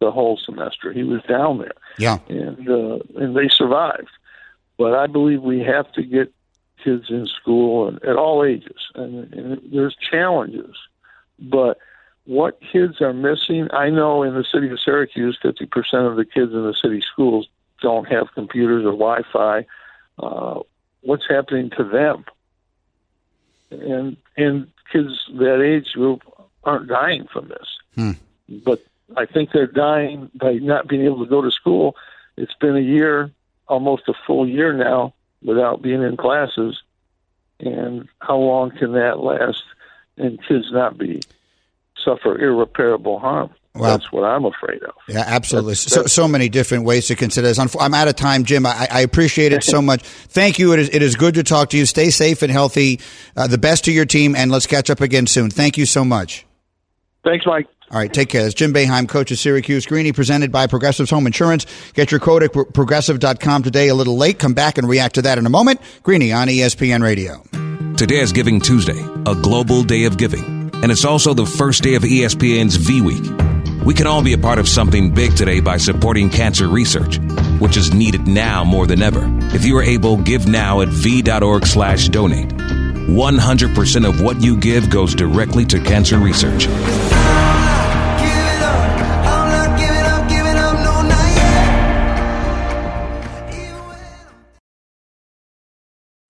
the 0.00 0.10
whole 0.10 0.38
semester. 0.44 0.92
He 0.92 1.04
was 1.04 1.22
down 1.28 1.58
there. 1.58 1.74
Yeah. 1.98 2.18
And 2.28 2.68
uh, 2.68 2.98
and 3.16 3.36
they 3.36 3.48
survived. 3.48 4.10
But 4.76 4.94
I 4.94 5.06
believe 5.06 5.42
we 5.42 5.60
have 5.60 5.90
to 5.92 6.02
get 6.02 6.32
kids 6.82 7.06
in 7.08 7.26
school 7.26 7.88
and, 7.88 8.04
at 8.04 8.16
all 8.16 8.44
ages. 8.44 8.90
And, 8.94 9.32
and 9.32 9.60
there's 9.72 9.96
challenges. 9.96 10.76
But 11.38 11.78
what 12.24 12.60
kids 12.72 13.00
are 13.00 13.12
missing, 13.12 13.68
I 13.72 13.90
know 13.90 14.22
in 14.22 14.34
the 14.34 14.44
city 14.44 14.68
of 14.70 14.80
Syracuse, 14.80 15.38
50% 15.42 16.10
of 16.10 16.16
the 16.16 16.24
kids 16.24 16.52
in 16.52 16.64
the 16.64 16.74
city 16.80 17.02
schools 17.12 17.48
don't 17.80 18.06
have 18.06 18.28
computers 18.34 18.84
or 18.84 18.92
Wi 18.92 19.22
Fi. 19.32 19.66
Uh, 20.18 20.60
what's 21.02 21.24
happening 21.28 21.70
to 21.76 21.84
them? 21.84 22.24
And 23.82 24.16
and 24.36 24.70
kids 24.92 25.28
that 25.34 25.62
age 25.62 25.92
group 25.92 26.22
aren't 26.64 26.88
dying 26.88 27.26
from 27.32 27.48
this. 27.48 27.78
Hmm. 27.94 28.12
But 28.48 28.84
I 29.16 29.26
think 29.26 29.50
they're 29.52 29.66
dying 29.66 30.30
by 30.34 30.54
not 30.54 30.88
being 30.88 31.04
able 31.04 31.24
to 31.24 31.30
go 31.30 31.42
to 31.42 31.50
school. 31.50 31.96
It's 32.36 32.54
been 32.54 32.76
a 32.76 32.80
year, 32.80 33.30
almost 33.68 34.08
a 34.08 34.14
full 34.26 34.48
year 34.48 34.72
now, 34.72 35.14
without 35.42 35.82
being 35.82 36.02
in 36.02 36.16
classes. 36.16 36.82
And 37.60 38.08
how 38.20 38.36
long 38.36 38.70
can 38.70 38.92
that 38.92 39.20
last? 39.20 39.62
And 40.16 40.42
kids 40.46 40.70
not 40.70 40.98
be 40.98 41.22
suffer 41.96 42.38
irreparable 42.38 43.18
harm. 43.18 43.50
Well, 43.76 43.90
that's 43.90 44.12
what 44.12 44.22
I'm 44.22 44.44
afraid 44.44 44.82
of. 44.84 44.94
Yeah, 45.08 45.24
absolutely. 45.26 45.72
That's, 45.72 45.84
that's, 45.86 46.12
so, 46.12 46.22
so 46.22 46.28
many 46.28 46.48
different 46.48 46.84
ways 46.84 47.08
to 47.08 47.16
consider 47.16 47.48
this. 47.48 47.58
I'm 47.58 47.94
out 47.94 48.06
of 48.06 48.14
time, 48.14 48.44
Jim. 48.44 48.66
I, 48.66 48.86
I 48.90 49.00
appreciate 49.00 49.52
it 49.52 49.64
so 49.64 49.82
much. 49.82 50.02
Thank 50.02 50.60
you. 50.60 50.72
It 50.72 50.78
is, 50.78 50.90
it 50.90 51.02
is 51.02 51.16
good 51.16 51.34
to 51.34 51.42
talk 51.42 51.70
to 51.70 51.76
you. 51.76 51.84
Stay 51.84 52.10
safe 52.10 52.42
and 52.42 52.52
healthy. 52.52 53.00
Uh, 53.36 53.48
the 53.48 53.58
best 53.58 53.86
to 53.86 53.92
your 53.92 54.04
team, 54.04 54.36
and 54.36 54.52
let's 54.52 54.66
catch 54.66 54.90
up 54.90 55.00
again 55.00 55.26
soon. 55.26 55.50
Thank 55.50 55.76
you 55.76 55.86
so 55.86 56.04
much. 56.04 56.46
Thanks, 57.24 57.46
Mike. 57.46 57.66
All 57.90 57.98
right, 57.98 58.12
take 58.12 58.28
care. 58.28 58.46
It's 58.46 58.54
Jim 58.54 58.72
Boeheim, 58.72 59.08
coach 59.08 59.30
of 59.30 59.38
Syracuse. 59.38 59.86
Greeny 59.86 60.12
presented 60.12 60.50
by 60.50 60.66
Progressive's 60.66 61.10
Home 61.10 61.26
Insurance. 61.26 61.66
Get 61.92 62.10
your 62.10 62.20
quote 62.20 62.42
at 62.42 62.52
progressive.com 62.52 63.62
today 63.62 63.88
a 63.88 63.94
little 63.94 64.16
late. 64.16 64.38
Come 64.38 64.54
back 64.54 64.78
and 64.78 64.88
react 64.88 65.16
to 65.16 65.22
that 65.22 65.38
in 65.38 65.46
a 65.46 65.50
moment. 65.50 65.80
Greeny 66.02 66.32
on 66.32 66.48
ESPN 66.48 67.02
Radio. 67.02 67.42
Today 67.96 68.20
is 68.20 68.32
Giving 68.32 68.60
Tuesday, 68.60 69.00
a 69.26 69.34
global 69.34 69.82
day 69.82 70.04
of 70.04 70.16
giving. 70.16 70.70
And 70.74 70.90
it's 70.90 71.04
also 71.04 71.34
the 71.34 71.46
first 71.46 71.82
day 71.82 71.94
of 71.94 72.02
ESPN's 72.02 72.76
V 72.76 73.00
Week. 73.00 73.43
We 73.84 73.92
can 73.92 74.06
all 74.06 74.22
be 74.22 74.32
a 74.32 74.38
part 74.38 74.58
of 74.58 74.66
something 74.66 75.10
big 75.10 75.36
today 75.36 75.60
by 75.60 75.76
supporting 75.76 76.30
cancer 76.30 76.68
research, 76.68 77.18
which 77.58 77.76
is 77.76 77.92
needed 77.92 78.26
now 78.26 78.64
more 78.64 78.86
than 78.86 79.02
ever. 79.02 79.22
If 79.54 79.66
you 79.66 79.76
are 79.76 79.82
able, 79.82 80.16
give 80.16 80.48
now 80.48 80.80
at 80.80 80.88
v.org 80.88 81.66
slash 81.66 82.08
donate. 82.08 82.48
100% 82.48 84.08
of 84.08 84.22
what 84.22 84.40
you 84.40 84.56
give 84.56 84.88
goes 84.88 85.14
directly 85.14 85.66
to 85.66 85.78
cancer 85.80 86.18
research. 86.18 86.66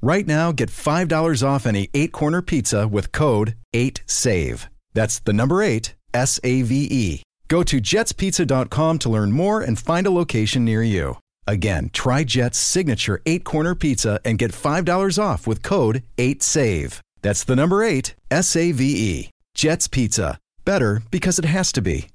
Right 0.00 0.26
now, 0.26 0.52
get 0.52 0.68
$5 0.70 1.42
off 1.46 1.66
any 1.66 1.90
eight 1.92 2.12
corner 2.12 2.40
pizza 2.40 2.86
with 2.86 3.10
code 3.10 3.56
8SAVE. 3.74 4.68
That's 4.94 5.18
the 5.18 5.32
number 5.32 5.62
eight, 5.62 5.96
S 6.14 6.38
A 6.44 6.62
V 6.62 6.88
E. 6.90 7.22
Go 7.48 7.62
to 7.64 7.80
jetspizza.com 7.80 8.98
to 9.00 9.08
learn 9.08 9.32
more 9.32 9.60
and 9.60 9.78
find 9.78 10.06
a 10.06 10.10
location 10.10 10.64
near 10.64 10.82
you. 10.82 11.16
Again, 11.46 11.90
try 11.92 12.24
Jet's 12.24 12.58
signature 12.58 13.22
eight 13.26 13.42
corner 13.42 13.74
pizza 13.74 14.20
and 14.24 14.38
get 14.38 14.52
$5 14.52 15.22
off 15.22 15.46
with 15.46 15.62
code 15.62 16.02
8SAVE. 16.16 17.00
That's 17.22 17.42
the 17.42 17.56
number 17.56 17.82
eight, 17.82 18.14
S 18.30 18.54
A 18.54 18.70
V 18.70 18.84
E. 18.84 19.30
Jet's 19.54 19.88
Pizza. 19.88 20.38
Better 20.64 21.02
because 21.10 21.40
it 21.40 21.44
has 21.44 21.72
to 21.72 21.82
be. 21.82 22.06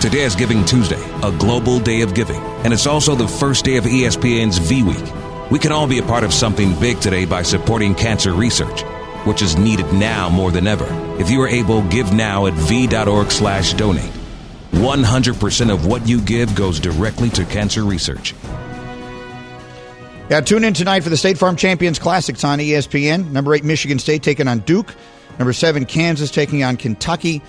Today 0.00 0.22
is 0.22 0.34
Giving 0.34 0.64
Tuesday, 0.64 1.02
a 1.22 1.30
global 1.38 1.78
day 1.78 2.00
of 2.00 2.14
giving, 2.14 2.40
and 2.64 2.72
it's 2.72 2.86
also 2.86 3.14
the 3.14 3.28
first 3.28 3.64
day 3.64 3.76
of 3.76 3.84
ESPN's 3.84 4.58
V 4.58 4.82
Week. 4.82 5.27
We 5.50 5.58
can 5.58 5.72
all 5.72 5.86
be 5.86 5.98
a 5.98 6.02
part 6.02 6.24
of 6.24 6.34
something 6.34 6.78
big 6.78 7.00
today 7.00 7.24
by 7.24 7.42
supporting 7.42 7.94
cancer 7.94 8.32
research, 8.32 8.82
which 9.24 9.40
is 9.40 9.56
needed 9.56 9.90
now 9.92 10.28
more 10.28 10.50
than 10.50 10.66
ever. 10.66 10.86
If 11.18 11.30
you 11.30 11.40
are 11.40 11.48
able, 11.48 11.82
give 11.88 12.12
now 12.12 12.46
at 12.46 12.52
v.org 12.52 13.30
slash 13.30 13.72
donate. 13.74 14.12
100% 14.72 15.72
of 15.72 15.86
what 15.86 16.06
you 16.06 16.20
give 16.20 16.54
goes 16.54 16.78
directly 16.78 17.30
to 17.30 17.44
cancer 17.46 17.82
research. 17.82 18.34
Yeah, 20.28 20.42
tune 20.42 20.64
in 20.64 20.74
tonight 20.74 21.00
for 21.00 21.08
the 21.08 21.16
State 21.16 21.38
Farm 21.38 21.56
Champions 21.56 21.98
Classics 21.98 22.44
on 22.44 22.58
ESPN. 22.58 23.30
Number 23.30 23.54
eight, 23.54 23.64
Michigan 23.64 23.98
State 23.98 24.22
taking 24.22 24.46
on 24.46 24.58
Duke. 24.60 24.94
Number 25.38 25.54
seven, 25.54 25.86
Kansas 25.86 26.30
taking 26.30 26.62
on 26.62 26.76
Kentucky. 26.76 27.40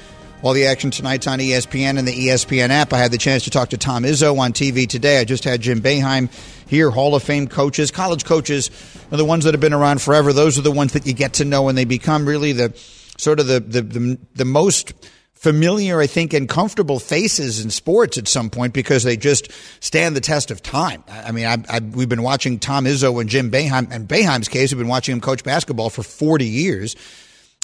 All 0.41 0.53
the 0.53 0.67
action 0.67 0.89
tonight's 0.89 1.27
on 1.27 1.39
ESPN 1.39 1.97
and 1.99 2.07
the 2.07 2.27
ESPN 2.27 2.69
app. 2.69 2.93
I 2.93 2.97
had 2.97 3.11
the 3.11 3.17
chance 3.17 3.43
to 3.43 3.49
talk 3.49 3.69
to 3.69 3.77
Tom 3.77 4.03
Izzo 4.03 4.39
on 4.39 4.53
TV 4.53 4.87
today. 4.87 5.19
I 5.19 5.25
just 5.25 5.43
had 5.43 5.59
Jim 5.59 5.81
Boeheim 5.81 6.29
here, 6.65 6.89
Hall 6.91 7.13
of 7.13 7.23
Fame 7.23 7.47
coaches. 7.47 7.91
College 7.91 8.23
coaches 8.23 8.71
are 9.11 9.17
the 9.17 9.25
ones 9.25 9.43
that 9.43 9.53
have 9.53 9.59
been 9.59 9.73
around 9.73 10.01
forever. 10.01 10.31
Those 10.31 10.57
are 10.57 10.61
the 10.61 10.71
ones 10.71 10.93
that 10.93 11.05
you 11.05 11.13
get 11.13 11.33
to 11.33 11.45
know 11.45 11.67
and 11.67 11.77
they 11.77 11.83
become 11.83 12.25
really 12.25 12.53
the 12.53 12.73
sort 13.17 13.41
of 13.41 13.47
the 13.47 13.59
the, 13.59 13.81
the, 13.81 14.17
the 14.35 14.45
most 14.45 14.93
familiar, 15.33 15.99
I 15.99 16.07
think, 16.07 16.33
and 16.33 16.47
comfortable 16.47 16.99
faces 16.99 17.63
in 17.63 17.69
sports 17.69 18.17
at 18.17 18.29
some 18.29 18.49
point 18.49 18.73
because 18.73 19.03
they 19.03 19.17
just 19.17 19.51
stand 19.81 20.15
the 20.15 20.21
test 20.21 20.51
of 20.51 20.61
time. 20.61 21.03
I 21.09 21.31
mean, 21.31 21.47
I, 21.47 21.57
I, 21.69 21.79
we've 21.79 22.09
been 22.09 22.23
watching 22.23 22.59
Tom 22.59 22.85
Izzo 22.85 23.19
and 23.19 23.29
Jim 23.29 23.51
Boeheim. 23.51 23.91
and 23.91 24.07
Boeheim's 24.07 24.47
case, 24.47 24.71
we've 24.71 24.79
been 24.79 24.87
watching 24.87 25.13
him 25.13 25.21
coach 25.21 25.43
basketball 25.43 25.89
for 25.89 26.03
40 26.03 26.45
years. 26.45 26.95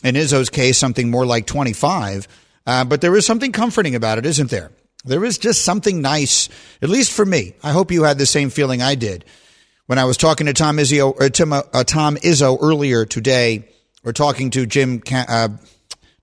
In 0.04 0.16
Izzo's 0.16 0.50
case, 0.50 0.78
something 0.78 1.10
more 1.10 1.26
like 1.26 1.48
25. 1.48 2.28
Uh, 2.66 2.84
but 2.84 3.02
there 3.02 3.16
is 3.16 3.26
something 3.26 3.52
comforting 3.52 3.96
about 3.96 4.18
it, 4.18 4.26
isn't 4.26 4.50
there? 4.50 4.72
There 5.04 5.24
is 5.24 5.38
just 5.38 5.64
something 5.64 6.02
nice, 6.02 6.50
at 6.82 6.90
least 6.90 7.12
for 7.12 7.26
me. 7.26 7.54
I 7.62 7.72
hope 7.72 7.92
you 7.92 8.04
had 8.04 8.18
the 8.18 8.26
same 8.26 8.50
feeling 8.50 8.82
I 8.82 8.96
did 8.96 9.24
when 9.86 10.00
I 10.00 10.06
was 10.06 10.18
talking 10.18 10.48
to 10.48 10.54
Tom 10.54 10.78
Izzo, 10.78 11.16
or 11.20 11.30
Tim, 11.30 11.54
uh, 11.54 11.62
Tom 11.84 12.18
Izzo 12.18 12.58
earlier 12.60 13.06
today, 13.06 13.70
or 14.04 14.14
talking 14.14 14.50
to 14.52 14.66
Jim. 14.66 15.04
Uh, 15.12 15.50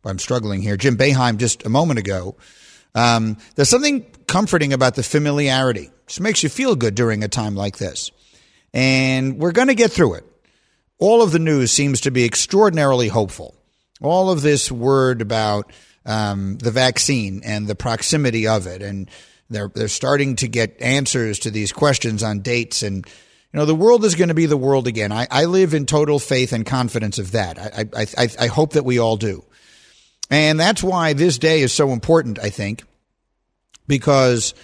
I'm 0.04 0.18
struggling 0.18 0.62
here. 0.62 0.76
Jim 0.76 0.96
Boeheim 0.96 1.36
just 1.36 1.64
a 1.64 1.68
moment 1.68 2.00
ago. 2.00 2.36
Um, 2.94 3.36
there's 3.54 3.68
something 3.68 4.04
comforting 4.26 4.72
about 4.72 4.96
the 4.96 5.02
familiarity. 5.02 5.90
Just 6.08 6.20
makes 6.20 6.42
you 6.42 6.48
feel 6.48 6.74
good 6.74 6.94
during 6.94 7.22
a 7.22 7.28
time 7.28 7.54
like 7.54 7.78
this. 7.78 8.10
And 8.74 9.38
we're 9.38 9.52
going 9.52 9.68
to 9.68 9.74
get 9.74 9.92
through 9.92 10.14
it. 10.14 10.24
All 10.98 11.22
of 11.22 11.32
the 11.32 11.38
news 11.38 11.70
seems 11.70 12.00
to 12.02 12.10
be 12.10 12.24
extraordinarily 12.24 13.08
hopeful. 13.08 13.54
All 14.00 14.30
of 14.30 14.42
this 14.42 14.72
word 14.72 15.20
about 15.20 15.72
um, 16.04 16.58
the 16.58 16.70
vaccine 16.70 17.42
and 17.44 17.66
the 17.66 17.74
proximity 17.74 18.46
of 18.46 18.66
it, 18.66 18.82
and 18.82 19.10
they're 19.50 19.68
they're 19.68 19.88
starting 19.88 20.36
to 20.36 20.48
get 20.48 20.80
answers 20.80 21.40
to 21.40 21.50
these 21.50 21.72
questions 21.72 22.22
on 22.22 22.40
dates 22.40 22.82
and. 22.82 23.06
You 23.54 23.58
know, 23.58 23.66
the 23.66 23.74
world 23.74 24.06
is 24.06 24.14
going 24.14 24.28
to 24.28 24.34
be 24.34 24.46
the 24.46 24.56
world 24.56 24.86
again. 24.86 25.12
I, 25.12 25.26
I 25.30 25.44
live 25.44 25.74
in 25.74 25.84
total 25.84 26.18
faith 26.18 26.54
and 26.54 26.64
confidence 26.64 27.18
of 27.18 27.32
that. 27.32 27.58
I, 27.58 27.84
I, 27.94 28.06
I, 28.16 28.28
I 28.40 28.46
hope 28.46 28.72
that 28.72 28.84
we 28.86 28.98
all 28.98 29.18
do. 29.18 29.44
And 30.30 30.58
that's 30.58 30.82
why 30.82 31.12
this 31.12 31.36
day 31.36 31.60
is 31.60 31.70
so 31.70 31.90
important, 31.90 32.38
I 32.38 32.48
think, 32.48 32.82
because 33.86 34.54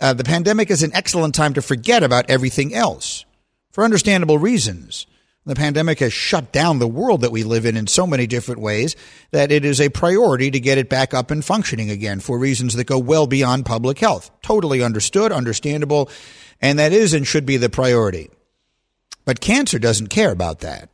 uh, 0.00 0.12
the 0.14 0.24
pandemic 0.24 0.72
is 0.72 0.82
an 0.82 0.90
excellent 0.92 1.36
time 1.36 1.54
to 1.54 1.62
forget 1.62 2.02
about 2.02 2.28
everything 2.28 2.74
else 2.74 3.24
for 3.70 3.84
understandable 3.84 4.38
reasons. 4.38 5.06
The 5.44 5.56
pandemic 5.56 5.98
has 5.98 6.12
shut 6.12 6.52
down 6.52 6.78
the 6.78 6.86
world 6.86 7.22
that 7.22 7.32
we 7.32 7.42
live 7.42 7.66
in 7.66 7.76
in 7.76 7.88
so 7.88 8.06
many 8.06 8.28
different 8.28 8.60
ways 8.60 8.94
that 9.32 9.50
it 9.50 9.64
is 9.64 9.80
a 9.80 9.88
priority 9.88 10.52
to 10.52 10.60
get 10.60 10.78
it 10.78 10.88
back 10.88 11.12
up 11.12 11.32
and 11.32 11.44
functioning 11.44 11.90
again 11.90 12.20
for 12.20 12.38
reasons 12.38 12.74
that 12.74 12.84
go 12.84 12.98
well 12.98 13.26
beyond 13.26 13.66
public 13.66 13.98
health. 13.98 14.30
Totally 14.42 14.84
understood, 14.84 15.32
understandable, 15.32 16.08
and 16.60 16.78
that 16.78 16.92
is 16.92 17.12
and 17.12 17.26
should 17.26 17.44
be 17.44 17.56
the 17.56 17.68
priority. 17.68 18.30
But 19.24 19.40
cancer 19.40 19.80
doesn't 19.80 20.08
care 20.08 20.30
about 20.30 20.60
that. 20.60 20.90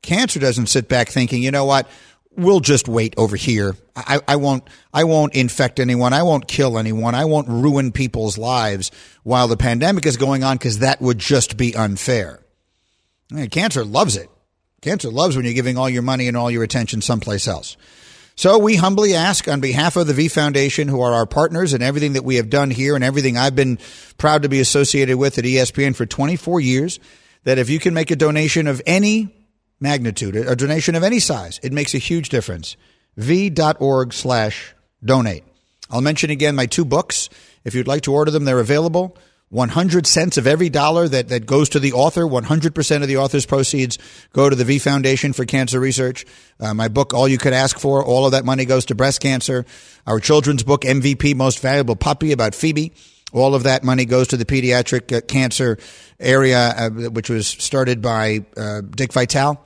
Cancer 0.00 0.38
doesn't 0.38 0.68
sit 0.68 0.88
back 0.88 1.08
thinking, 1.08 1.42
you 1.42 1.50
know 1.50 1.64
what, 1.64 1.88
we'll 2.36 2.60
just 2.60 2.86
wait 2.86 3.14
over 3.16 3.34
here. 3.34 3.74
I, 3.96 4.20
I, 4.28 4.36
won't 4.36 4.62
I 4.94 5.04
won't 5.04 5.34
infect 5.34 5.80
anyone. 5.80 6.12
I 6.12 6.22
won't 6.22 6.46
kill 6.46 6.78
anyone. 6.78 7.16
I 7.16 7.24
won't 7.24 7.48
ruin 7.48 7.90
people's 7.90 8.38
lives 8.38 8.92
while 9.24 9.48
the 9.48 9.56
pandemic 9.56 10.06
is 10.06 10.16
going 10.16 10.44
on 10.44 10.56
because 10.56 10.78
that 10.78 11.00
would 11.00 11.18
just 11.18 11.56
be 11.56 11.74
unfair. 11.74 12.40
Cancer 13.50 13.84
loves 13.84 14.16
it. 14.16 14.28
Cancer 14.80 15.10
loves 15.10 15.36
when 15.36 15.44
you're 15.44 15.54
giving 15.54 15.76
all 15.76 15.88
your 15.88 16.02
money 16.02 16.28
and 16.28 16.36
all 16.36 16.50
your 16.50 16.62
attention 16.62 17.00
someplace 17.00 17.48
else. 17.48 17.76
So 18.36 18.58
we 18.58 18.76
humbly 18.76 19.14
ask 19.14 19.48
on 19.48 19.60
behalf 19.60 19.96
of 19.96 20.06
the 20.06 20.14
V 20.14 20.28
Foundation, 20.28 20.86
who 20.86 21.00
are 21.00 21.12
our 21.12 21.26
partners 21.26 21.72
and 21.72 21.82
everything 21.82 22.12
that 22.12 22.22
we 22.22 22.36
have 22.36 22.48
done 22.48 22.70
here 22.70 22.94
and 22.94 23.02
everything 23.02 23.36
I've 23.36 23.56
been 23.56 23.80
proud 24.16 24.42
to 24.42 24.48
be 24.48 24.60
associated 24.60 25.16
with 25.16 25.38
at 25.38 25.44
ESPN 25.44 25.96
for 25.96 26.06
24 26.06 26.60
years, 26.60 27.00
that 27.42 27.58
if 27.58 27.68
you 27.68 27.80
can 27.80 27.94
make 27.94 28.12
a 28.12 28.16
donation 28.16 28.68
of 28.68 28.80
any 28.86 29.34
magnitude, 29.80 30.36
a 30.36 30.54
donation 30.54 30.94
of 30.94 31.02
any 31.02 31.18
size, 31.18 31.58
it 31.64 31.72
makes 31.72 31.94
a 31.94 31.98
huge 31.98 32.28
difference. 32.28 32.76
V.org 33.16 34.12
slash 34.12 34.72
donate. 35.04 35.42
I'll 35.90 36.00
mention 36.00 36.30
again 36.30 36.54
my 36.54 36.66
two 36.66 36.84
books. 36.84 37.28
If 37.64 37.74
you'd 37.74 37.88
like 37.88 38.02
to 38.02 38.14
order 38.14 38.30
them, 38.30 38.44
they're 38.44 38.60
available. 38.60 39.16
100 39.50 40.06
cents 40.06 40.36
of 40.36 40.46
every 40.46 40.68
dollar 40.68 41.08
that, 41.08 41.28
that 41.28 41.46
goes 41.46 41.70
to 41.70 41.80
the 41.80 41.92
author, 41.92 42.22
100% 42.22 43.02
of 43.02 43.08
the 43.08 43.16
author's 43.16 43.46
proceeds 43.46 43.98
go 44.32 44.50
to 44.50 44.54
the 44.54 44.64
V 44.64 44.78
Foundation 44.78 45.32
for 45.32 45.44
Cancer 45.46 45.80
Research. 45.80 46.26
Uh, 46.60 46.74
my 46.74 46.88
book, 46.88 47.14
All 47.14 47.26
You 47.26 47.38
Could 47.38 47.54
Ask 47.54 47.78
For, 47.78 48.04
all 48.04 48.26
of 48.26 48.32
that 48.32 48.44
money 48.44 48.66
goes 48.66 48.84
to 48.86 48.94
breast 48.94 49.20
cancer. 49.20 49.64
Our 50.06 50.20
children's 50.20 50.62
book, 50.62 50.82
MVP, 50.82 51.34
Most 51.34 51.60
Valuable 51.60 51.96
Puppy, 51.96 52.32
about 52.32 52.54
Phoebe. 52.54 52.92
All 53.32 53.54
of 53.54 53.62
that 53.62 53.84
money 53.84 54.04
goes 54.04 54.28
to 54.28 54.36
the 54.36 54.44
pediatric 54.44 55.16
uh, 55.16 55.20
cancer 55.22 55.78
area, 56.20 56.58
uh, 56.58 56.90
which 56.90 57.30
was 57.30 57.46
started 57.46 58.02
by 58.02 58.44
uh, 58.56 58.82
Dick 58.82 59.12
Vitale 59.12 59.62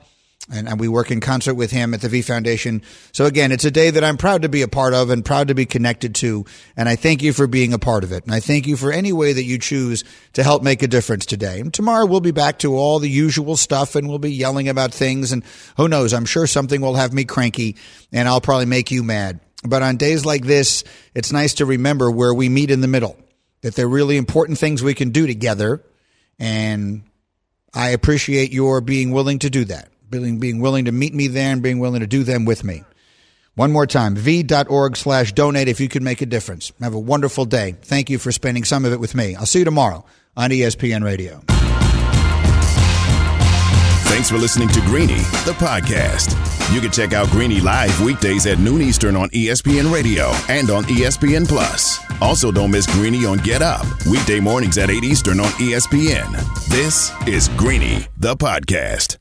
and, 0.51 0.67
and 0.67 0.79
we 0.79 0.87
work 0.87 1.09
in 1.09 1.21
concert 1.21 1.53
with 1.53 1.71
him 1.71 1.93
at 1.93 2.01
the 2.01 2.09
V 2.09 2.21
Foundation. 2.21 2.81
So 3.13 3.25
again, 3.25 3.51
it's 3.51 3.63
a 3.63 3.71
day 3.71 3.89
that 3.91 4.03
I'm 4.03 4.17
proud 4.17 4.41
to 4.41 4.49
be 4.49 4.61
a 4.61 4.67
part 4.67 4.93
of 4.93 5.09
and 5.09 5.23
proud 5.23 5.47
to 5.47 5.55
be 5.55 5.65
connected 5.65 6.15
to. 6.15 6.45
And 6.75 6.89
I 6.89 6.95
thank 6.95 7.21
you 7.21 7.31
for 7.31 7.47
being 7.47 7.73
a 7.73 7.79
part 7.79 8.03
of 8.03 8.11
it. 8.11 8.25
And 8.25 8.33
I 8.33 8.39
thank 8.39 8.67
you 8.67 8.75
for 8.75 8.91
any 8.91 9.13
way 9.13 9.31
that 9.31 9.43
you 9.43 9.57
choose 9.57 10.03
to 10.33 10.43
help 10.43 10.61
make 10.61 10.83
a 10.83 10.87
difference 10.87 11.25
today. 11.25 11.61
And 11.61 11.73
tomorrow 11.73 12.05
we'll 12.05 12.19
be 12.19 12.31
back 12.31 12.59
to 12.59 12.75
all 12.75 12.99
the 12.99 13.09
usual 13.09 13.55
stuff 13.55 13.95
and 13.95 14.09
we'll 14.09 14.19
be 14.19 14.33
yelling 14.33 14.67
about 14.67 14.93
things. 14.93 15.31
And 15.31 15.43
who 15.77 15.87
knows? 15.87 16.13
I'm 16.13 16.25
sure 16.25 16.45
something 16.45 16.81
will 16.81 16.95
have 16.95 17.13
me 17.13 17.23
cranky 17.23 17.77
and 18.11 18.27
I'll 18.27 18.41
probably 18.41 18.65
make 18.65 18.91
you 18.91 19.01
mad. 19.01 19.39
But 19.65 19.81
on 19.81 19.95
days 19.95 20.25
like 20.25 20.43
this, 20.43 20.83
it's 21.15 21.31
nice 21.31 21.53
to 21.55 21.65
remember 21.65 22.11
where 22.11 22.33
we 22.33 22.49
meet 22.49 22.69
in 22.69 22.81
the 22.81 22.87
middle, 22.89 23.17
that 23.61 23.75
there 23.75 23.85
are 23.85 23.89
really 23.89 24.17
important 24.17 24.57
things 24.57 24.83
we 24.83 24.93
can 24.93 25.11
do 25.11 25.25
together. 25.25 25.81
And 26.37 27.03
I 27.73 27.91
appreciate 27.91 28.51
your 28.51 28.81
being 28.81 29.11
willing 29.11 29.39
to 29.39 29.49
do 29.49 29.63
that 29.65 29.92
being, 30.21 30.39
being 30.39 30.59
willing 30.59 30.85
to 30.85 30.91
meet 30.91 31.13
me 31.13 31.27
there 31.27 31.51
and 31.51 31.61
being 31.61 31.79
willing 31.79 32.01
to 32.01 32.07
do 32.07 32.23
them 32.23 32.45
with 32.45 32.63
me. 32.63 32.83
One 33.55 33.71
more 33.71 33.85
time, 33.85 34.15
v.org 34.15 34.97
slash 34.97 35.33
donate 35.33 35.67
if 35.67 35.79
you 35.79 35.87
can 35.87 36.03
make 36.03 36.21
a 36.21 36.25
difference. 36.25 36.71
Have 36.79 36.93
a 36.95 36.99
wonderful 36.99 37.45
day. 37.45 37.75
Thank 37.81 38.09
you 38.09 38.17
for 38.17 38.31
spending 38.31 38.63
some 38.63 38.83
of 38.85 38.93
it 38.93 38.99
with 38.99 39.13
me. 39.13 39.35
I'll 39.35 39.45
see 39.45 39.59
you 39.59 39.65
tomorrow 39.65 40.05
on 40.35 40.49
ESPN 40.49 41.03
Radio. 41.03 41.41
Thanks 44.09 44.29
for 44.29 44.37
listening 44.37 44.69
to 44.69 44.79
Greeny, 44.81 45.17
the 45.45 45.55
podcast. 45.57 46.33
You 46.73 46.81
can 46.81 46.91
check 46.91 47.13
out 47.13 47.29
Greeny 47.29 47.61
live 47.61 47.99
weekdays 48.01 48.45
at 48.45 48.59
noon 48.59 48.81
Eastern 48.81 49.15
on 49.15 49.29
ESPN 49.29 49.91
Radio 49.91 50.31
and 50.49 50.69
on 50.69 50.83
ESPN 50.85 51.47
Plus. 51.47 51.99
Also, 52.21 52.51
don't 52.51 52.71
miss 52.71 52.87
Greeny 52.87 53.25
on 53.25 53.37
Get 53.39 53.61
Up, 53.61 53.85
weekday 54.05 54.39
mornings 54.39 54.77
at 54.77 54.89
8 54.89 55.03
Eastern 55.03 55.39
on 55.39 55.49
ESPN. 55.53 56.31
This 56.69 57.11
is 57.27 57.49
Greeny, 57.49 58.07
the 58.17 58.35
podcast. 58.35 59.17